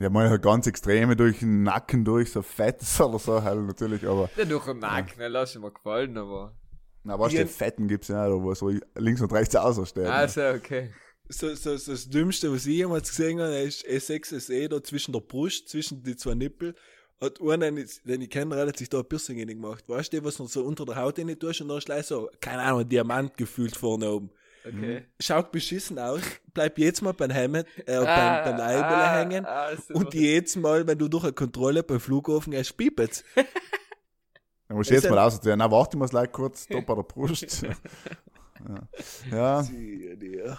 Ja, 0.00 0.08
meine 0.08 0.30
halt 0.30 0.42
ganz 0.42 0.66
extreme 0.66 1.14
durch 1.14 1.40
den 1.40 1.62
Nacken 1.62 2.04
durch, 2.06 2.32
so 2.32 2.40
fettes 2.42 2.98
oder 3.00 3.18
so 3.18 3.42
halt 3.42 3.60
natürlich, 3.60 4.06
aber, 4.06 4.30
Ja, 4.36 4.46
durch 4.46 4.64
den 4.64 4.78
Nacken, 4.78 5.18
ne, 5.18 5.28
lass 5.28 5.54
ich 5.54 5.60
mir 5.60 5.70
gefallen, 5.70 6.16
aber. 6.16 6.54
Na, 7.04 7.18
was 7.18 7.30
die 7.30 7.36
Ian- 7.38 7.48
Fetten 7.48 7.88
gibt's 7.88 8.08
ja 8.08 8.28
nicht, 8.28 8.42
wo 8.42 8.54
so 8.54 8.70
links 8.96 9.20
und 9.20 9.32
rechts 9.32 9.54
außerstehen. 9.56 10.06
Also, 10.06 10.40
okay. 10.50 10.90
So, 11.28 11.54
so, 11.54 11.76
so 11.76 11.92
das 11.92 12.08
Dümmste, 12.08 12.52
was 12.52 12.66
ich 12.66 12.74
jemals 12.76 13.08
gesehen 13.10 13.40
habe, 13.40 13.54
ist 13.60 13.86
S6 13.86 14.40
SE 14.40 14.68
da 14.68 14.82
zwischen 14.82 15.12
der 15.12 15.20
Brust, 15.20 15.68
zwischen 15.68 16.02
die 16.02 16.16
zwei 16.16 16.34
Nippel. 16.34 16.74
Hat 17.20 17.40
einer, 17.40 17.58
den 17.70 17.76
ich, 17.76 18.02
den 18.02 18.20
ich 18.22 18.30
kenne, 18.30 18.56
hat 18.56 18.76
sich 18.78 18.88
da 18.88 18.98
ein 18.98 19.04
Piercing 19.04 19.46
gemacht. 19.46 19.84
Weißt 19.86 20.12
du, 20.12 20.24
was 20.24 20.38
noch 20.38 20.48
so 20.48 20.64
unter 20.64 20.84
der 20.86 20.96
Haut 20.96 21.18
rein 21.18 21.38
tust 21.38 21.60
und 21.60 21.68
dann 21.68 21.78
ist 21.78 21.84
gleich 21.84 22.06
so, 22.06 22.28
keine 22.40 22.62
Ahnung, 22.62 22.80
ein 22.80 22.88
Diamant 22.88 23.36
gefühlt 23.36 23.76
vorne 23.76 24.10
oben. 24.10 24.30
Okay. 24.66 25.04
Schaut 25.20 25.52
beschissen 25.52 25.98
aus, 25.98 26.20
bleib 26.52 26.78
jetzt 26.78 27.00
mal 27.02 27.12
beim 27.12 27.30
Hemd, 27.30 27.64
äh, 27.86 27.94
Ah, 27.94 28.42
beim, 28.44 28.56
beim 28.56 28.66
ah, 28.82 29.16
hängen. 29.18 29.46
ah. 29.46 29.70
Und 29.94 30.12
jedes 30.14 30.56
Mal, 30.56 30.86
wenn 30.86 30.98
du 30.98 31.08
durch 31.08 31.24
eine 31.24 31.32
Kontrolle 31.32 31.82
beim 31.82 32.00
Flughafen 32.00 32.50
gehst, 32.52 32.76
piept's. 32.76 33.22
Dann 34.70 34.76
musst 34.76 34.88
du 34.88 34.94
jetzt 34.94 35.10
mal 35.10 35.18
aussehen. 35.18 35.58
Na, 35.58 35.68
warte 35.68 35.96
mal 35.96 36.06
gleich 36.06 36.30
kurz, 36.30 36.64
da 36.70 36.78
bei 36.78 36.94
der 36.94 37.02
Brust. 37.02 37.62
ja. 39.32 39.62
ja. 39.62 40.58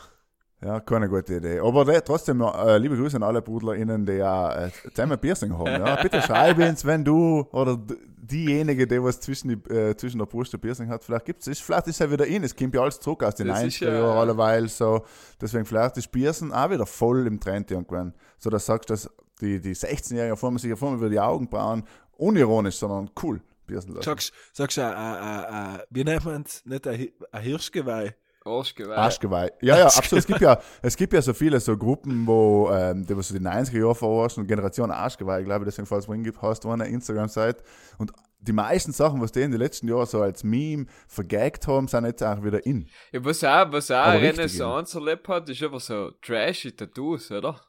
Ja, 0.63 0.79
keine 0.81 1.07
gute 1.07 1.37
Idee. 1.37 1.59
Aber 1.59 1.85
de, 1.85 2.01
trotzdem, 2.01 2.41
äh, 2.41 2.77
liebe 2.77 2.97
Grüße 2.97 3.15
an 3.15 3.23
alle 3.23 3.41
BrudlerInnen, 3.41 4.05
die 4.05 4.11
ja 4.11 4.65
äh, 4.65 4.71
zusammen 4.93 5.17
Piercing 5.17 5.57
haben. 5.57 5.65
Ja? 5.65 5.95
Bitte 6.01 6.21
schreib 6.27 6.57
uns, 6.57 6.83
wenn 6.83 7.05
du 7.05 7.47
oder 7.53 7.79
diejenige, 8.17 8.85
die 8.85 9.01
was 9.01 9.21
zwischen, 9.21 9.47
die, 9.47 9.73
äh, 9.73 9.95
zwischen 9.95 10.19
der 10.19 10.25
Brust 10.25 10.53
ein 10.53 10.59
Piercing 10.59 10.89
hat, 10.89 11.05
vielleicht 11.05 11.25
gibt's 11.25 11.47
es. 11.47 11.61
Vielleicht 11.61 11.87
ist 11.87 12.01
er 12.01 12.11
wieder 12.11 12.27
in. 12.27 12.43
Es 12.43 12.53
kommt 12.53 12.75
ja 12.75 12.81
alles 12.81 12.99
zurück 12.99 13.23
aus 13.23 13.35
den 13.35 13.47
Das 13.47 13.59
90er 13.61 13.65
ist 13.67 13.79
ja- 13.79 13.93
Jahren 13.93 14.17
alleweil. 14.17 14.67
So. 14.67 15.05
Deswegen 15.39 15.63
vielleicht 15.65 15.95
ist 15.95 16.11
Piercing 16.11 16.51
auch 16.51 16.69
wieder 16.69 16.85
voll 16.85 17.25
im 17.27 17.39
Trend 17.39 17.71
irgendwann. 17.71 18.13
So, 18.37 18.49
dass 18.49 18.65
du 18.65 18.73
sagst, 18.73 18.89
dass 18.89 19.09
die, 19.39 19.61
die 19.61 19.73
16-Jährigen 19.73 20.35
formen 20.35 20.57
sich 20.57 20.69
ja 20.69 20.75
vor 20.75 20.93
über 20.93 21.09
die 21.09 21.19
Augenbrauen 21.19 21.85
unironisch, 22.17 22.75
sondern 22.75 23.09
cool 23.23 23.41
piercen 23.71 23.93
lassen. 23.93 24.05
Sagst, 24.05 24.33
sagst 24.53 24.77
du, 24.77 24.81
äh, 24.81 24.85
äh, 24.85 25.75
äh, 25.75 25.79
wie 25.89 26.03
nennt 26.03 26.25
man's? 26.25 26.63
Nicht 26.65 26.87
ein, 26.87 26.97
Hi- 26.97 27.13
ein 27.31 27.41
Hirschgeweih. 27.43 28.15
Arschgeweih. 28.43 28.95
Arschgeweih. 28.95 29.51
Ja, 29.61 29.77
ja, 29.77 29.85
absolut. 29.85 30.13
Es 30.23 30.25
gibt 30.27 30.41
ja, 30.41 30.59
es 30.81 30.97
gibt 30.97 31.13
ja 31.13 31.21
so 31.21 31.33
viele 31.33 31.59
so 31.59 31.77
Gruppen, 31.77 32.25
wo, 32.25 32.71
ähm, 32.71 33.05
die 33.05 33.15
was 33.15 33.27
so 33.27 33.37
die 33.37 33.45
90er 33.45 33.77
Jahre 33.79 33.93
verarschen 33.95 34.41
und 34.41 34.47
Generation 34.47 34.89
Arschgeweih, 34.89 35.41
ich 35.41 35.45
glaube, 35.45 35.63
deswegen 35.65 35.85
falls 35.85 36.07
du 36.07 36.13
gibt, 36.23 36.41
hast 36.41 36.63
du 36.63 36.71
eine 36.71 36.87
Instagram-Seite. 36.87 37.63
Und 37.99 38.11
die 38.39 38.53
meisten 38.53 38.91
Sachen, 38.93 39.21
was 39.21 39.31
die 39.31 39.41
in 39.41 39.51
den 39.51 39.59
letzten 39.59 39.87
Jahren 39.87 40.07
so 40.07 40.21
als 40.23 40.43
Meme 40.43 40.87
vergagt 41.07 41.67
haben, 41.67 41.87
sind 41.87 42.05
jetzt 42.05 42.23
auch 42.23 42.43
wieder 42.43 42.65
in. 42.65 42.87
Ja, 43.11 43.23
was 43.23 43.43
auch, 43.43 43.71
was 43.71 43.91
auch 43.91 43.97
Aber 43.97 44.19
Renaissance 44.19 44.97
erlebt 44.97 45.27
hat, 45.27 45.47
ist 45.47 45.61
einfach 45.61 45.79
so 45.79 46.09
trashy 46.23 46.71
Tattoos, 46.71 47.29
oder? 47.29 47.61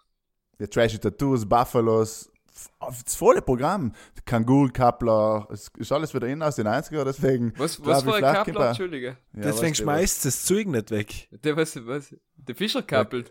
Die 0.59 0.67
Trashy 0.67 0.99
Tattoos, 0.99 1.47
Buffalos, 1.47 2.32
das 2.81 3.15
volle 3.15 3.43
Programm. 3.43 3.93
Kangul, 4.25 4.71
Kappler, 4.71 5.49
es 5.51 5.71
ist 5.79 5.91
alles 5.93 6.15
wieder 6.15 6.27
in 6.29 6.43
aus 6.43 6.57
den 6.57 6.67
90er, 6.67 7.05
deswegen. 7.05 7.53
Was, 7.57 7.85
was 7.85 8.03
für 8.03 8.15
ein 8.15 8.23
Kappler, 8.23 8.61
er- 8.61 8.69
Entschuldige? 8.69 9.07
Ja, 9.35 9.43
Deswegen 9.43 9.75
schmeißt 9.75 10.25
das 10.25 10.45
Zeug 10.45 10.67
nicht 10.69 10.91
weg. 10.91 11.29
Der, 11.31 11.57
was, 11.57 11.77
was? 11.87 12.15
Der 12.37 12.55
Fischerkappel. 12.55 13.25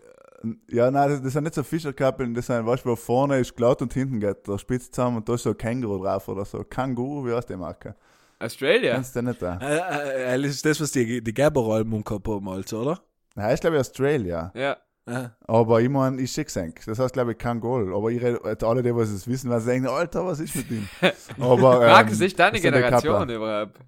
Ja, 0.68 0.90
nein, 0.90 1.08
das, 1.08 1.22
das 1.22 1.32
sind 1.34 1.44
nicht 1.44 1.54
so 1.54 1.62
Fischerkappeln, 1.62 2.34
das 2.34 2.46
sind, 2.46 2.66
weißt 2.66 2.84
du, 2.84 2.90
wo 2.90 2.96
vorne 2.96 3.38
ist 3.38 3.54
glatt 3.56 3.80
und 3.80 3.94
hinten 3.94 4.18
geht 4.18 4.48
der 4.48 4.58
Spitz 4.58 4.90
zusammen 4.90 5.18
und 5.18 5.28
da 5.28 5.34
ist 5.34 5.44
so 5.44 5.50
ein 5.50 5.56
Känguru 5.56 6.02
drauf 6.02 6.26
oder 6.26 6.44
so. 6.44 6.64
Känguru, 6.64 7.24
wie 7.28 7.32
heißt 7.32 7.48
die 7.48 7.56
Marke? 7.56 7.94
Australia? 8.40 8.94
Kennst 8.94 9.14
du 9.14 9.22
nicht 9.22 9.40
da? 9.40 9.56
Äh, 9.58 10.34
äh, 10.34 10.42
das 10.42 10.50
ist 10.50 10.64
das, 10.66 10.80
was 10.80 10.90
die, 10.90 11.22
die 11.22 11.32
Gerber-Alben 11.32 12.02
gehabt 12.02 12.26
haben, 12.26 12.48
also, 12.48 12.80
oder? 12.80 13.00
Nein, 13.36 13.54
ist 13.54 13.60
glaube 13.60 13.76
ich 13.76 13.80
Australia. 13.80 14.50
Ja. 14.56 14.76
Ja. 15.08 15.34
Aber 15.46 15.80
ich 15.80 15.88
meine, 15.88 16.20
ich 16.20 16.30
schicke 16.30 16.74
es 16.76 16.84
Das 16.84 16.98
heißt, 16.98 17.12
glaube 17.12 17.32
ich, 17.32 17.38
kein 17.38 17.58
Goal. 17.60 17.94
Aber 17.94 18.10
ich 18.10 18.22
rede, 18.22 18.40
jetzt 18.44 18.62
alle, 18.62 18.82
die 18.82 18.94
was 18.94 19.10
es 19.10 19.26
wissen, 19.26 19.50
werden 19.50 19.64
sagen, 19.64 19.86
Alter, 19.86 20.24
was 20.24 20.38
ist 20.40 20.54
mit 20.54 20.70
ihm? 20.70 20.88
Aber, 21.40 21.82
ähm, 21.82 21.90
Markus, 21.90 22.20
ist 22.20 22.38
deine 22.38 22.60
Generation 22.60 23.28
überhaupt? 23.28 23.78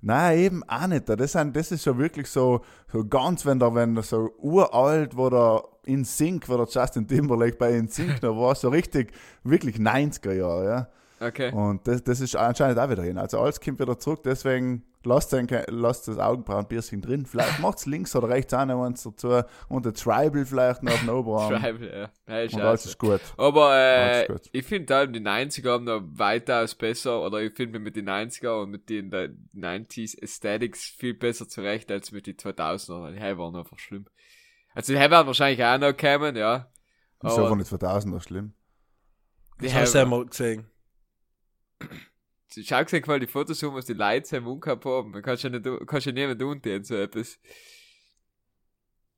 Nein, 0.00 0.38
eben 0.38 0.62
auch 0.64 0.86
nicht. 0.86 1.08
Das, 1.08 1.32
sind, 1.32 1.56
das 1.56 1.72
ist 1.72 1.82
schon 1.82 1.98
wirklich 1.98 2.28
so, 2.28 2.60
so 2.92 3.04
ganz, 3.04 3.44
wenn 3.44 3.58
da, 3.58 3.74
wenn 3.74 3.96
da 3.96 4.02
so 4.02 4.32
uralt, 4.38 5.16
wo 5.16 5.28
der 5.28 5.64
in 5.84 6.04
Sync, 6.04 6.48
wo 6.48 6.56
der 6.56 6.66
Justin 6.66 7.08
Timberlake 7.08 7.56
bei 7.56 7.72
in 7.72 7.88
Sync 7.88 8.22
noch 8.22 8.36
war, 8.36 8.54
so 8.54 8.68
richtig, 8.68 9.12
wirklich 9.42 9.76
90er 9.76 10.32
Jahre, 10.34 10.64
ja. 10.68 10.88
Okay. 11.20 11.52
Und 11.52 11.86
das, 11.86 12.02
das 12.04 12.20
ist 12.20 12.36
anscheinend 12.36 12.78
auch 12.78 12.90
wieder 12.90 13.02
hin. 13.02 13.18
Also 13.18 13.40
alles 13.40 13.60
kommt 13.60 13.80
wieder 13.80 13.98
zurück, 13.98 14.22
deswegen 14.24 14.84
lasst, 15.04 15.32
den, 15.32 15.48
lasst 15.68 16.06
das 16.08 16.18
Augenbrauenpiercing 16.18 17.00
drin. 17.00 17.26
Vielleicht 17.26 17.58
macht's 17.60 17.86
links 17.86 18.14
oder 18.14 18.28
rechts 18.28 18.54
auch 18.54 18.64
noch 18.64 18.84
eins 18.84 19.02
dazu 19.02 19.42
und 19.68 19.84
der 19.84 19.94
Tribal 19.94 20.44
vielleicht 20.44 20.82
noch 20.82 20.92
auf 20.92 21.00
den 21.00 21.10
Oberarm. 21.10 21.54
Tribal, 21.62 21.88
ja. 21.88 22.10
ja 22.34 22.42
ist 22.42 22.54
Und 22.54 22.60
alles 22.60 22.86
ist 22.86 22.98
gut. 22.98 23.20
Aber 23.36 23.76
äh, 23.76 24.26
gut. 24.26 24.42
ich 24.52 24.64
finde 24.64 24.94
halt, 24.94 25.14
die 25.14 25.20
90er 25.20 25.72
haben 25.72 25.84
noch 25.84 26.02
weitaus 26.02 26.74
besser, 26.74 27.22
oder 27.22 27.40
ich 27.40 27.54
finde 27.54 27.78
mit 27.78 27.96
den 27.96 28.08
90er 28.08 28.62
und 28.62 28.70
mit 28.70 28.88
den 28.88 29.10
der 29.10 29.30
90s 29.56 30.20
Aesthetics 30.22 30.84
viel 30.84 31.14
besser 31.14 31.48
zurecht 31.48 31.90
als 31.90 32.12
mit 32.12 32.26
den 32.26 32.36
2000er, 32.36 33.02
weil 33.02 33.14
die 33.14 33.38
waren 33.38 33.56
einfach 33.56 33.78
schlimm. 33.78 34.06
Also 34.74 34.92
die 34.92 34.98
werden 34.98 35.26
wahrscheinlich 35.26 35.64
auch 35.64 35.78
noch 35.78 35.96
kommen, 35.96 36.36
ja. 36.36 36.70
Ist 37.24 37.36
aber 37.36 37.56
nicht 37.56 37.72
2000er 37.72 38.20
schlimm. 38.20 38.52
die 39.60 39.66
Das 39.66 39.74
hast 39.74 39.94
du 39.94 39.98
haben, 39.98 40.12
einmal 40.12 40.26
gesehen. 40.26 40.66
Schau 42.50 42.82
gesehen, 42.84 43.02
weil 43.06 43.20
die 43.20 43.26
Fotos 43.26 43.62
haben, 43.62 43.74
was 43.74 43.86
die 43.86 43.92
Leute 43.94 44.36
im 44.36 44.46
Umgehabt 44.46 44.84
haben. 44.84 45.10
Man 45.10 45.22
kannst 45.22 45.42
ja 45.42 45.50
nicht, 45.50 45.66
kannst 45.86 46.06
ja 46.06 46.12
niemand 46.12 46.42
unten 46.42 46.84
so 46.84 46.94
etwas. 46.94 47.38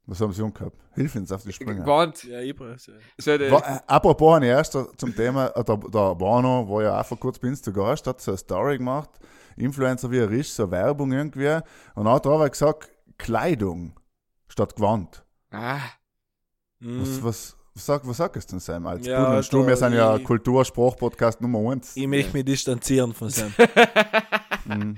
Was 0.07 0.21
haben 0.21 0.33
sie 0.33 0.43
umgehabt? 0.43 0.77
Hilf 0.95 1.15
uns 1.15 1.31
auf 1.31 1.45
die 1.45 1.53
Sprünge. 1.53 1.81
Gewandt. 1.83 2.25
Ja, 2.25 2.41
ich 2.41 2.59
weiß 2.59 2.87
ja. 2.87 2.95
So 3.19 3.31
äh, 3.31 3.51
apropos 3.87 4.37
ein 4.37 4.43
erster 4.43 4.89
zum 4.97 5.15
Thema, 5.15 5.49
äh, 5.49 5.63
der, 5.63 5.77
der 5.77 6.15
Bono, 6.17 6.67
wo 6.67 6.81
ja 6.81 7.01
auch 7.01 7.07
vor 7.07 7.21
kurzem 7.21 7.43
bei 7.43 7.49
uns 7.49 7.63
zu 7.63 7.73
Gast 7.73 8.07
hat, 8.09 8.21
so 8.21 8.33
eine 8.33 8.39
Story 8.39 8.79
gemacht, 8.79 9.11
Influencer 9.57 10.11
wie 10.11 10.19
er 10.19 10.31
ist, 10.31 10.57
so 10.57 10.69
Werbung 10.71 11.13
irgendwie, 11.13 11.55
und 11.95 12.05
dann 12.07 12.09
hat 12.15 12.27
er 12.27 12.33
aber 12.33 12.51
gesagt, 12.51 12.89
Kleidung 13.19 13.95
statt 14.49 14.75
Gewand. 14.75 15.25
ah, 15.51 15.79
Was, 15.79 15.91
Mhm. 16.81 17.01
was, 17.01 17.23
was, 17.23 17.57
sag, 17.75 18.07
was 18.07 18.17
sagst 18.17 18.49
du 18.51 18.55
denn, 18.55 18.61
Sam? 18.61 18.87
Als 18.87 19.07
Ja, 19.07 19.37
und 19.37 19.45
Stuhl, 19.45 19.67
wir 19.67 19.77
sind 19.77 19.95
ja 19.95 20.19
Kultur-Sprach-Podcast 20.19 21.41
Nummer 21.41 21.71
eins. 21.73 21.97
Ich 21.97 22.07
möchte 22.07 22.33
mich 22.35 22.45
distanzieren 22.45 23.15
von 23.15 23.31
Sam. 23.31 23.53
Mhm. 24.67 24.97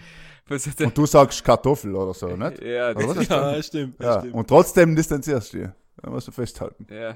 Und 0.85 0.99
du 0.99 1.07
sagst 1.07 1.43
Kartoffel 1.43 1.95
oder 1.95 2.13
so, 2.13 2.27
nicht? 2.37 2.61
Ja, 2.63 2.91
Oder 2.91 3.09
was 3.09 3.15
das, 3.17 3.29
ja, 3.29 3.63
stimmt. 3.63 4.03
Ja, 4.03 4.19
stimmt. 4.19 4.35
und 4.35 4.47
trotzdem 4.49 4.95
distanzierst 4.95 5.55
du 5.55 5.59
dich. 5.59 5.69
Da 6.03 6.11
musst 6.11 6.27
du 6.29 6.33
festhalten. 6.33 6.87
ja. 6.91 7.15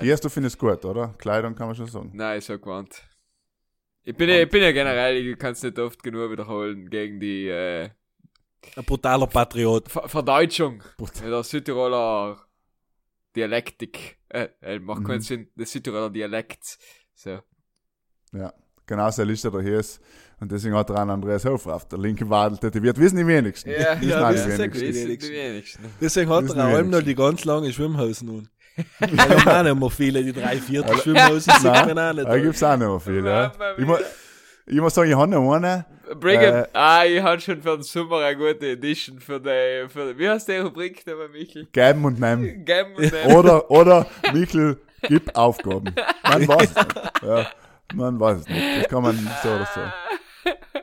Hier 0.00 0.12
hast 0.14 0.24
du 0.24 0.28
findest 0.28 0.58
gut, 0.58 0.84
oder? 0.84 1.14
Kleidung 1.18 1.54
kann 1.54 1.66
man 1.68 1.76
schon 1.76 1.86
sagen. 1.86 2.10
Nein, 2.12 2.38
ist 2.38 2.48
ja 2.48 2.56
gewandt. 2.56 3.02
Ich 4.02 4.16
bin, 4.16 4.28
ja, 4.28 4.40
ich 4.42 4.48
bin 4.48 4.62
ja 4.62 4.72
generell, 4.72 5.16
ich 5.16 5.38
kann 5.38 5.52
es 5.52 5.62
nicht 5.62 5.78
oft 5.78 6.02
genug 6.02 6.30
wiederholen, 6.30 6.90
gegen 6.90 7.20
die 7.20 7.48
äh, 7.48 7.88
Ein 8.76 8.84
brutaler 8.84 9.26
Patriot. 9.26 9.88
Ver 9.90 10.08
Verdeutschung 10.08 10.82
Gut. 10.98 11.12
der 11.22 11.42
Südtiroler 11.42 12.38
Dialektik. 13.36 14.18
Äh, 14.34 14.48
äh 14.62 14.78
macht 14.80 15.00
Mhm. 15.00 15.06
keinen 15.06 15.20
Sinn, 15.20 15.48
der 15.54 15.66
Südtiroler 15.66 16.10
Dialekt. 16.10 16.78
So. 17.14 17.38
Ja, 18.32 18.52
genau 18.86 19.10
so 19.10 19.22
Liste 19.22 19.50
da 19.50 19.60
hier 19.60 19.78
ist. 19.78 20.00
Und 20.40 20.50
deswegen 20.50 20.74
hat 20.74 20.90
er 20.90 20.98
einen 20.98 21.10
Andreas 21.10 21.44
Hofer 21.44 21.76
auf 21.76 21.86
der 21.86 21.98
linken 22.00 22.28
Wadel 22.28 22.58
tätowiert. 22.58 22.98
Wissen 22.98 23.16
die 23.16 23.26
wenigsten. 23.26 23.70
Ja, 23.70 24.00
Wissen 24.00 24.10
ja, 24.10 24.28
auch 24.28 24.32
wissen 24.32 24.50
die 24.50 24.58
wenigsten. 24.58 24.82
Wissen 24.82 25.18
die 25.20 25.32
wenigsten. 25.32 25.84
Deswegen 26.00 26.30
hat 26.30 26.48
er 26.48 26.54
die 26.54 26.60
auch 26.60 26.82
noch 26.82 27.02
die 27.02 27.14
ganz 27.14 27.44
lange 27.44 27.72
Schwimmhosen 27.72 28.26
nun. 28.28 28.48
Da 28.98 29.06
haben 29.06 29.48
auch 29.48 29.62
nicht 29.62 29.80
mehr 29.80 29.90
viele, 29.90 30.24
die 30.24 30.32
drei 30.32 30.56
Viertel 30.56 30.98
Schwimmhosen 30.98 31.52
sieht 31.60 31.62
man 31.64 31.96
auch 31.96 32.12
nicht. 32.12 32.26
Da 32.26 32.38
gibt 32.38 32.56
es 32.56 32.62
auch 32.64 32.76
nicht 32.76 32.88
mehr 32.88 33.00
viel. 33.00 33.24
Ja. 33.24 33.52
Ich, 34.66 34.72
mu 34.72 34.76
ich 34.76 34.80
muss 34.80 34.94
sagen, 34.94 35.10
ich 35.10 35.16
habe 35.16 35.30
noch 35.30 35.52
eine. 35.52 35.86
Brigham, 36.20 36.54
Äh, 36.54 36.68
ah, 36.72 37.04
ich 37.04 37.22
hatte 37.22 37.42
schon 37.42 37.62
für 37.62 37.76
den 37.76 37.82
Sommer 37.82 38.20
eine 38.20 38.36
gute 38.36 38.70
Edition 38.70 39.20
für 39.20 39.40
die, 39.40 39.88
für, 39.88 40.16
wie 40.18 40.28
heißt 40.28 40.48
die 40.48 40.56
Rubrik 40.56 41.06
nochmal, 41.06 41.28
Michel? 41.28 41.66
Geben 41.72 42.04
und 42.04 42.20
nehmen. 42.20 42.64
Gem 42.64 42.94
und 42.94 43.12
Nehmen. 43.12 43.36
Oder, 43.36 43.70
oder, 43.70 44.06
Mikkel, 44.32 44.80
gib 45.02 45.34
Aufgaben. 45.36 45.94
Man 46.22 46.48
weiß 46.48 46.70
es 46.70 46.76
nicht. 46.76 47.22
Ja, 47.22 47.46
man 47.94 48.20
weiß 48.20 48.40
es 48.40 48.48
nicht. 48.48 48.82
Das 48.82 48.88
kann 48.88 49.02
man 49.02 49.16
so 49.42 49.48
oder 49.48 49.68
so. 49.74 49.80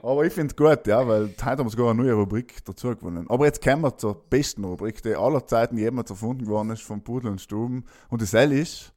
Aber 0.07 0.25
ich 0.25 0.33
finde 0.33 0.51
es 0.51 0.55
gut, 0.55 0.87
ja, 0.87 1.07
weil 1.07 1.27
heute 1.27 1.45
haben 1.45 1.65
wir 1.65 1.69
sogar 1.69 1.91
eine 1.91 2.01
neue 2.01 2.13
Rubrik 2.13 2.63
dazu 2.65 2.89
gewonnen. 2.89 3.27
Aber 3.29 3.45
jetzt 3.45 3.63
kommen 3.63 3.83
wir 3.83 3.97
zur 3.97 4.15
besten 4.29 4.63
Rubrik, 4.63 5.01
die 5.03 5.15
aller 5.15 5.45
Zeiten 5.45 5.77
jemals 5.77 6.09
erfunden 6.09 6.47
worden 6.47 6.71
ist 6.71 6.81
von 6.81 7.03
Pudel 7.03 7.31
und 7.31 7.41
Stuben. 7.41 7.85
Und 8.09 8.21
das 8.21 8.33
L 8.33 8.51
ist 8.51 8.93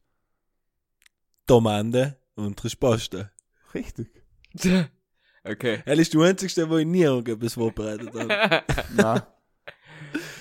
Domande 1.46 2.16
und 2.34 2.62
Risposte. 2.64 3.30
richtig. 3.74 4.23
Okay. 4.56 5.82
Er 5.86 5.98
ist 5.98 6.14
der 6.14 6.20
einzige, 6.22 6.70
wo 6.70 6.78
ich 6.78 6.86
nie 6.86 7.02
irgendetwas 7.02 7.54
vorbereitet 7.54 8.08
habe. 8.14 8.62
Nein. 8.94 9.22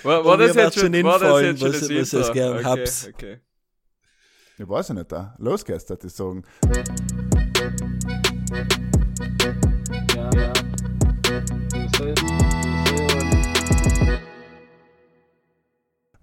War, 0.04 0.24
war 0.26 0.38
das 0.38 0.56
jetzt 0.56 0.80
schon, 0.80 0.94
war 1.04 1.20
das 1.20 1.42
jetzt 1.42 1.60
schon 1.60 1.70
was- 1.74 1.80
das 1.80 1.90
was 1.90 2.14
Intro? 2.14 2.28
ich 2.28 2.34
gern 2.34 2.54
okay, 2.58 2.64
hab's. 2.64 3.08
Okay. 3.14 3.40
Ich 4.58 4.70
weiß 4.70 4.90
ja 4.90 4.94
nicht, 4.94 5.12
da. 5.12 5.36
Los 5.40 5.66
geht's, 5.66 5.90
würde 5.90 6.08
ich 6.08 6.14
sagen. 6.14 6.44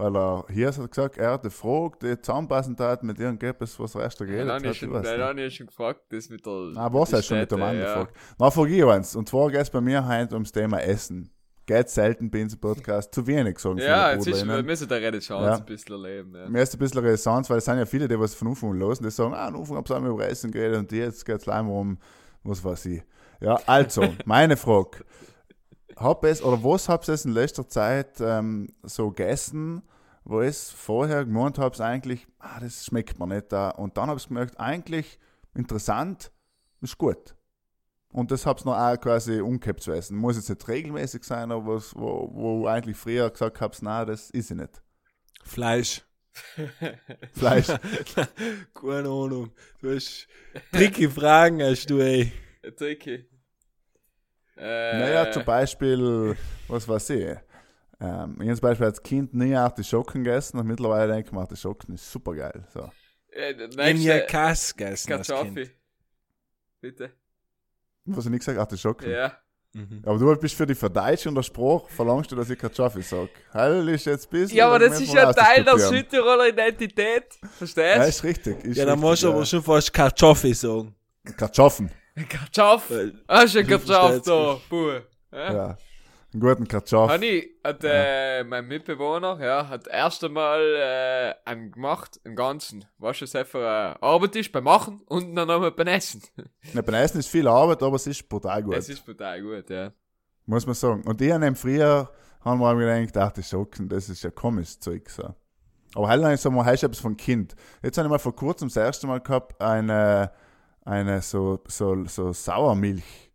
Weil 0.00 0.16
er 0.16 0.46
hier 0.50 0.68
hat 0.68 0.78
er 0.78 0.88
gesagt, 0.88 1.18
er 1.18 1.32
hat 1.32 1.42
eine 1.42 1.50
Frage, 1.50 1.98
die 2.00 2.22
zusammenpassen 2.22 2.74
hat 2.78 3.02
mit 3.02 3.20
irgendetwas, 3.20 3.78
was 3.78 3.94
Rest 3.96 4.18
Ja, 4.20 4.26
geredet 4.26 4.48
dann 4.48 4.64
hat. 4.64 4.72
Ich 4.72 4.78
schon, 4.78 4.92
weiß 4.92 5.02
dann 5.02 5.18
nicht. 5.18 5.28
habe 5.28 5.42
ich 5.42 5.54
schon 5.56 5.66
gefragt, 5.66 6.00
das 6.08 6.30
mit 6.30 6.46
der. 6.46 6.72
Ah, 6.76 6.88
was 6.90 7.12
hast 7.12 7.24
du 7.24 7.28
schon 7.28 7.38
mit 7.40 7.50
dem 7.52 7.60
anderen 7.62 7.80
ja. 7.86 7.94
gefragt? 7.94 8.16
Na, 8.38 8.50
frage 8.50 8.76
ich 8.76 8.84
eins. 8.84 9.14
Und 9.14 9.28
zwar 9.28 9.50
geht 9.50 9.60
es 9.60 9.68
bei 9.68 9.82
mir 9.82 10.06
heute 10.08 10.32
ums 10.34 10.52
Thema 10.52 10.80
Essen. 10.80 11.30
Geht 11.66 11.90
selten 11.90 12.30
bei 12.30 12.42
uns 12.42 12.54
im 12.54 12.60
Podcast 12.60 13.14
zu 13.14 13.26
wenig, 13.26 13.58
sagen 13.58 13.76
Ja, 13.76 14.12
jetzt 14.14 14.26
ist, 14.26 14.46
wir 14.46 14.62
müssen 14.62 14.88
da 14.88 14.94
Renaissance 14.96 15.46
Ja. 15.46 15.56
ein 15.56 15.64
bisschen 15.66 15.92
erleben. 15.92 16.34
Ja. 16.34 16.48
Mir 16.48 16.62
ist 16.62 16.74
ein 16.74 16.78
bisschen 16.78 16.98
Renaissance, 17.00 17.50
weil 17.50 17.58
es 17.58 17.66
sind 17.66 17.76
ja 17.76 17.84
viele, 17.84 18.08
die 18.08 18.18
was 18.18 18.34
von 18.34 18.48
Anfang 18.48 18.70
an 18.70 18.78
losen, 18.78 19.04
die 19.04 19.10
sagen, 19.10 19.34
ah, 19.34 19.48
am 19.48 19.56
Anfang 19.56 19.84
sie 19.86 19.94
einmal 19.94 20.10
über 20.12 20.26
Essen 20.26 20.50
geredet 20.50 20.78
und 20.78 20.90
jetzt 20.92 21.26
geht 21.26 21.42
es 21.42 21.46
einmal 21.48 21.76
um, 21.76 21.98
was 22.42 22.64
weiß 22.64 22.86
ich. 22.86 23.02
Ja, 23.40 23.60
also, 23.66 24.02
meine 24.24 24.56
Frage. 24.56 25.04
Hab 25.96 26.24
es, 26.24 26.42
oder 26.42 26.64
was 26.64 26.88
habt 26.88 27.06
ihr 27.06 27.24
in 27.24 27.32
letzter 27.32 27.68
Zeit 27.68 28.18
ähm, 28.20 28.68
so 28.82 29.10
gegessen, 29.10 29.82
wo 30.30 30.42
ich 30.42 30.56
vorher 30.56 31.24
gemeint 31.24 31.58
habe, 31.58 31.84
eigentlich, 31.84 32.24
ah, 32.38 32.60
das 32.60 32.84
schmeckt 32.86 33.18
mir 33.18 33.26
nicht 33.26 33.50
da. 33.50 33.70
Und 33.70 33.96
dann 33.96 34.08
habe 34.08 34.20
ich 34.20 34.28
gemerkt, 34.28 34.60
eigentlich 34.60 35.18
interessant, 35.54 36.30
ist 36.80 36.96
gut. 36.96 37.34
Und 38.12 38.30
das 38.30 38.46
habe 38.46 38.60
ich 38.60 38.64
noch 38.64 38.76
auch 38.76 38.96
quasi 39.00 39.40
umgekehrt 39.40 39.80
zu 39.80 39.90
essen. 39.90 40.16
Muss 40.16 40.36
jetzt 40.36 40.48
nicht 40.48 40.68
regelmäßig 40.68 41.24
sein, 41.24 41.50
aber 41.50 41.74
was, 41.74 41.96
wo, 41.96 42.30
wo 42.32 42.66
eigentlich 42.68 42.96
früher 42.96 43.28
gesagt 43.28 43.60
habe, 43.60 43.76
nein, 43.80 44.06
das 44.06 44.30
ist 44.30 44.52
ich 44.52 44.56
nicht. 44.56 44.80
Fleisch. 45.42 46.02
Fleisch. 47.32 47.66
Keine 48.74 49.08
Ahnung. 49.08 49.50
Du 49.80 49.92
hast 49.92 50.28
tricky 50.72 51.08
Fragen, 51.08 51.60
hast 51.60 51.90
du, 51.90 51.98
ey. 51.98 52.32
Tricky. 52.76 53.26
Äh, 54.56 54.98
Naja, 54.98 55.32
zum 55.32 55.44
Beispiel, 55.44 56.36
was 56.68 56.86
weiß 56.86 57.10
ich. 57.10 57.36
Ähm, 58.00 58.36
ich 58.40 58.46
habe 58.48 58.54
zum 58.56 58.60
Beispiel 58.62 58.86
als 58.86 59.02
Kind 59.02 59.34
nie 59.34 59.54
Artischocken 59.54 60.24
gegessen 60.24 60.58
und 60.58 60.66
mittlerweile 60.66 61.12
denke 61.12 61.28
ich 61.28 61.32
mir, 61.32 61.40
Artischocken 61.40 61.94
ist 61.94 62.10
super 62.10 62.34
geil. 62.34 62.64
So. 62.72 62.90
äh, 63.32 63.52
Ich 63.52 63.60
hab 63.62 63.70
nie 63.76 63.92
nächste 63.92 64.26
Kass 64.26 64.74
gegessen 64.74 65.12
als 65.12 65.28
Kartoffeln. 65.28 65.54
Kind. 65.54 65.70
Bitte. 66.80 67.10
Was 68.06 68.24
ich 68.24 68.30
nicht 68.30 68.40
gesagt, 68.40 68.58
Artischocken. 68.58 69.10
Ja. 69.10 69.32
Mhm. 69.72 70.02
Aber 70.04 70.18
du 70.18 70.34
bist 70.36 70.56
für 70.56 70.66
die 70.66 70.74
Verdeutschung 70.74 71.34
der 71.34 71.44
Spruch, 71.44 71.88
verlangst 71.90 72.32
du, 72.32 72.36
dass 72.36 72.50
ich 72.50 72.58
Kartoffel 72.58 73.02
sage. 73.02 73.28
Heil 73.54 73.88
ist 73.90 74.06
jetzt 74.06 74.26
ein 74.26 74.30
bisschen. 74.30 74.56
Ja, 74.56 74.66
aber 74.66 74.80
das 74.80 75.00
ist 75.00 75.12
ja 75.12 75.32
Teil 75.32 75.62
der. 75.62 75.78
Südtiroler 75.78 76.48
Identität. 76.48 77.24
Ja, 77.42 77.48
Verstehst 77.50 78.08
ist 78.08 78.24
richtig. 78.24 78.64
Ist 78.64 78.76
Ja, 78.78 78.86
dann 78.86 78.98
musst 78.98 79.22
du 79.22 79.26
richtig, 79.28 79.36
aber 79.36 79.46
schon 79.46 79.62
fast 79.62 79.92
Kartoffel 79.92 80.54
sagen. 80.54 80.94
ja. 81.24 81.32
Kartoffeln. 81.34 81.90
du? 82.16 82.24
Kartoffel. 82.24 83.22
Hast 83.28 83.54
du 83.54 83.62
Du 83.62 83.68
Kartoffel 83.68 84.22
verstehst 84.22 84.26
da? 84.26 84.60
Buh. 84.68 85.00
Ja. 85.32 85.52
Ja. 85.52 85.78
Einen 86.32 86.42
guten 86.42 86.68
Kartoffel. 86.68 87.14
Hanni, 87.14 87.50
hat 87.64 87.80
äh, 87.82 88.44
mein 88.44 88.68
Mitbewohner, 88.68 89.38
ja, 89.40 89.68
hat 89.68 89.88
erst 89.88 90.22
einmal 90.22 90.60
äh, 90.76 91.34
einen 91.44 91.72
gemacht, 91.72 92.20
einen 92.24 92.36
ganzen. 92.36 92.84
Weißt 92.98 93.20
du, 93.20 93.24
was 93.24 93.34
einfach 93.34 93.60
äh, 93.60 93.96
Arbeit 94.00 94.36
ist 94.36 94.52
beim 94.52 94.64
Machen 94.64 95.02
und 95.06 95.34
dann 95.34 95.48
nochmal 95.48 95.72
beim 95.72 95.88
Essen. 95.88 96.22
Ja, 96.72 96.82
beim 96.82 96.94
Essen 96.94 97.18
ist 97.18 97.28
viel 97.28 97.48
Arbeit, 97.48 97.82
aber 97.82 97.96
es 97.96 98.06
ist 98.06 98.28
brutal 98.28 98.62
gut. 98.62 98.76
Es 98.76 98.88
ist 98.88 99.04
total 99.04 99.42
gut, 99.42 99.70
ja. 99.70 99.92
muss 100.46 100.66
man 100.66 100.74
sagen. 100.76 101.02
Und 101.02 101.20
ich 101.20 101.32
habe 101.32 101.54
früher 101.56 102.10
haben 102.42 102.60
wir 102.60 103.00
gedacht, 103.00 103.16
Artischocken, 103.16 103.88
das 103.88 104.08
ist 104.08 104.22
ja 104.22 104.30
komisches 104.30 104.78
Zeug. 104.78 105.10
So. 105.10 105.34
Aber 105.94 106.08
heil 106.08 106.22
ist 106.32 106.48
mal 106.48 106.64
heißt 106.64 106.84
etwas 106.84 107.00
von 107.00 107.16
Kind. 107.16 107.56
Jetzt 107.82 107.98
habe 107.98 108.06
ich 108.06 108.10
mal 108.10 108.18
vor 108.18 108.36
kurzem 108.36 108.68
das 108.68 108.76
erste 108.76 109.06
Mal 109.06 109.20
gehabt, 109.20 109.60
eine, 109.60 110.30
eine 110.84 111.20
so, 111.22 111.60
so, 111.66 112.04
so 112.04 112.32
Sauermilch. 112.32 113.32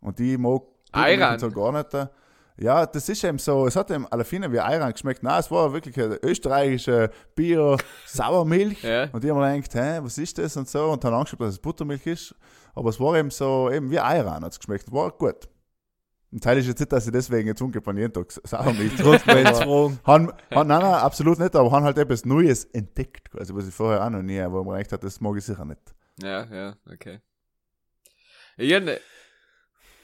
Und 0.00 0.18
die 0.18 0.36
mag 0.36 0.62
Ayran. 0.92 1.38
so 1.38 1.50
gar 1.50 1.72
nicht. 1.72 2.10
Ja, 2.58 2.86
das 2.86 3.08
ist 3.08 3.22
eben 3.22 3.38
so, 3.38 3.66
es 3.66 3.76
hat 3.76 3.90
eben 3.90 4.06
alle 4.06 4.24
Fine 4.24 4.50
wie 4.50 4.60
Ayran 4.60 4.92
geschmeckt. 4.92 5.22
Nein, 5.22 5.40
es 5.40 5.50
war 5.50 5.72
wirklich 5.72 6.00
eine 6.00 6.16
österreichische 6.22 7.10
Bio-Sauermilch. 7.34 8.82
Ja. 8.86 9.08
Und 9.12 9.24
die 9.24 9.30
haben 9.30 9.38
mir 9.38 9.60
gedacht, 9.60 9.74
hä, 9.74 9.98
was 10.02 10.16
ist 10.16 10.38
das 10.38 10.56
und 10.56 10.68
so. 10.68 10.90
Und 10.90 11.02
dann 11.02 11.12
angeschaut, 11.12 11.40
dass 11.40 11.54
es 11.54 11.58
Buttermilch 11.58 12.06
ist. 12.06 12.34
Aber 12.74 12.90
es 12.90 13.00
war 13.00 13.16
eben 13.16 13.30
so, 13.30 13.70
eben 13.70 13.90
wie 13.90 13.98
Ayran 13.98 14.44
hat 14.44 14.52
es 14.52 14.58
geschmeckt. 14.58 14.90
War 14.92 15.10
gut. 15.10 15.48
Und 16.30 16.42
Teil 16.42 16.58
ist 16.58 16.66
jetzt 16.66 16.80
nicht, 16.80 16.92
dass 16.92 17.06
ich 17.06 17.12
deswegen 17.12 17.48
jetzt 17.48 17.62
ungefähr 17.62 17.94
jeden 17.94 18.12
Tag 18.12 18.30
Sauermilch 18.30 18.92
han, 20.04 20.32
nein, 20.50 20.66
nein, 20.66 20.82
absolut 20.82 21.38
nicht, 21.38 21.54
aber 21.54 21.70
han 21.70 21.84
halt 21.84 21.98
etwas 21.98 22.24
Neues 22.24 22.64
entdeckt, 22.66 23.30
quasi, 23.30 23.54
was 23.54 23.68
ich 23.68 23.74
vorher 23.74 24.04
auch 24.04 24.10
noch 24.10 24.22
nie, 24.22 24.44
wo 24.48 24.62
man 24.64 24.76
gedacht 24.76 24.92
hat, 24.92 25.04
das 25.04 25.20
mag 25.20 25.36
ich 25.36 25.44
sicher 25.44 25.64
nicht. 25.64 25.80
Ja, 26.20 26.44
ja, 26.44 26.76
okay. 26.92 27.20
Ich 28.56 28.72
hab 28.74 28.84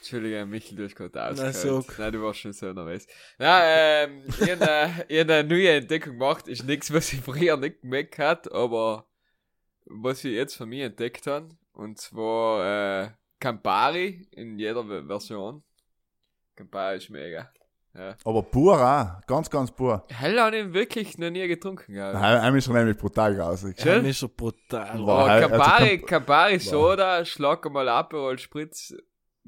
Entschuldige, 0.03 0.45
Michel, 0.45 0.75
du 0.75 0.83
hast 0.83 0.95
gerade 0.97 1.23
ausgehört. 1.29 1.85
Nein, 1.97 2.11
du 2.11 2.21
warst 2.23 2.39
schon 2.39 2.51
so 2.51 2.73
nervös. 2.73 3.07
Nein, 3.37 3.63
ähm, 3.65 4.23
ich 4.27 4.51
hab 4.51 4.59
ne, 4.59 5.05
ich 5.07 5.19
hab 5.21 5.29
eine 5.29 5.43
neue 5.45 5.69
Entdeckung 5.69 6.13
gemacht. 6.19 6.47
Ist 6.49 6.65
nichts, 6.65 6.93
was 6.93 7.13
ich 7.13 7.21
früher 7.21 7.55
nicht 7.55 7.79
gemerkt 7.81 8.19
hat, 8.19 8.51
aber 8.51 9.05
was 9.85 10.25
ich 10.25 10.33
jetzt 10.33 10.55
für 10.57 10.65
mich 10.65 10.81
entdeckt 10.81 11.25
habe. 11.25 11.47
Und 11.71 11.99
zwar, 11.99 13.03
äh, 13.05 13.09
Campari 13.39 14.27
in 14.31 14.59
jeder 14.59 14.85
Ve- 14.87 15.05
Version. 15.07 15.63
Campari 16.57 16.97
ist 16.97 17.09
mega. 17.09 17.49
Ja. 17.95 18.15
Aber 18.25 18.41
pur 18.43 18.73
auch, 18.77 19.25
ganz, 19.25 19.49
ganz 19.49 19.71
pur. 19.71 20.05
Hell 20.09 20.37
habe 20.39 20.57
ich 20.57 20.73
wirklich 20.73 21.17
noch 21.17 21.29
nie 21.29 21.47
getrunken, 21.47 21.93
ja. 21.95 22.19
Heim 22.19 22.55
ist 22.57 22.67
er 22.67 22.73
nämlich 22.73 22.97
brutal 22.97 23.39
raus. 23.39 23.61
Schön. 23.61 23.73
Dann 23.85 24.05
ist 24.05 24.21
er 24.21 24.27
brutal. 24.27 24.97
Boah. 24.97 25.19
Aber 25.19 25.31
also 25.31 25.47
Campari, 25.47 25.97
Camp- 25.99 26.07
Campari 26.09 26.59
Soda, 26.59 27.23
schlag 27.23 27.63
mal 27.71 27.87
Aperol 27.87 28.37
Spritz 28.37 28.93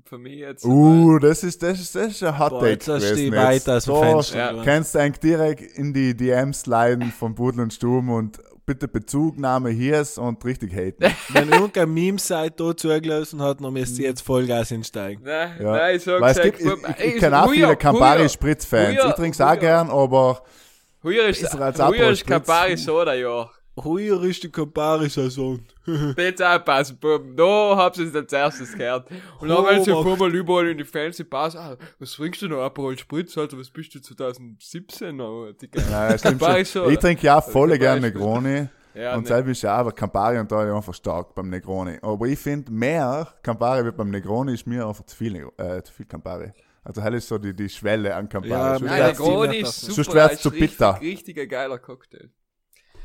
für 0.03 0.17
mich 0.17 0.39
jetzt. 0.39 0.65
Uh, 0.65 1.17
das 1.19 1.43
ist, 1.43 1.63
das 1.63 1.79
ist, 1.79 1.95
das 1.95 2.07
ist 2.07 2.23
ein 2.23 2.37
Hot 2.37 2.51
Boah, 2.51 2.59
Take 2.59 2.71
jetzt 2.71 2.87
hast 2.87 3.03
du 3.03 3.09
gewesen. 3.09 3.31
dich 3.31 3.39
weiter 3.41 3.77
aus 3.77 3.85
dem 3.85 3.95
Fenster. 3.95 4.55
Ja. 4.55 4.63
Kannst 4.63 4.95
du 4.95 4.99
eigentlich 4.99 5.19
direkt 5.19 5.77
in 5.77 5.93
die 5.93 6.15
DMs 6.15 6.61
sliden 6.61 7.11
von 7.11 7.33
Pudel 7.35 7.61
und 7.61 7.73
Sturm 7.73 8.09
und 8.09 8.39
bitte 8.65 8.87
Bezugnahme 8.87 9.69
hier 9.69 10.01
ist 10.01 10.17
und 10.17 10.43
richtig 10.43 10.73
haten. 10.73 11.03
Wenn 11.29 11.49
irgendein 11.49 11.93
Meme-Seite 11.93 12.55
da 12.63 12.75
zugelassen 12.75 13.41
hat, 13.41 13.61
dann 13.61 13.73
müsst 13.73 13.99
ihr 13.99 14.05
jetzt 14.05 14.21
Vollgas 14.21 14.69
hinsteigen. 14.69 15.23
Nein, 15.23 15.51
Ja. 15.61 15.71
nein, 15.71 15.95
ich 15.95 16.03
sag 16.03 16.19
Weil 16.19 16.31
es 16.31 16.37
gesagt, 16.41 16.57
gibt, 16.59 16.89
ich, 16.99 17.05
ich, 17.05 17.13
ich 17.15 17.19
kenne 17.19 17.43
auch 17.43 17.51
viele 17.51 17.75
Campari-Spritz-Fans. 17.75 18.97
Ich 19.05 19.13
trinke 19.13 19.31
es 19.31 19.41
auch 19.41 19.59
gern, 19.59 19.89
aber 19.89 20.41
Huier 21.03 21.27
ist, 21.27 21.45
als 21.55 21.79
Huier 21.79 22.09
ist. 22.09 22.25
Campari 22.25 22.75
Soda, 22.77 23.13
ja. 23.13 23.49
Heuer 23.83 24.23
ist 24.23 24.41
die 24.43 24.49
Campari-Saison. 24.51 25.59
Jetzt 26.17 26.41
aufpassen, 26.43 26.97
Buben. 26.97 27.35
Da 27.35 27.75
hab's 27.75 27.97
jetzt 27.97 28.15
als 28.15 28.31
erstes 28.31 28.73
gehört. 28.73 29.09
Und 29.39 29.49
dann, 29.49 29.57
Oh, 29.57 29.67
wenn 29.67 29.83
sie 29.83 29.91
Mann. 29.91 30.03
vor 30.03 30.17
mal 30.17 30.33
überall 30.33 30.69
in 30.69 30.77
die 30.77 30.85
Fancy 30.85 31.23
Bars, 31.25 31.55
ah, 31.55 31.75
was 31.99 32.13
trinkst 32.13 32.41
du 32.41 32.47
noch? 32.47 32.61
Aperol 32.61 32.97
Spritz, 32.97 33.37
Alter, 33.37 33.57
was 33.59 33.69
bist 33.69 33.93
du 33.93 33.99
2017 34.01 35.15
noch? 35.15 35.51
Digga? 35.61 35.81
Nein, 35.89 36.17
stimmt 36.19 36.41
schon. 36.67 36.91
Ich 36.91 36.99
trinke 36.99 37.25
ja 37.25 37.41
voll 37.41 37.77
gerne. 37.77 38.01
Negroni. 38.01 38.67
Ja, 38.97 39.17
und 39.17 39.23
ne. 39.23 39.27
selbst 39.27 39.49
ist 39.51 39.61
ja 39.63 39.75
aber 39.75 39.91
Campari 39.91 40.39
und 40.39 40.49
da 40.49 40.63
ist 40.63 40.71
einfach 40.73 40.93
stark 40.93 41.35
beim 41.35 41.49
Negroni. 41.49 41.97
Aber 42.01 42.27
ich 42.27 42.39
finde 42.39 42.71
mehr 42.71 43.27
Campari 43.43 43.85
wie 43.85 43.91
beim 43.91 44.09
Negroni 44.09 44.53
ist 44.53 44.65
mir 44.65 44.87
einfach 44.87 45.05
zu 45.05 45.17
viel, 45.17 45.49
äh, 45.57 45.83
zu 45.83 45.91
viel 45.91 46.05
Campari. 46.05 46.53
Also 46.81 47.01
hell 47.01 47.13
ist 47.15 47.27
so 47.27 47.37
die, 47.37 47.53
die 47.53 47.67
Schwelle 47.67 48.15
an 48.15 48.29
Campari. 48.29 48.51
Ja, 48.53 48.77
Sonst 48.79 48.89
nein, 48.89 48.99
wär's- 49.01 49.19
Negroni 49.19 49.57
ist 49.57 49.81
sonst 49.81 49.95
super, 49.97 50.13
wär's 50.15 50.27
das 50.29 50.33
ist 50.37 50.43
zu 50.43 50.51
bitter. 50.51 50.93
Richtig, 50.93 51.09
richtiger 51.11 51.45
geiler 51.45 51.77
Cocktail. 51.77 52.29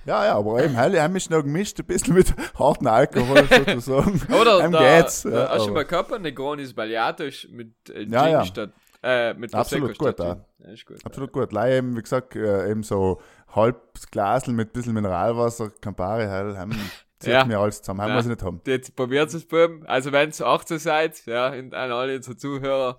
Ja, 0.07 0.24
ja, 0.24 0.34
aber 0.34 0.62
eben 0.62 0.76
haben 0.76 1.12
mich 1.12 1.28
noch 1.30 1.42
gemischt, 1.42 1.78
ein 1.78 1.86
bisschen 1.86 2.14
mit 2.14 2.34
harten 2.59 2.86
Alkohol 2.86 3.46
sozusagen. 3.48 4.20
Oder 4.40 4.68
da, 4.70 4.96
geht's. 4.98 5.22
da 5.22 5.30
Ja, 5.30 5.48
hast 5.51 5.66
du 5.66 5.72
mal 5.72 6.18
Negroni 6.20 6.62
ist 6.62 6.74
Baliato 6.74 7.24
ist 7.24 7.48
mit 7.51 7.72
äh, 7.90 8.05
Gin 8.05 8.12
Ja, 8.12 8.28
ja. 8.28 8.44
statt, 8.44 8.70
äh, 9.03 9.34
mit 9.34 9.55
Absolut 9.55 9.96
Prosecco 9.96 10.05
gut, 10.05 10.14
statt 10.14 10.44
ja. 10.61 10.66
Ja, 10.66 10.72
ist 10.74 10.86
gut. 10.86 11.05
Absolut 11.05 11.32
gut. 11.32 11.53
Leider 11.53 11.76
eben, 11.76 11.96
wie 11.96 12.03
gesagt, 12.03 12.36
äh, 12.36 12.70
eben 12.70 12.82
so 12.82 13.20
halbes 13.55 14.11
Glasel 14.11 14.55
mit 14.55 14.68
ein 14.68 14.72
bisschen 14.72 14.92
Mineralwasser, 14.94 15.70
Campari, 15.80 16.24
hell, 16.24 16.57
haben, 16.57 16.72
zieht 17.18 17.32
Ja. 17.32 17.44
mir 17.44 17.59
alles 17.59 17.80
zusammen. 17.82 18.03
Haben 18.03 18.11
Ja. 18.11 18.14
wir 18.16 18.22
sie 18.22 18.28
nicht 18.30 18.42
haben. 18.42 18.61
Jetzt 18.66 18.94
probiert 18.96 19.32
es, 19.32 19.46
Buben. 19.46 19.86
Also, 19.86 20.12
wenn 20.12 20.30
ihr 20.30 20.46
18 20.46 20.78
seid, 20.78 21.24
ja, 21.26 21.48
und 21.48 21.74
an 21.74 21.90
alle 21.92 22.16
unsere 22.16 22.36
Zuhörer, 22.36 22.98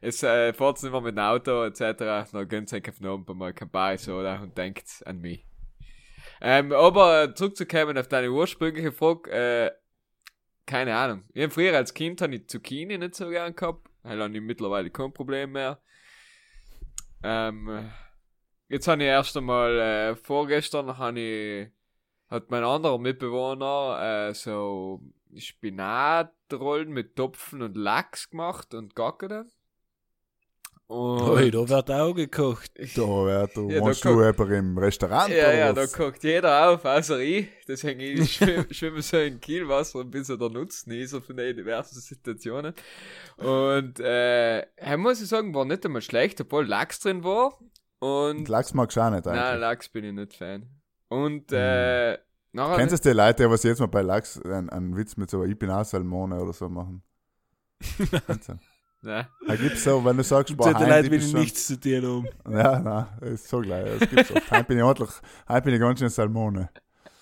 es 0.00 0.22
äh, 0.22 0.52
fahrt 0.52 0.82
nicht 0.82 0.90
mehr 0.92 1.00
mit 1.00 1.16
dem 1.16 1.22
Auto, 1.22 1.64
etc., 1.64 2.30
dann 2.32 2.48
gönnt 2.48 2.72
euch 2.72 2.88
auf 2.88 2.98
den 2.98 3.06
Abend 3.06 3.28
mal 3.36 3.52
Campari 3.52 3.98
Soda 3.98 4.40
und 4.42 4.56
denkt 4.58 4.86
an 5.06 5.20
mich. 5.20 5.46
Ähm, 6.44 6.72
aber 6.72 7.22
äh, 7.22 7.34
zurückzukommen 7.34 7.96
auf 7.96 8.08
deine 8.08 8.32
ursprüngliche 8.32 8.90
Frage, 8.90 9.30
äh, 9.30 9.70
keine 10.66 10.96
Ahnung. 10.96 11.22
Ich 11.32 11.44
hab 11.44 11.52
früher 11.52 11.76
als 11.76 11.94
Kind 11.94 12.20
habe 12.20 12.34
ich 12.34 12.48
Zucchini 12.48 12.98
nicht 12.98 13.14
so 13.14 13.28
gern 13.28 13.54
gehabt. 13.54 13.88
Habe 14.02 14.28
ich 14.34 14.40
mittlerweile 14.40 14.90
kein 14.90 15.12
Problem 15.12 15.52
mehr. 15.52 15.80
Ähm, 17.22 17.88
jetzt 18.68 18.88
habe 18.88 19.02
ich 19.02 19.08
erst 19.08 19.36
einmal, 19.36 19.78
äh, 19.78 20.16
vorgestern 20.16 20.98
habe 20.98 21.20
ich, 21.20 21.70
hat 22.28 22.50
mein 22.50 22.64
anderer 22.64 22.98
Mitbewohner, 22.98 24.30
äh, 24.30 24.34
so 24.34 25.00
Spinatrollen 25.36 26.90
mit 26.90 27.14
Topfen 27.14 27.62
und 27.62 27.76
Lachs 27.76 28.30
gemacht 28.30 28.74
und 28.74 28.96
gackert. 28.96 29.46
Und 30.92 31.22
Ui, 31.22 31.50
da 31.50 31.66
wird 31.66 31.90
auch 31.90 32.12
gekocht. 32.12 32.70
Da 32.76 33.00
wird 33.02 33.56
du, 33.56 33.70
Ja, 33.70 33.80
guck- 33.80 34.02
du 34.02 34.22
aber 34.22 34.50
im 34.50 34.76
Restaurant 34.76 35.30
ja, 35.30 35.50
ja, 35.50 35.72
da 35.72 35.86
guckt 35.86 36.22
jeder 36.22 36.68
auf, 36.68 36.84
außer 36.84 37.18
ich. 37.18 37.48
Deswegen 37.66 38.00
ich 38.00 38.30
schwimme, 38.36 38.66
schwimme 38.70 39.00
so 39.00 39.16
in 39.16 39.40
Kielwasser 39.40 40.00
und 40.00 40.10
bin 40.10 40.22
so 40.22 40.36
der 40.36 40.50
Nutznießer 40.50 41.22
von 41.22 41.38
den 41.38 41.56
diversen 41.56 41.98
Situationen. 41.98 42.74
Und 43.38 44.00
äh, 44.00 44.66
muss 44.98 45.22
ich 45.22 45.28
sagen, 45.28 45.54
war 45.54 45.64
nicht 45.64 45.82
einmal 45.86 46.02
schlecht, 46.02 46.42
obwohl 46.42 46.66
Lachs 46.66 47.00
drin 47.00 47.24
war. 47.24 47.58
Und 48.00 48.46
Lachs 48.48 48.74
magst 48.74 48.98
du 48.98 49.00
auch 49.00 49.10
nicht 49.10 49.24
nein, 49.24 49.38
eigentlich. 49.38 49.60
Lachs 49.60 49.88
bin 49.88 50.04
ich 50.04 50.12
nicht 50.12 50.34
Fan. 50.36 50.68
Und 51.08 51.52
äh, 51.52 52.18
nachher 52.52 52.76
Kennst 52.76 53.02
du 53.02 53.08
die 53.08 53.16
Leute, 53.16 53.44
die 53.44 53.50
was 53.50 53.62
jetzt 53.62 53.80
mal 53.80 53.86
bei 53.86 54.02
Lachs 54.02 54.38
einen, 54.42 54.68
einen 54.68 54.94
Witz 54.94 55.16
mit 55.16 55.30
so 55.30 55.42
Ich 55.42 55.58
bin 55.58 55.70
auch 55.70 55.86
Salmone 55.86 56.38
oder 56.38 56.52
so 56.52 56.68
machen? 56.68 57.02
Nein. 59.02 59.26
Da 59.46 59.56
gibt's 59.56 59.82
so, 59.82 60.04
wenn 60.04 60.16
du 60.16 60.22
sagst, 60.22 60.48
Zu 60.50 60.56
boah, 60.56 60.70
Leuten 60.70 60.84
ich 60.84 61.10
will 61.10 61.10
bin 61.10 61.20
ich 61.20 61.34
nichts 61.34 61.66
zu 61.66 61.76
dir 61.76 62.02
um. 62.04 62.28
Ja, 62.48 62.78
nein, 62.78 63.06
ist 63.32 63.48
so 63.48 63.60
gleich. 63.60 63.98
Das 63.98 64.08
gibt's 64.08 64.30
oft. 64.30 64.50
Heute 64.50 64.64
bin 64.64 64.78
ich 64.78 64.84
ordentlich, 64.84 65.10
heute 65.48 65.62
bin 65.62 65.74
ich 65.74 65.80
ganz 65.80 65.98
schön 65.98 66.08
Salmone. 66.08 66.70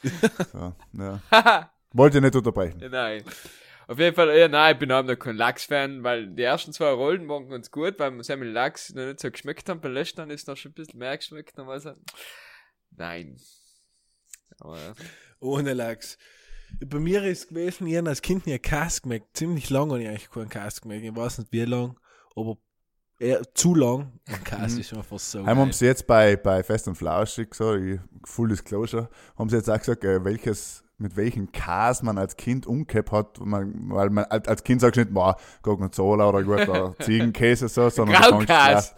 So, 0.53 0.75
ja. 0.95 1.71
Wollte 1.93 2.19
ich 2.19 2.23
nicht 2.23 2.35
unterbrechen. 2.35 2.81
Ja, 2.81 2.89
nein. 2.89 3.23
Auf 3.87 3.99
jeden 3.99 4.15
Fall, 4.15 4.39
ja, 4.39 4.49
nein, 4.49 4.75
ich 4.75 4.79
bin 4.79 4.93
auch 4.93 5.03
noch 5.03 5.17
kein 5.17 5.37
Lachs-Fan, 5.37 6.05
weil 6.05 6.29
die 6.29 6.43
ersten 6.43 6.73
zwei 6.73 6.91
Rollen 6.91 7.29
waren 7.29 7.49
ganz 7.51 7.71
gut, 7.71 7.99
weil 7.99 8.13
wir 8.13 8.37
mit 8.37 8.55
Lachs 8.55 8.95
noch 8.95 9.05
nicht 9.05 9.21
so 9.21 9.31
geschmeckt 9.31 9.69
haben. 9.69 9.81
Beim 9.81 9.93
letzten 9.93 10.31
ist 10.31 10.49
noch 10.49 10.57
schon 10.57 10.71
ein 10.71 10.75
bisschen 10.75 10.99
mehr 10.99 11.17
geschmeckt. 11.17 11.55
Nein. 12.97 13.37
Aber, 14.61 14.79
ja. 14.79 14.93
Ohne 15.41 15.75
Lachs. 15.75 16.17
Bei 16.85 16.99
mir 16.99 17.25
ist 17.25 17.49
gewesen, 17.49 17.87
ich 17.87 17.97
habe 17.97 18.09
als 18.09 18.23
Kind 18.23 18.47
nie 18.47 18.59
Käse 18.59 19.03
gemerkt. 19.03 19.37
Ziemlich 19.37 19.71
lange 19.71 19.93
habe 19.93 20.03
ich 20.03 20.09
eigentlich 20.09 20.31
keinen 20.31 20.49
Käse 20.49 20.81
gemerkt. 20.81 21.05
Ich 21.05 21.17
weiß 21.17 21.39
nicht 21.39 21.53
wie 21.53 21.65
lang, 21.65 21.99
aber 22.35 22.57
eher 23.21 23.43
zu 23.55 23.75
lang. 23.75 24.13
Und 24.29 24.45
Käse 24.45 24.81
ist 24.81 24.93
einfach 24.95 25.19
so. 25.19 25.39
Einmal 25.39 25.57
haben 25.57 25.73
sie 25.73 25.87
jetzt 25.87 26.07
bei, 26.07 26.37
bei 26.37 26.63
Fest 26.63 26.89
und 26.89 26.97
Flauschig 26.97 27.51
gesagt, 27.51 28.01
Full 28.25 28.49
Disclosure, 28.49 29.09
haben 29.39 29.49
sie 29.49 29.57
jetzt 29.57 29.71
auch 29.71 29.79
gesagt, 29.79 30.05
äh, 30.05 30.25
welches, 30.25 30.83
mit 30.99 31.17
welchem 31.17 31.53
Käse 31.53 32.05
man 32.05 32.19
als 32.19 32.37
Kind 32.37 32.67
umgehabt 32.67 33.13
hat, 33.13 33.41
man, 33.41 33.91
weil 33.91 34.11
man 34.11 34.25
als 34.25 34.65
Kind 34.65 34.81
sagst 34.81 34.97
du 34.97 35.01
nicht, 35.03 35.15
boah, 35.15 35.37
Gorgonzola 35.63 36.29
oder 36.29 36.43
guter 36.43 36.95
Ziegenkäse 37.01 37.69
so, 37.69 37.89
sondern 37.91 38.23
du 38.23 38.47
fängst 38.47 38.95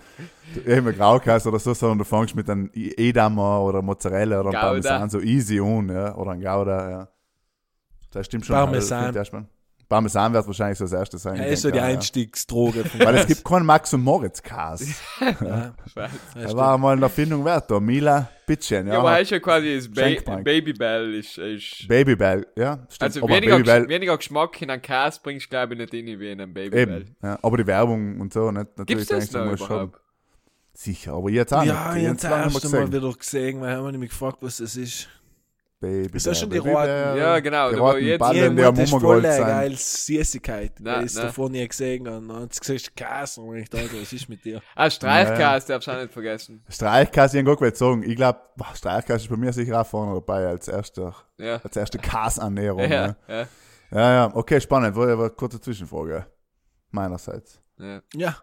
ja, 0.66 0.80
Graukäse 0.80 1.48
oder 1.48 1.58
so, 1.58 1.74
sondern 1.74 1.98
du 1.98 2.04
fängst 2.04 2.34
mit 2.34 2.48
einem 2.48 2.70
Edammer 2.74 3.60
oder 3.62 3.82
Mozzarella 3.82 4.40
oder. 4.40 4.52
Parmesan 4.52 5.10
so 5.10 5.20
easy 5.20 5.60
an, 5.60 5.88
ja, 5.88 6.14
oder 6.14 6.32
ein 6.32 6.40
Gouda, 6.40 6.90
ja. 6.90 7.08
Das 8.12 8.26
stimmt 8.26 8.46
schon. 8.46 8.54
Parmesan. 8.54 9.14
Erstmal- 9.14 9.46
Parmesan 9.88 10.32
wird 10.32 10.46
wahrscheinlich 10.46 10.78
so 10.78 10.84
das 10.84 10.92
erste 10.94 11.18
sein. 11.18 11.36
Er 11.36 11.48
ich 11.48 11.52
ist 11.52 11.62
so 11.62 11.70
die 11.70 11.76
ja. 11.76 11.84
Einstiegsdroge 11.84 12.82
Weil 12.96 13.14
es 13.16 13.26
gibt 13.26 13.44
keinen 13.44 13.66
Max 13.66 13.92
und 13.92 14.02
Moritz 14.02 14.42
Käse. 14.42 14.86
Ja. 15.20 15.74
Er 16.34 16.56
war 16.56 16.78
mal 16.78 16.92
eine 16.92 17.02
Erfindung 17.02 17.44
wert, 17.44 17.70
da. 17.70 17.78
Mila, 17.78 18.26
bitteschön, 18.46 18.86
Ja, 18.86 18.94
ja. 18.94 19.00
aber 19.00 19.12
er 19.12 19.20
ist 19.20 19.30
ja 19.32 19.38
quasi 19.40 19.74
das 19.76 19.90
ba 19.90 20.00
Schenkbank. 20.00 20.44
Babybell 20.44 21.14
ist, 21.16 21.36
ist 21.36 21.86
Babybell, 21.88 22.46
ja, 22.56 22.78
stimmt. 22.88 23.02
also 23.02 23.22
aber 23.22 23.34
weniger, 23.34 23.56
Babybell, 23.58 23.88
weniger 23.88 24.16
Geschmack 24.16 24.62
in 24.62 24.70
einen 24.70 24.80
Käse 24.80 25.20
bringst 25.22 25.46
du 25.46 25.50
glaube 25.50 25.74
ich 25.74 25.80
nicht 25.80 25.92
rein 25.92 26.20
wie 26.20 26.30
in 26.30 26.40
einen 26.40 26.54
Babybell. 26.54 27.02
eben, 27.02 27.16
ja, 27.22 27.38
aber 27.42 27.56
die 27.58 27.66
Werbung 27.66 28.18
und 28.18 28.32
so, 28.32 28.50
nicht, 28.50 28.78
natürlich 28.78 29.06
Gibt's 29.08 29.30
das 29.30 29.32
noch 29.32 29.44
musst 29.50 29.58
schon- 29.64 29.66
überhaupt? 29.76 30.00
Sicher, 30.74 31.12
aber 31.12 31.28
jetzt 31.28 31.52
auch 31.52 31.64
ja 31.64 31.94
Jetzt 31.96 32.24
das 32.24 32.30
erste 32.30 32.68
mehr 32.70 32.80
Mal 32.80 32.86
gesehen. 32.88 33.02
wieder 33.02 33.12
gesehen, 33.18 33.60
weil 33.60 33.76
haben 33.76 33.84
wir 33.84 33.92
nämlich 33.92 34.10
gefragt, 34.10 34.38
was 34.40 34.56
das 34.56 34.74
ist. 34.76 35.08
Baby. 35.82 36.16
Ist 36.16 36.26
das 36.28 36.38
schon 36.38 36.48
die 36.48 36.58
roten? 36.58 36.72
Ja, 37.18 37.40
genau, 37.40 37.70
Die 37.70 37.76
roten 37.76 38.04
jetzt- 38.04 38.20
Ballen, 38.20 38.56
die 38.56 38.62
am 38.62 38.72
das 38.74 38.84
ist 38.84 38.90
voll 38.90 38.98
Umgerollt 39.00 39.24
eine 39.24 39.34
sind. 39.34 39.46
geile 39.46 39.76
Süßigkeit. 39.76 40.72
Nein, 40.78 41.00
ich 41.00 41.06
es 41.06 41.14
nein. 41.16 41.26
davor 41.26 41.50
nie 41.50 41.66
gesehen 41.66 42.08
habe. 42.08 42.24
Dann 42.24 42.42
hat 42.42 42.54
sie 42.54 42.60
gesagt, 42.60 42.96
Käse. 42.96 43.40
Und 43.40 43.56
ich 43.56 43.68
dachte, 43.68 44.00
was 44.00 44.12
ist 44.12 44.28
mit 44.28 44.44
dir? 44.44 44.62
Ah, 44.76 44.88
Streichkäse, 44.88 45.66
darfst 45.68 45.88
du 45.88 45.90
auch 45.92 46.00
nicht 46.00 46.12
vergessen. 46.12 46.64
Streichkäse, 46.68 47.40
ich 47.40 47.46
habe 47.46 47.74
sagen. 47.76 48.02
Ich 48.04 48.14
glaube, 48.14 48.38
Streichkäse 48.74 49.18
ist 49.24 49.28
bei 49.28 49.36
mir 49.36 49.52
sicher 49.52 49.80
auch 49.80 49.86
vorne 49.86 50.14
dabei 50.14 50.46
als 50.46 50.68
erster, 50.68 51.16
Ja. 51.38 51.60
als 51.64 51.76
erste 51.76 51.98
Käseannäherung. 51.98 52.80
Ja, 52.80 52.88
Ja. 52.88 53.16
ja, 53.28 53.46
ja, 53.90 54.12
ja, 54.14 54.30
okay, 54.36 54.60
spannend. 54.60 54.94
War 54.94 55.08
aber 55.08 55.30
kurze 55.30 55.60
Zwischenfrage. 55.60 56.26
Meinerseits. 56.92 57.60
ja. 57.78 58.00
Ja, 58.14 58.36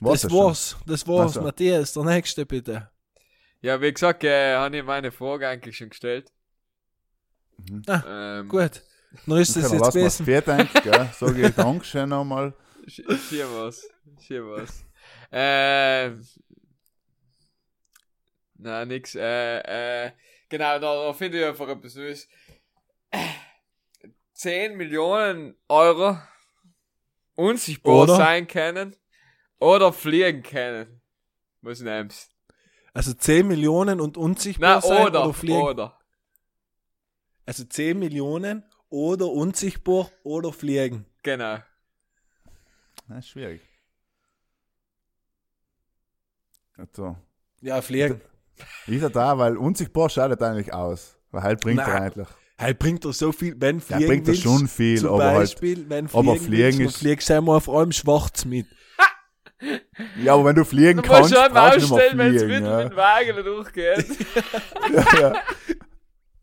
das 0.00 0.20
schon? 0.22 0.30
war's. 0.32 0.76
Das 0.86 1.08
war's. 1.08 1.30
Ach 1.30 1.34
so. 1.34 1.40
Matthias, 1.42 1.92
der 1.92 2.04
nächste 2.04 2.46
bitte. 2.46 2.88
Ja, 3.62 3.80
wie 3.80 3.92
gesagt, 3.92 4.22
äh, 4.24 4.54
habe 4.56 4.76
ich 4.76 4.84
meine 4.84 5.10
Frage 5.10 5.48
eigentlich 5.48 5.76
schon 5.76 5.88
gestellt. 5.88 6.30
Mhm. 7.58 7.82
Ähm, 8.06 8.48
Gut. 8.48 8.82
Dann 9.26 9.38
ist 9.38 9.56
das 9.56 9.66
Okay, 9.66 9.76
jetzt 9.76 9.92
gewesen. 9.92 10.24
vier 10.26 10.40
denken, 10.42 10.80
gell? 10.82 11.08
Sage 11.18 11.48
ich 11.48 11.54
Dankeschön 11.54 12.08
nochmal. 12.08 12.52
sch- 12.86 13.28
Schier 13.28 13.46
was. 13.52 13.86
Schier 14.20 14.44
was. 14.46 14.84
Ähm. 15.30 16.20
Na, 18.56 18.84
nix. 18.84 19.14
Äh, 19.14 19.58
äh, 20.06 20.12
genau, 20.48 20.78
da, 20.78 21.06
da 21.06 21.12
finde 21.12 21.40
ich 21.40 21.44
einfach 21.46 21.68
etwas 21.68 21.94
Neues. 21.94 22.28
10 24.32 24.76
Millionen 24.76 25.54
Euro 25.68 26.18
unsichtbar 27.36 27.94
Oder? 28.02 28.16
sein 28.16 28.46
können 28.48 28.96
oder 29.60 29.92
fliegen 29.92 30.42
können. 30.42 31.00
Was 31.62 31.80
nimmst 31.80 32.32
Also 32.92 33.14
10 33.14 33.46
Millionen 33.46 34.00
und 34.00 34.16
unsichtbar 34.16 34.76
Na, 34.76 34.80
sein 34.80 35.06
oder, 35.06 35.24
oder 35.24 35.34
fliegen. 35.34 35.62
oder. 35.62 35.98
Also 37.46 37.64
10 37.64 37.98
Millionen 37.98 38.64
oder 38.88 39.26
unsichtbar 39.28 40.10
oder 40.22 40.52
fliegen. 40.52 41.04
Genau. 41.22 41.58
Das 43.08 43.18
ist 43.18 43.28
schwierig. 43.28 43.60
Also, 46.76 47.16
Ja, 47.60 47.80
fliegen. 47.82 48.20
ist 48.86 49.02
er 49.02 49.10
da, 49.10 49.38
weil 49.38 49.56
unsichtbar 49.56 50.08
schaut 50.10 50.30
er 50.40 50.48
eigentlich 50.50 50.72
aus. 50.72 51.16
Weil 51.30 51.42
halt 51.42 51.60
bringt 51.60 51.80
er 51.80 51.86
Nein. 51.88 52.02
eigentlich. 52.02 52.28
Halt 52.58 52.78
bringt 52.78 53.04
er 53.04 53.12
so 53.12 53.32
viel, 53.32 53.54
wenn 53.60 53.78
Ja, 53.78 53.84
fliegen 53.84 54.06
bringt 54.06 54.28
er 54.28 54.34
schon 54.34 54.68
viel, 54.68 54.98
zum 54.98 55.10
aber 55.14 55.24
halt. 55.24 55.36
Beispiel, 55.40 55.88
wenn 55.88 56.06
aber 56.06 56.36
fliegen, 56.36 56.44
fliegen 56.44 56.78
willst, 56.78 56.94
ist- 56.96 57.00
fliegst 57.00 57.28
du 57.30 57.36
einmal 57.36 57.56
auf 57.56 57.68
allem 57.68 57.92
schwarz 57.92 58.44
mit. 58.44 58.66
Ja, 60.22 60.34
aber 60.34 60.44
wenn 60.46 60.56
du 60.56 60.64
fliegen 60.64 61.00
Du 61.02 61.08
musst 61.08 61.32
kannst, 61.32 61.34
schon 61.34 61.52
brauchst 61.52 61.76
du 61.76 61.80
nicht 61.80 61.92
ausstellen, 61.92 62.16
mehr 62.16 62.26
wenn 62.26 62.34
es 62.36 62.42
fliegen. 62.42 62.62
mit, 62.62 62.70
Ja. 62.70 62.84
mit 62.84 62.96
Wagen 62.96 63.44
durchgeht. 63.44 64.06
ja. 65.20 65.42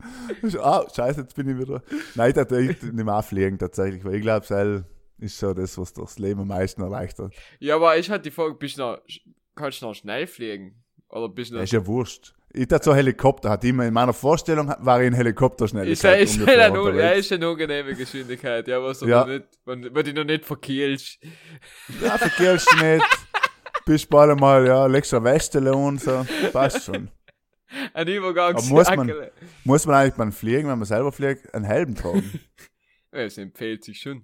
Ah, 0.60 0.84
scheiße, 0.94 1.20
jetzt 1.22 1.34
bin 1.36 1.48
ich 1.48 1.58
wieder. 1.58 1.82
Nein, 2.14 2.28
ich 2.30 2.34
dachte, 2.34 2.60
ich 2.60 2.82
nehme 2.82 3.14
auch 3.14 3.24
fliegen 3.24 3.58
tatsächlich, 3.58 4.04
weil 4.04 4.16
ich 4.16 4.22
glaube, 4.22 4.44
Seil 4.46 4.84
ist 5.18 5.38
schon 5.38 5.54
das, 5.54 5.78
was 5.78 5.92
das 5.92 6.18
Leben 6.18 6.40
am 6.40 6.48
meisten 6.48 6.82
erleichtert. 6.82 7.32
ja, 7.60 7.76
aber 7.76 7.96
ich 7.96 8.10
hatte 8.10 8.22
die 8.24 8.30
Frage, 8.30 8.54
bist 8.54 8.78
du 8.78 8.82
noch, 8.82 8.98
kannst 9.54 9.80
du 9.82 9.86
noch 9.86 9.94
schnell 9.94 10.26
fliegen? 10.26 10.82
Oder 11.08 11.28
bist 11.28 11.50
du 11.50 11.56
noch... 11.56 11.62
ist 11.62 11.72
ja 11.72 11.86
wurscht. 11.86 12.34
Ich 12.54 12.66
dachte 12.68 12.84
so 12.86 12.94
Helikopter, 12.94 13.48
hat 13.50 13.64
immer 13.64 13.86
in 13.86 13.94
meiner 13.94 14.12
Vorstellung 14.12 14.74
war 14.80 15.00
ich 15.00 15.06
in 15.06 15.14
Helikopterschnelligkeit. 15.14 16.20
Ist, 16.22 16.36
ist, 16.36 16.48
eine, 16.48 16.80
un- 16.82 16.96
ja, 16.96 17.10
ist 17.10 17.32
eine 17.32 17.46
unangenehme 17.48 17.94
Geschwindigkeit, 17.94 18.68
ja, 18.68 18.82
was 18.82 18.98
du 18.98 19.06
Ja. 19.06 19.20
noch 19.20 19.26
nicht, 19.28 19.44
wenn, 19.64 19.94
wenn 19.94 20.04
du 20.04 20.12
noch 20.12 20.24
nicht 20.24 20.44
verkehlst. 20.44 21.18
Ja, 22.02 22.18
verkehrst 22.18 22.66
du 22.72 22.84
nicht. 22.84 23.04
Bist 23.86 24.08
bald 24.10 24.30
einmal, 24.32 24.66
ja, 24.66 24.86
legst 24.86 25.12
eine 25.14 25.24
Weste 25.24 25.74
und 25.74 26.00
so. 26.00 26.24
Passt 26.52 26.84
schon. 26.84 27.08
Ein 27.94 28.08
Übergang 28.08 28.54
Aber 28.54 28.62
muss 28.64 28.88
man- 28.94 29.12
Muss 29.64 29.86
man 29.86 29.96
eigentlich 29.96 30.14
beim 30.14 30.32
Fliegen, 30.32 30.68
wenn 30.68 30.78
man 30.78 30.84
selber 30.84 31.12
fliegt, 31.12 31.52
einen 31.54 31.64
Helm 31.64 31.94
tragen? 31.94 32.40
Es 33.14 33.36
empfiehlt 33.36 33.84
sich 33.84 34.00
schon. 34.00 34.22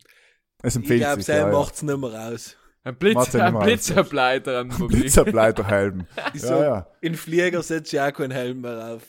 Es 0.63 0.75
Ich 0.75 0.81
empfiehlt 0.83 1.01
glaube, 1.01 1.17
sich, 1.17 1.27
sein 1.27 1.37
ja, 1.37 1.47
ja. 1.49 1.53
macht's 1.59 1.83
nicht 1.83 1.99
mehr 1.99 2.09
aus. 2.33 2.57
Ein 2.85 2.97
Blitz, 2.97 3.35
ein 3.35 3.59
Blitzableiter 3.59 4.61
am 4.61 4.69
Mobil. 4.79 5.01
Blitzerbleiterhelm. 5.01 6.07
Ich 6.35 6.43
Ja, 6.43 6.63
ja. 6.63 6.87
In 7.03 7.15
Flieger 7.15 7.63
setzt 7.63 7.93
ja 7.93 8.09
auch 8.09 8.13
keinen 8.15 8.31
Helm 8.31 8.63
mehr 8.63 8.95
auf. 8.95 9.03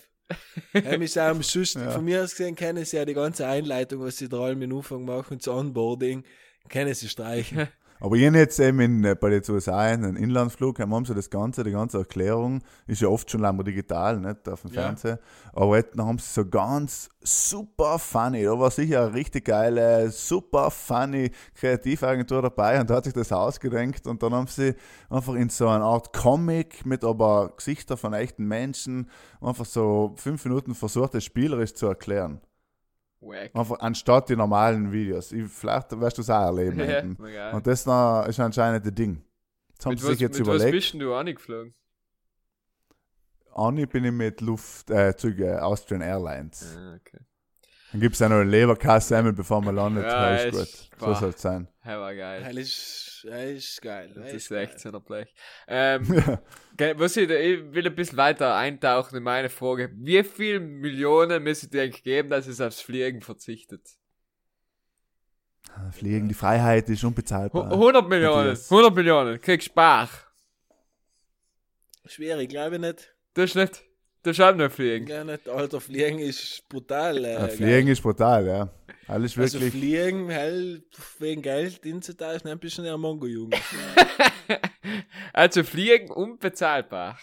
Heim 0.74 1.02
ist 1.02 1.18
auch 1.18 1.30
am 1.30 1.42
Schuss, 1.44 1.76
Ja. 1.76 1.90
von 1.92 2.04
mir 2.04 2.22
aus 2.24 2.32
gesehen 2.32 2.56
kennen 2.56 2.84
sie 2.84 2.98
ja 2.98 3.06
die 3.06 3.14
ganze 3.14 3.48
Einleitung, 3.48 4.02
was 4.02 4.18
sie 4.18 4.28
da 4.28 4.38
allem 4.42 4.62
im 4.62 4.76
Anfang 4.76 5.06
machen, 5.06 5.38
das 5.38 5.48
Onboarding, 5.48 6.24
können 6.68 6.94
sie 6.94 7.08
streichen. 7.08 7.70
Aber 8.02 8.16
ich 8.16 8.26
hab 8.26 8.34
jetzt 8.36 8.60
eben 8.60 8.80
in, 8.80 9.04
äh, 9.04 9.16
bei 9.16 9.30
den 9.30 9.44
USA 9.50 9.78
einen 9.80 10.16
Inlandsflug, 10.16 10.80
haben 10.80 11.06
sie 11.06 11.14
das 11.14 11.30
Ganze, 11.30 11.64
die 11.64 11.72
ganze 11.72 11.98
Erklärung, 11.98 12.62
ist 12.88 13.02
ja 13.02 13.10
oft 13.10 13.30
schon 13.30 13.42
lange 13.42 13.64
digital, 13.64 14.20
nicht 14.20 14.48
auf 14.48 14.62
dem 14.62 14.72
Ja. 14.72 14.84
Fernsehen. 14.84 15.18
Aber 15.54 15.78
jetzt 15.78 15.98
haben 15.98 16.18
sie 16.18 16.34
so 16.34 16.46
ganz 16.46 17.10
super 17.22 18.00
funny, 18.00 18.44
da 18.44 18.58
war 18.58 18.72
sicher 18.72 19.06
eine 19.06 19.14
richtig 19.14 19.46
geile, 19.46 20.10
super 20.12 20.72
funny 20.72 21.32
Kreativagentur 21.56 22.42
dabei 22.42 22.80
und 22.80 22.90
da 22.90 22.96
hat 22.96 23.04
sich 23.04 23.14
das 23.14 23.32
ausgedenkt 23.32 24.08
und 24.08 24.24
dann 24.24 24.34
haben 24.34 24.48
sie 24.48 24.76
einfach 25.10 25.34
in 25.36 25.50
so 25.50 25.68
eine 25.68 25.84
Art 25.84 26.14
Comic 26.14 26.86
mit 26.86 27.04
aber 27.04 27.54
Gesichter 27.58 27.98
von 27.98 28.14
echten 28.14 28.46
Menschen 28.46 29.10
einfach 29.42 29.66
so 29.66 30.14
fünf 30.16 30.46
Minuten 30.46 30.74
versucht, 30.74 31.14
das 31.16 31.26
spielerisch 31.26 31.74
zu 31.74 31.88
erklären. 31.88 32.40
Wack. 33.22 33.54
Einfach 33.54 33.80
anstatt 33.80 34.30
die 34.30 34.36
normalen 34.36 34.92
Videos. 34.92 35.32
Ich, 35.32 35.52
vielleicht 35.52 36.00
wirst 36.00 36.18
du 36.18 36.22
es 36.22 36.30
auch 36.30 36.46
erleben. 36.46 37.18
Ja. 37.34 37.52
Und 37.52 37.68
das 37.68 37.82
ist 37.82 37.88
anscheinend 38.40 38.86
das 38.86 38.94
Ding. 38.94 39.22
Jetzt 39.70 39.86
haben 39.86 39.92
Mit 39.92 40.00
sie 40.00 40.06
was, 40.06 40.12
sich 40.14 40.20
jetzt 40.22 40.40
mit 40.40 40.48
was 40.48 40.56
überlegt. 40.56 40.72
bist 40.72 40.94
denn 40.94 41.00
du 41.00 41.14
angeflogen? 41.14 41.74
Ani 43.56 43.86
bin 43.86 44.06
ich 44.06 44.12
mit 44.12 44.42
Luft, 44.42 44.90
äh, 44.90 45.16
Züge 45.16 45.62
Austrian 45.62 46.02
Airlines. 46.02 46.78
Ah, 46.78 46.96
okay. 46.96 47.20
Dann 47.92 48.02
gibt 48.02 48.14
es 48.14 48.20
ja 48.20 48.30
noch 48.30 48.38
eine 48.38 48.50
Leberkassemmel, 48.50 49.34
bevor 49.34 49.62
man 49.62 49.76
landet. 49.76 50.04
Ja, 50.08 50.32
Ja, 50.32 50.36
ist 50.38 50.58
gut. 50.58 50.90
So 51.00 51.14
soll 51.16 51.30
es 51.30 51.42
sein. 51.42 51.68
Hey, 51.82 51.98
war 51.98 52.14
geil. 52.16 52.42
Das 52.44 52.56
ist, 53.24 53.32
das 53.34 53.64
ist 53.70 53.82
geil. 53.82 54.12
Das 54.14 54.26
Das 54.26 54.34
ist 54.34 54.50
geil. 54.50 54.70
16er 54.76 55.00
Blech. 55.00 55.34
Ähm, 55.68 56.04
ge- 56.78 56.96
was 56.98 57.18
ich, 57.18 57.30
ich 57.30 57.74
will 57.74 57.88
ein 57.88 57.96
bisschen 57.96 58.18
weiter 58.18 58.56
eintauchen 58.56 59.18
in 59.18 59.24
meine 59.24 59.50
Frage. 59.50 59.92
Wie 59.96 60.24
viel 60.24 60.60
Millionen 60.60 61.44
müsste 61.44 61.68
dir 61.68 61.84
eigentlich 61.84 62.04
geben, 62.04 62.30
dass 62.30 62.48
es 62.48 62.60
aufs 62.62 62.82
Fliegen 62.82 63.22
verzichtet? 63.22 63.82
Fliegen, 65.92 66.28
die 66.28 66.34
Freiheit 66.34 66.90
ist 66.90 67.04
unbezahlbar. 67.04 67.72
100 67.72 68.08
Millionen. 68.10 68.48
Matthias. 68.48 68.72
100 68.72 68.96
Millionen. 68.96 69.40
Kriegst 69.42 69.74
Bach. 69.76 70.10
Schwierig, 72.06 72.50
glaube 72.50 72.76
ich 72.76 72.82
nicht. 72.82 73.16
Das 73.36 73.52
ist 73.52 73.56
nicht, 73.56 73.84
das 74.24 74.38
ist 74.38 74.42
auch 74.42 74.54
nicht 74.56 74.72
fliegen. 74.72 75.08
Ja, 75.08 75.24
nicht. 75.24 75.48
Alter, 75.48 75.80
Fliegen 75.82 76.20
ist 76.20 76.64
brutal. 76.70 77.24
Äh, 77.24 77.34
Ja, 77.34 77.40
geil. 77.40 77.50
Fliegen 77.50 77.88
ist 77.88 78.02
brutal, 78.02 78.46
ja. 78.46 78.70
Alles 79.08 79.38
Also 79.38 79.60
wirklich. 79.60 79.74
Fliegen, 79.74 80.30
hell, 80.30 80.84
wegen 81.18 81.42
Geld 81.42 81.82
hinzutauschen, 81.84 82.50
ein 82.50 82.60
bisschen 82.60 82.86
ein 82.86 83.00
Mongo-Jugend. 83.00 83.56
Also 85.34 85.64
fliegen 85.64 86.12
unbezahlbar. 86.12 87.18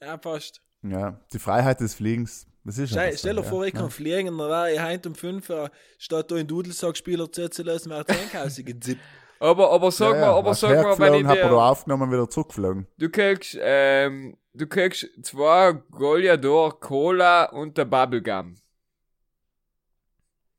ja, 0.00 0.18
fast. 0.18 0.60
ja, 0.82 1.20
die 1.32 1.38
Freiheit 1.38 1.80
des 1.80 1.94
Fliegens. 1.94 2.46
Das 2.64 2.78
ist 2.78 2.92
so, 2.92 3.00
stell 3.14 3.36
dir 3.36 3.42
vor, 3.42 3.64
ich 3.64 3.72
kann 3.72 3.84
ja. 3.84 3.88
fliegen, 3.88 4.38
dann 4.38 4.48
wäre 4.48 4.72
ich 4.72 4.80
heute 4.80 5.08
um 5.08 5.14
5 5.14 5.48
Uhr, 5.50 5.70
statt 5.98 6.30
da 6.30 6.36
in 6.36 6.46
Dudelsack-Spieler 6.46 7.30
zu 7.32 7.62
lassen, 7.62 7.90
wäre 7.90 8.04
ich 8.08 8.18
Einkaufen 8.20 8.64
gezippt. 8.64 9.00
Aber, 9.42 9.72
aber 9.72 9.90
sag 9.90 10.14
ja, 10.14 10.20
mal, 10.20 10.26
ja. 10.26 10.36
aber 10.36 10.54
sag 10.54 10.70
mal, 10.70 10.98
wenn 11.00 11.14
ich 11.14 11.26
dir, 11.26 11.50
aufgenommen, 11.50 12.12
wieder 12.12 12.30
zurückgeflogen. 12.30 12.86
du 12.96 13.10
kriegst, 13.10 13.58
ähm, 13.60 14.36
du 14.54 14.68
kriegst 14.68 15.08
zwei 15.22 15.72
Goliador 15.90 16.78
Cola 16.78 17.46
und 17.46 17.76
der 17.76 17.86
Bubblegum. 17.86 18.54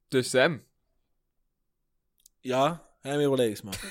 Das 0.10 0.26
ist 0.26 0.32
Sam. 0.34 0.66
Ja, 2.42 2.86
heim 3.06 3.22
überleg 3.22 3.54
es 3.54 3.64
mal. 3.64 3.74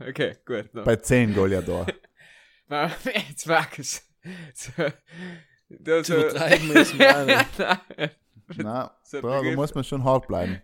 Okay, 0.00 0.36
gut. 0.44 0.72
No. 0.74 0.84
Bei 0.84 0.94
10 0.94 1.34
Goliador. 1.34 1.84
Jetzt 3.28 3.48
mag 3.48 3.76
es. 3.80 4.08
So, 4.54 4.70
da, 5.68 6.04
Zu 6.04 6.14
übertreiben 6.14 6.68
müssen 6.72 7.00
wir. 7.00 7.44
Na, 8.58 8.96
So 9.02 9.20
da, 9.20 9.42
muss 9.42 9.74
man 9.74 9.82
schon 9.82 10.04
hart 10.04 10.28
bleiben. 10.28 10.62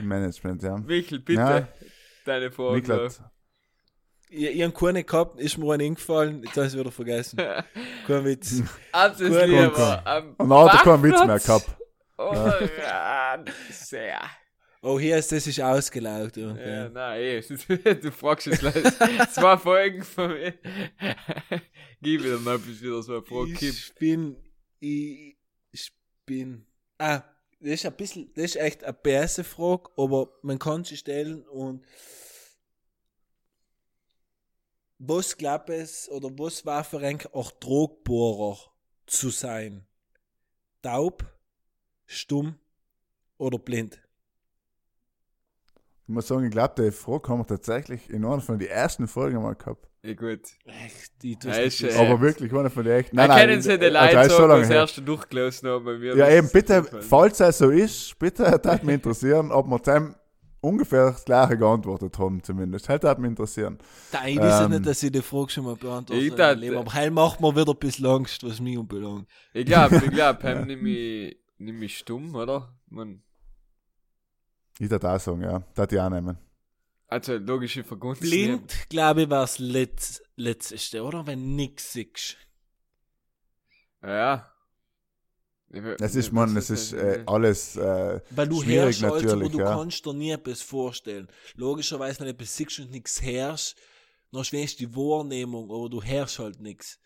Im 0.00 0.08
Management, 0.08 0.64
ja. 0.64 0.76
Michel, 0.76 1.20
bitte. 1.20 1.40
Ja. 1.40 1.68
Deine 2.28 2.50
Frage. 2.50 2.74
Miklat, 2.74 3.22
Ich, 4.28 4.44
ich 4.44 4.62
hab 4.62 4.74
keine 4.74 5.02
gehabt, 5.02 5.40
ist 5.40 5.56
mir 5.56 5.72
eine 5.72 5.84
eingefallen, 5.84 6.42
jetzt 6.42 6.56
habe 6.58 6.66
ich 6.66 6.74
es 6.74 6.78
wieder 6.78 6.92
vergessen. 6.92 7.38
Kein 8.06 8.24
Witz. 8.26 8.62
Alles 8.92 9.18
Gut, 9.18 9.46
lieber 9.46 9.70
komm. 9.70 10.00
am 10.04 10.34
Und 10.36 10.50
dann 10.50 10.64
hat 10.70 10.74
er 10.74 10.84
keinen 10.84 11.02
Witz 11.04 11.24
mehr 11.24 11.38
gehabt. 11.38 11.76
Oder 12.18 12.78
ja, 12.78 13.44
sehr. 13.70 14.20
Oh, 14.82 15.00
hier 15.00 15.16
ist 15.16 15.32
das 15.32 15.46
ist 15.46 15.58
ausgelaugt. 15.58 16.36
Okay. 16.36 16.70
Ja, 16.70 16.88
nein, 16.90 17.20
eh. 17.22 17.40
du 17.94 18.12
fragst 18.12 18.46
jetzt 18.48 18.60
gleich 18.60 19.30
zwei 19.32 19.56
Folgen 19.56 20.02
von 20.02 20.28
mir. 20.28 20.52
Gib 22.02 22.24
wieder 22.24 22.38
mal, 22.40 22.58
bis 22.58 22.82
wieder 22.82 23.02
so 23.02 23.14
eine 23.14 23.22
Frage 23.22 23.52
gibt. 23.52 23.62
ich 23.62 23.94
bin, 23.94 24.36
ich, 24.80 25.38
ich 25.72 25.92
bin, 26.26 26.66
ah, 26.98 27.22
das 27.60 27.70
ist 27.70 27.86
ein 27.86 27.96
bisschen, 27.96 28.30
das 28.34 28.44
ist 28.44 28.56
echt 28.56 28.84
eine 28.84 28.92
böse 28.92 29.44
Frage, 29.44 29.88
aber 29.96 30.28
man 30.42 30.58
kann 30.58 30.84
sie 30.84 30.98
stellen 30.98 31.42
und 31.48 31.82
was 34.98 35.36
glaubt 35.36 35.70
es, 35.70 36.08
oder 36.10 36.28
was 36.38 36.66
war 36.66 36.84
für 36.84 36.98
ein 36.98 37.18
auch 37.32 37.50
Drogbohrer 37.52 38.58
zu 39.06 39.30
sein? 39.30 39.86
Taub, 40.82 41.24
stumm 42.06 42.58
oder 43.36 43.58
blind? 43.58 44.00
Ich 46.08 46.14
muss 46.14 46.26
sagen, 46.26 46.46
ich 46.46 46.50
glaube, 46.50 46.82
die 46.82 46.90
Frage 46.90 47.28
haben 47.28 47.40
wir 47.40 47.46
tatsächlich 47.46 48.08
in 48.08 48.24
einer 48.24 48.40
von 48.40 48.58
den 48.58 48.68
ersten 48.68 49.06
Folgen 49.06 49.42
mal 49.42 49.54
gehabt. 49.54 49.88
Ja, 50.02 50.14
gut. 50.14 50.40
Echt, 50.64 51.22
die 51.22 51.36
schön. 51.70 51.94
Aber 51.96 52.20
wirklich, 52.20 52.52
eine 52.52 52.70
von 52.70 52.84
den 52.84 52.98
echten. 52.98 53.16
Nein, 53.16 53.30
kennen 53.30 53.60
Sie 53.60 53.78
die 53.78 53.86
also, 53.86 54.16
Leute 54.16 54.26
ist 54.28 54.36
so, 54.36 54.46
lange 54.46 54.62
das 54.62 54.70
erste 54.70 55.02
durchgelassen 55.02 55.68
haben 55.68 55.84
bei 55.84 55.98
mir? 55.98 56.16
Ja, 56.16 56.30
eben, 56.30 56.48
bitte, 56.50 56.82
falls 57.02 57.40
es 57.40 57.58
so 57.58 57.70
ist, 57.70 58.18
bitte, 58.18 58.58
das 58.62 58.82
mich 58.82 58.94
interessieren, 58.94 59.52
ob 59.52 59.66
wir 59.66 59.82
zusammen 59.82 60.14
ungefähr 60.60 61.12
das 61.12 61.24
gleiche 61.24 61.56
geantwortet 61.56 62.18
haben, 62.18 62.42
zumindest. 62.42 62.88
Das 62.88 63.02
würde 63.02 63.20
mich 63.20 63.30
interessieren. 63.30 63.78
Nein, 64.12 64.28
ich 64.34 64.38
weiß 64.38 64.64
Ähm, 64.64 64.70
nicht, 64.72 64.86
dass 64.86 65.02
ich 65.02 65.12
die 65.12 65.22
Frage 65.22 65.50
schon 65.50 65.64
mal 65.64 65.76
beantwortet 65.76 66.24
Ich 66.24 66.32
habe. 66.38 66.78
Aber 66.78 66.94
heil 66.94 67.10
macht 67.10 67.40
mir 67.40 67.54
wieder 67.54 67.72
ein 67.72 67.78
bisschen 67.78 68.06
Angst, 68.06 68.42
was 68.44 68.60
mich 68.60 68.78
anbelangt. 68.78 69.28
Ich 69.52 69.66
glaube, 69.66 69.96
ich 69.96 70.10
glaube, 70.10 70.38
Pam 70.40 70.66
nimm 70.66 70.86
ich, 70.86 71.36
nimm 71.58 71.82
ich 71.82 71.98
stumm, 71.98 72.34
oder? 72.34 72.74
Man, 72.88 73.22
Ich 74.78 74.90
würde 74.90 75.10
auch 75.10 75.20
sagen, 75.20 75.42
ja. 75.42 75.62
Das 75.74 75.92
ich 75.92 76.00
auch 76.00 76.10
nehmen. 76.10 76.38
also 77.06 77.36
logische 77.36 77.84
Vergunst. 77.84 78.20
Blind, 78.20 78.88
glaube 78.90 79.22
ich, 79.22 79.30
war 79.30 79.42
das 79.42 79.58
Letz 79.58 80.22
Letzte, 80.36 81.02
oder? 81.02 81.26
Wenn 81.26 81.56
nix 81.56 81.92
siehst. 81.92 82.36
Ja. 84.02 84.50
Es 86.00 86.14
ist, 86.14 86.32
man, 86.32 86.56
es 86.56 86.70
ist 86.70 86.94
äh, 86.94 87.22
alles, 87.26 87.76
äh, 87.76 88.20
Weil 88.30 88.48
du 88.48 88.62
Schwierig 88.62 89.02
hörst 89.02 89.04
alles, 89.04 89.24
aber 89.24 89.36
natürlich, 89.36 89.52
du 89.52 89.58
ja. 89.58 89.76
kannst 89.76 90.06
dir 90.06 90.14
nie 90.14 90.30
etwas 90.30 90.62
vorstellen. 90.62 91.28
Logischerweise, 91.56 92.20
wenn 92.20 92.26
du 92.28 92.32
etwas 92.32 92.56
siehst 92.56 92.78
und 92.80 92.90
nichts 92.90 93.20
hörst, 93.20 93.76
dann 94.32 94.40
ist 94.40 94.52
wenigstens 94.52 94.78
die 94.78 94.96
Wahrnehmung, 94.96 95.70
aber 95.70 95.90
du 95.90 96.02
hörst 96.02 96.38
halt 96.38 96.60
nichts. 96.60 96.98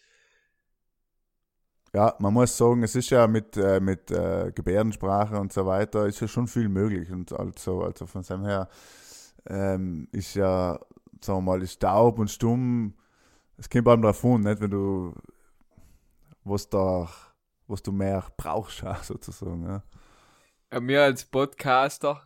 ja, 1.95 2.15
man 2.21 2.33
muss 2.33 2.57
sagen, 2.57 2.83
es 2.83 2.95
ist 2.95 3.11
ja 3.11 3.27
mit, 3.27 3.57
äh, 3.57 3.81
mit 3.81 4.11
äh, 4.11 4.53
Gebärdensprache 4.55 5.39
und 5.39 5.53
so 5.53 5.67
weiter, 5.67 6.07
ist 6.07 6.21
ja 6.21 6.29
schon 6.29 6.47
viel 6.47 6.69
möglich. 6.69 7.11
Und 7.11 7.33
also, 7.33 7.83
also 7.83 8.07
von 8.07 8.23
seinem 8.23 8.45
her 8.45 8.69
ähm, 9.47 10.09
ist 10.13 10.35
ja, 10.35 10.79
sagen 11.21 11.39
wir 11.39 11.43
mal, 11.43 11.63
ist 11.63 11.81
taub 11.81 12.19
und 12.19 12.31
stumm, 12.31 12.95
es 13.59 13.69
kommt 13.69 13.89
allem 13.89 14.03
drauf 14.03 14.25
an, 14.25 14.41
nicht, 14.41 14.61
wenn 14.61 14.71
du, 14.71 15.15
was 16.45 16.69
da, 16.69 17.09
was 17.67 17.83
du 17.83 17.93
mehr 17.93 18.25
brauchst, 18.37 18.85
auch 18.85 19.03
sozusagen, 19.03 19.65
ja. 19.65 19.83
Ja, 20.73 20.87
wir 20.87 21.03
als 21.03 21.25
Podcaster, 21.25 22.23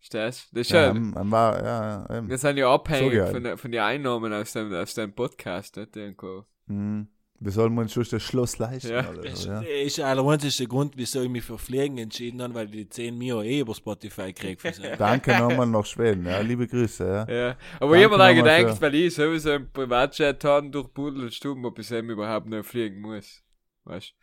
stehst 0.00 0.48
Das 0.52 0.60
ist 0.62 0.70
Ja, 0.70 0.90
ähm, 0.90 1.14
ähm, 1.18 1.30
war, 1.30 1.64
ja, 1.64 2.16
eben. 2.18 2.28
wir 2.28 2.38
sind 2.38 2.56
ja 2.56 2.72
abhängig 2.72 3.20
So 3.26 3.32
von, 3.32 3.42
der- 3.44 3.56
von 3.58 3.70
den 3.72 3.80
Einnahmen 3.80 4.32
aus 4.32 4.52
dem, 4.52 4.72
aus 4.74 4.94
dem 4.94 5.12
Podcast, 5.14 5.76
nicht? 5.76 5.96
Irgendwo. 5.96 6.44
Mhm. 6.66 7.08
Wir 7.38 7.52
sollen 7.52 7.76
uns 7.76 7.92
schon 7.92 8.06
das 8.10 8.22
Schloss 8.22 8.56
leisten. 8.58 8.92
Ja. 8.92 9.10
oder 9.10 9.20
Das 9.20 9.44
ja. 9.44 9.60
ist 9.60 9.98
der 9.98 10.06
einzige 10.08 10.66
Grund, 10.68 10.94
wieso 10.96 11.20
ich 11.20 11.28
mich 11.28 11.44
für 11.44 11.58
Fliegen 11.58 11.98
entschieden 11.98 12.40
habe, 12.40 12.54
weil 12.54 12.64
ich 12.66 12.70
die 12.72 12.88
10 12.88 13.18
Mio 13.18 13.42
eh 13.42 13.60
über 13.60 13.74
Spotify 13.74 14.32
kriege. 14.32 14.58
für 14.58 14.72
sie. 14.72 14.82
Danke 14.96 15.38
nochmal 15.38 15.66
nach 15.66 15.84
Schweden, 15.84 16.24
ja. 16.24 16.40
Liebe 16.40 16.66
Grüße, 16.66 17.04
ja. 17.06 17.28
Ja. 17.48 17.56
Aber 17.78 17.94
ich 17.94 18.04
habe 18.04 18.14
mir 18.16 18.18
Danke 18.18 18.42
gedacht, 18.42 18.76
für- 18.78 18.82
weil 18.82 18.94
ich 18.94 19.14
sowieso 19.14 19.50
einen 19.50 19.70
Privatjet 19.70 20.42
habe 20.44 20.70
durch 20.70 20.90
Pudel 20.94 21.24
und 21.24 21.34
Stuben, 21.34 21.64
ob 21.66 21.78
ich 21.78 21.90
überhaupt 21.90 22.46
noch 22.46 22.64
fliegen 22.64 23.02
muss. 23.02 23.42
Weißt 23.86 24.14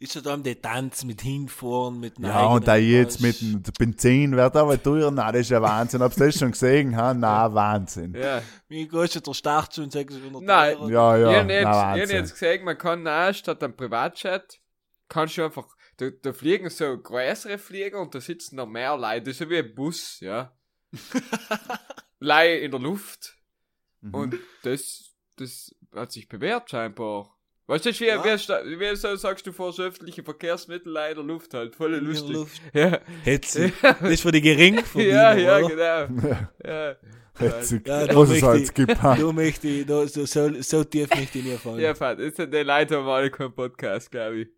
Ist 0.00 0.14
ja 0.14 0.22
da 0.22 0.32
um 0.32 0.42
den 0.42 0.62
Tanz 0.62 1.04
mit 1.04 1.20
hinfahren, 1.20 2.00
mit 2.00 2.18
Ja, 2.18 2.46
und 2.46 2.66
da 2.66 2.76
jetzt 2.76 3.20
mit 3.20 3.38
dem 3.38 3.62
Benzin 3.78 4.34
wird 4.34 4.56
aber 4.56 4.82
teuer. 4.82 5.10
Na, 5.10 5.30
das 5.30 5.42
ist 5.42 5.50
ja 5.50 5.60
Wahnsinn. 5.60 6.00
Habst 6.00 6.18
du 6.18 6.24
das 6.24 6.38
schon 6.38 6.52
gesehen? 6.52 6.96
Ha? 6.96 7.12
Na, 7.12 7.52
Wahnsinn. 7.52 8.14
Ja. 8.14 8.40
Wie 8.66 8.88
kostet 8.88 9.26
der 9.26 9.34
Start 9.34 9.74
schon 9.74 9.90
600 9.90 10.42
Nein. 10.42 10.76
Euro? 10.78 10.88
Ja, 10.88 11.16
ja, 11.18 11.30
ich 11.30 11.36
habe 11.36 11.46
na, 11.46 11.52
jetzt, 11.52 11.60
ich 11.60 11.66
hab 11.66 11.74
Wahnsinn. 11.74 12.16
jetzt 12.16 12.32
gesehen, 12.32 12.64
man 12.64 12.78
kann 12.78 13.06
auch 13.06 13.34
statt 13.34 13.62
einem 13.62 13.76
Privatjet, 13.76 14.58
kannst 15.10 15.36
du 15.36 15.44
einfach, 15.44 15.66
da, 15.98 16.08
da 16.22 16.32
fliegen 16.32 16.70
so 16.70 16.96
größere 16.96 17.58
Flieger 17.58 18.00
und 18.00 18.14
da 18.14 18.22
sitzen 18.22 18.56
noch 18.56 18.66
mehr 18.66 18.96
Leute. 18.96 19.24
Das 19.24 19.32
ist 19.32 19.38
so 19.40 19.50
wie 19.50 19.58
ein 19.58 19.74
Bus, 19.74 20.18
ja. 20.20 20.56
Leih 22.20 22.56
in 22.60 22.70
der 22.70 22.80
Luft. 22.80 23.36
Mhm. 24.00 24.14
Und 24.14 24.34
das, 24.62 25.10
das 25.36 25.74
hat 25.94 26.10
sich 26.10 26.26
bewährt 26.26 26.70
scheinbar. 26.70 27.37
Weißt 27.68 27.84
du, 27.84 27.90
das 27.90 27.96
ist 27.96 28.00
wie, 28.00 28.06
Ja. 28.06 28.24
wie 28.24 28.96
so 28.96 29.14
sagst 29.16 29.46
du 29.46 29.52
vor 29.52 29.72
so 29.74 29.82
öffentliche 29.82 30.22
Verkehrsmittel 30.22 30.90
leih 30.90 31.10
in 31.10 31.16
der 31.16 31.24
Luft 31.24 31.52
halt, 31.54 31.76
voll 31.76 31.92
In 31.94 32.00
der 32.04 32.08
lustig. 32.14 32.32
Luft. 32.34 32.62
Ja, 32.72 32.98
Hetze. 33.24 33.70
Das 33.82 34.00
ist 34.10 34.22
für 34.22 34.32
die 34.32 34.40
Geringverdiener, 34.40 35.12
ja, 35.36 35.58
ja, 35.60 35.66
oder? 35.66 36.08
genau. 36.08 36.38
Ja, 36.64 36.96
Witzig. 37.40 37.86
Ja, 37.86 38.06
da 38.06 38.20
es 38.22 38.28
möchte 38.30 38.46
halt 38.46 39.02
ha? 39.02 39.14
Du 39.14 39.32
möchte 39.32 39.68
ich, 39.68 39.86
da, 39.86 40.04
so, 40.08 40.24
so, 40.26 40.60
so 40.60 40.82
tief 40.82 41.08
möchte 41.14 41.38
ich 41.38 41.44
nie 41.44 41.56
fallen. 41.56 41.78
ja, 41.78 41.94
fand, 41.94 42.18
jetzt 42.20 42.38
die 42.38 42.44
Leute 42.44 42.96
haben 42.96 43.06
alle 43.08 43.30
keinen 43.30 43.52
Podcast, 43.54 44.10
glaube 44.10 44.38
ich. 44.40 44.48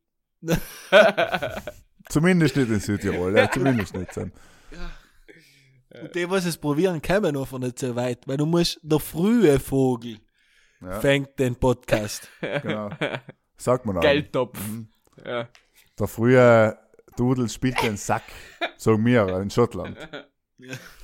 Zumindest 2.08 2.56
nicht 2.56 2.68
in 2.70 2.80
Südtirol. 2.80 3.36
Ja, 3.36 3.50
zumindest 3.50 3.94
nicht. 3.94 4.14
Sam. 4.14 4.32
Und 6.00 6.14
die, 6.14 6.30
was 6.30 6.46
es 6.46 6.56
probieren, 6.56 7.02
kommen 7.02 7.34
noch 7.34 7.50
nicht 7.58 7.78
so 7.78 7.94
weit, 7.96 8.26
weil 8.26 8.36
du 8.36 8.46
musst, 8.46 8.78
der 8.82 8.98
frühe 9.00 9.58
Vogel 9.60 10.16
Ja, 10.82 11.00
fängt 11.00 11.38
den 11.38 11.56
Podcast. 11.56 12.28
genau. 12.40 12.90
Sagt 13.56 13.84
man 13.86 13.98
auch. 13.98 14.00
Geldtopf. 14.00 14.58
Mhm. 14.68 14.88
Ja. 15.24 15.48
Der 15.98 16.06
frühe 16.06 16.78
Dudel 17.16 17.48
spielt 17.48 17.82
den 17.82 17.96
Sack. 17.96 18.22
Sagen 18.78 19.04
wir 19.04 19.28
in 19.40 19.50
Schottland. 19.50 19.96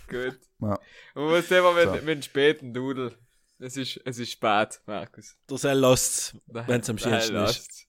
Gut. 0.09 0.39
Ja. 0.61 0.79
Und 1.15 1.31
was 1.33 1.49
sehen 1.49 1.63
wir 1.63 1.73
mit, 1.75 1.85
So. 1.85 1.93
mit 2.07 2.09
dem 2.09 2.23
späten 2.23 2.73
Dudel? 2.73 3.13
Es 3.59 3.77
ist, 3.77 4.01
es 4.05 4.19
ist 4.19 4.31
spät, 4.33 4.81
Markus. 4.87 5.37
Der 5.49 5.59
soll 5.59 5.73
lasst, 5.75 6.37
wenn 6.47 6.81
es 6.81 6.91
am 6.91 6.99
schönsten 6.99 7.37
ist. 7.37 7.87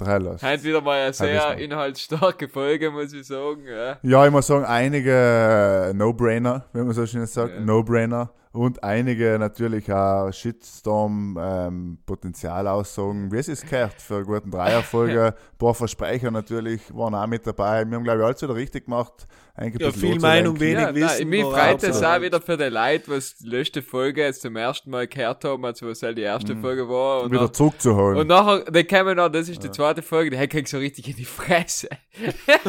Heute 0.00 0.62
wieder 0.64 0.80
mal 0.80 0.98
eine 1.02 1.12
sehr 1.12 1.58
inhaltsstarke 1.58 2.48
Folge, 2.48 2.90
muss 2.90 3.12
ich 3.12 3.26
sagen. 3.26 3.66
Ja. 3.66 3.98
Ja, 4.02 4.24
ich 4.24 4.32
muss 4.32 4.46
sagen, 4.46 4.64
einige 4.64 5.92
No-Brainer, 5.94 6.68
wenn 6.72 6.86
man 6.86 6.94
so 6.94 7.04
schön 7.06 7.26
sagt, 7.26 7.54
Ja. 7.54 7.60
No-Brainer. 7.60 8.32
Und 8.52 8.82
einige 8.82 9.38
natürlich 9.38 9.92
auch 9.92 10.32
Shitstorm-Potenzialaussagen, 10.32 13.30
wie 13.30 13.36
es 13.38 13.46
ist 13.46 13.68
gehört, 13.68 14.02
für 14.02 14.16
einen 14.16 14.24
guten 14.24 14.50
Dreierfolge. 14.50 15.36
Ein 15.52 15.58
paar 15.58 15.72
Versprecher 15.74 16.32
natürlich 16.32 16.80
waren 16.92 17.14
auch 17.14 17.28
mit 17.28 17.46
dabei. 17.46 17.84
Wir 17.84 17.94
haben, 17.96 18.02
glaube 18.02 18.18
ich, 18.18 18.24
alles 18.24 18.42
wieder 18.42 18.56
richtig 18.56 18.86
gemacht. 18.86 19.28
Eigentlich 19.54 19.86
ein 19.86 19.92
Ja, 19.92 19.96
viel. 19.96 20.18
Meinung, 20.18 20.58
wenig 20.58 20.82
Ja, 20.82 20.92
Wissen. 20.94 21.18
nein, 21.18 21.28
mich 21.28 21.44
freut 21.44 21.82
es 21.84 22.02
auch 22.02 22.20
wieder 22.20 22.40
für 22.40 22.56
die 22.56 22.64
Leute, 22.64 23.08
was 23.10 23.36
die 23.36 23.46
letzte 23.48 23.82
Folge 23.82 24.22
jetzt 24.22 24.42
zum 24.42 24.56
ersten 24.56 24.90
Mal 24.90 25.06
gehört 25.06 25.44
haben, 25.44 25.64
also 25.64 25.86
was 25.86 26.02
halt 26.02 26.18
die 26.18 26.22
erste 26.22 26.56
Folge 26.56 26.88
war. 26.88 27.22
Und, 27.22 27.30
Wieder 27.30 27.42
nach, 27.42 27.50
zurückzuholen. 27.50 28.18
und 28.18 28.26
nachher, 28.26 28.64
dann 28.64 28.86
kommen 28.86 29.16
noch, 29.16 29.28
das 29.28 29.48
ist 29.48 29.62
die 29.62 29.70
zweite 29.70 30.02
Folge, 30.02 30.36
die 30.36 30.48
kriegt 30.48 30.68
so 30.68 30.78
richtig 30.78 31.08
in 31.08 31.14
die 31.16 31.24
Fresse. 31.24 31.88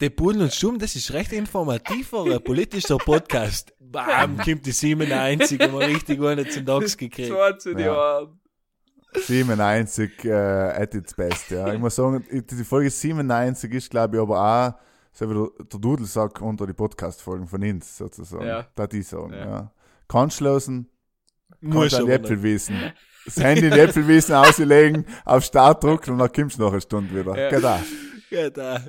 Der 0.00 0.10
Bullen 0.10 0.42
und 0.42 0.54
Stumm, 0.54 0.78
das 0.78 0.94
ist 0.94 1.12
recht 1.12 1.32
informativer, 1.32 2.38
politischer 2.38 2.98
Podcast. 2.98 3.74
Bam, 3.90 4.36
kommt 4.44 4.66
die 4.66 4.72
97 4.72 5.58
mal 5.58 5.84
richtig 5.84 6.20
eine 6.22 6.48
zum 6.48 6.64
Dax 6.64 6.96
gekriegt. 6.96 7.28
So 7.28 7.56
zu 7.58 7.74
die 7.74 7.82
Ja. 7.82 8.18
Ohren. 8.18 8.38
97 9.14 10.24
äh, 10.24 10.32
at 10.32 10.94
its 10.94 11.14
best, 11.14 11.50
ja. 11.50 11.72
Ich 11.72 11.78
muss 11.80 11.96
sagen, 11.96 12.24
die 12.30 12.64
Folge 12.64 12.90
97 12.90 13.72
ist, 13.72 13.90
glaube 13.90 14.16
ich, 14.16 14.22
aber 14.22 14.38
auch, 14.38 14.74
so 15.12 15.28
wie 15.30 15.34
der, 15.34 15.64
der 15.66 15.80
Dudelsack 15.80 16.40
unter 16.42 16.66
die 16.66 16.74
Podcast-Folgen 16.74 17.46
von 17.48 17.62
uns, 17.62 17.96
sozusagen. 17.96 18.46
Ja. 18.46 18.66
Das 18.74 18.92
ich 18.92 19.06
sagen, 19.08 19.32
Ja. 19.32 19.38
ja. 19.46 19.72
Kannst 20.08 20.40
lösen, 20.40 20.88
Muss 21.60 21.74
kannst 21.92 21.94
an 21.96 22.06
die 22.06 22.12
aber 22.12 22.20
nicht. 22.22 22.30
Äpfelwiesen. 22.30 22.92
Das 23.24 23.36
Handy 23.38 23.66
in 23.66 23.72
die 23.72 23.80
Äpfelwiesen 23.80 24.34
auslegen, 24.34 25.04
auf 25.24 25.44
Start 25.44 25.82
drücken 25.82 26.12
und 26.12 26.18
dann 26.18 26.32
kommst 26.32 26.58
du 26.58 26.62
noch 26.62 26.72
eine 26.72 26.80
Stunde 26.80 27.18
wieder. 27.18 27.36
Ja. 27.36 27.48
Genau. 27.50 27.80
Ja, 28.30 28.50
da. 28.50 28.80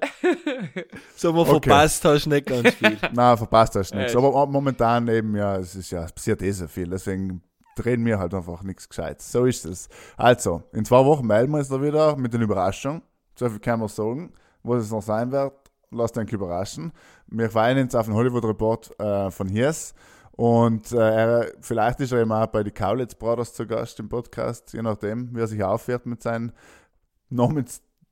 So, 1.16 1.32
man 1.32 1.42
Okay. 1.42 1.52
verpasst 1.70 2.06
hast 2.06 2.26
du 2.26 2.30
nicht 2.30 2.46
ganz 2.48 2.74
viel. 2.76 2.98
Nein, 3.14 3.38
verpasst 3.38 3.76
hast 3.76 3.92
du 3.92 3.98
nichts. 3.98 4.16
Aber 4.16 4.46
momentan 4.48 5.08
eben, 5.08 5.36
ja, 5.36 5.58
es 5.58 5.76
ist 5.76 5.92
ja, 5.92 6.04
es 6.04 6.12
passiert 6.12 6.42
eh 6.42 6.52
so 6.52 6.68
viel, 6.68 6.90
deswegen 6.90 7.42
reden 7.84 8.06
wir 8.06 8.20
halt 8.20 8.34
einfach 8.34 8.62
nichts 8.64 8.90
Gescheites. 8.90 9.32
So 9.32 9.46
ist 9.46 9.66
es. 9.66 9.88
Also, 10.18 10.64
in 10.74 10.84
zwei 10.84 11.06
Wochen 11.06 11.26
melden 11.26 11.52
wir 11.52 11.60
uns 11.60 11.70
da 11.70 11.82
wieder 11.82 12.18
mit 12.18 12.34
einer 12.36 12.44
Überraschung. 12.44 13.02
So 13.38 13.50
viel 13.50 13.60
kann 13.60 13.80
man 13.80 13.88
sagen. 13.88 14.34
Was 14.64 14.84
es 14.84 14.92
noch 14.92 15.02
sein 15.02 15.32
wird, 15.32 15.54
lasst 15.92 16.18
euch 16.18 16.32
überraschen. 16.34 16.92
Wir 17.28 17.50
freuen 17.50 17.78
uns 17.78 17.96
auf 17.96 18.06
den 18.08 18.14
Hollywood 18.16 18.44
Report 18.44 19.00
äh, 19.00 19.32
von 19.32 19.48
Hiers. 19.48 19.94
Und 20.34 20.92
äh, 20.92 20.98
er, 20.98 21.52
vielleicht 21.62 22.02
ist 22.02 22.12
er 22.12 22.20
eben 22.22 22.32
auch 22.34 22.48
bei 22.48 22.64
den 22.64 22.74
Kaulitz 22.74 23.16
Brothers 23.16 23.54
zu 23.54 23.66
Gast 23.66 24.00
im 24.02 24.10
Podcast, 24.10 24.74
je 24.74 24.82
nachdem, 24.82 25.34
wie 25.34 25.40
er 25.40 25.48
sich 25.48 25.64
aufhört 25.64 26.06
mit 26.06 26.22
seinen 26.22 26.52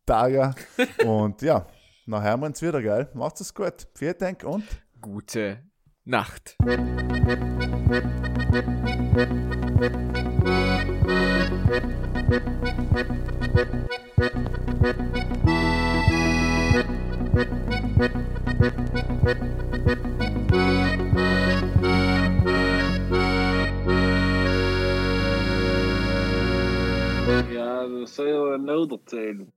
Namenstagen. 0.07 0.55
und 1.05 1.41
ja, 1.41 1.67
nachher 2.05 2.31
haben 2.31 2.41
wir 2.41 2.47
uns 2.47 2.61
wieder, 2.61 2.81
geil. 2.81 3.09
Macht's 3.13 3.41
es 3.41 3.53
gut. 3.53 3.87
Vielen 3.93 4.17
Dank 4.17 4.43
und 4.43 4.63
Gute 5.01 5.63
Nacht. 6.05 6.55
Ja, 27.49 27.87
dat 27.87 28.09
zou 28.09 28.27
je 28.27 28.33
wel 28.33 28.57
nodig 28.57 28.99
zijn. 29.05 29.56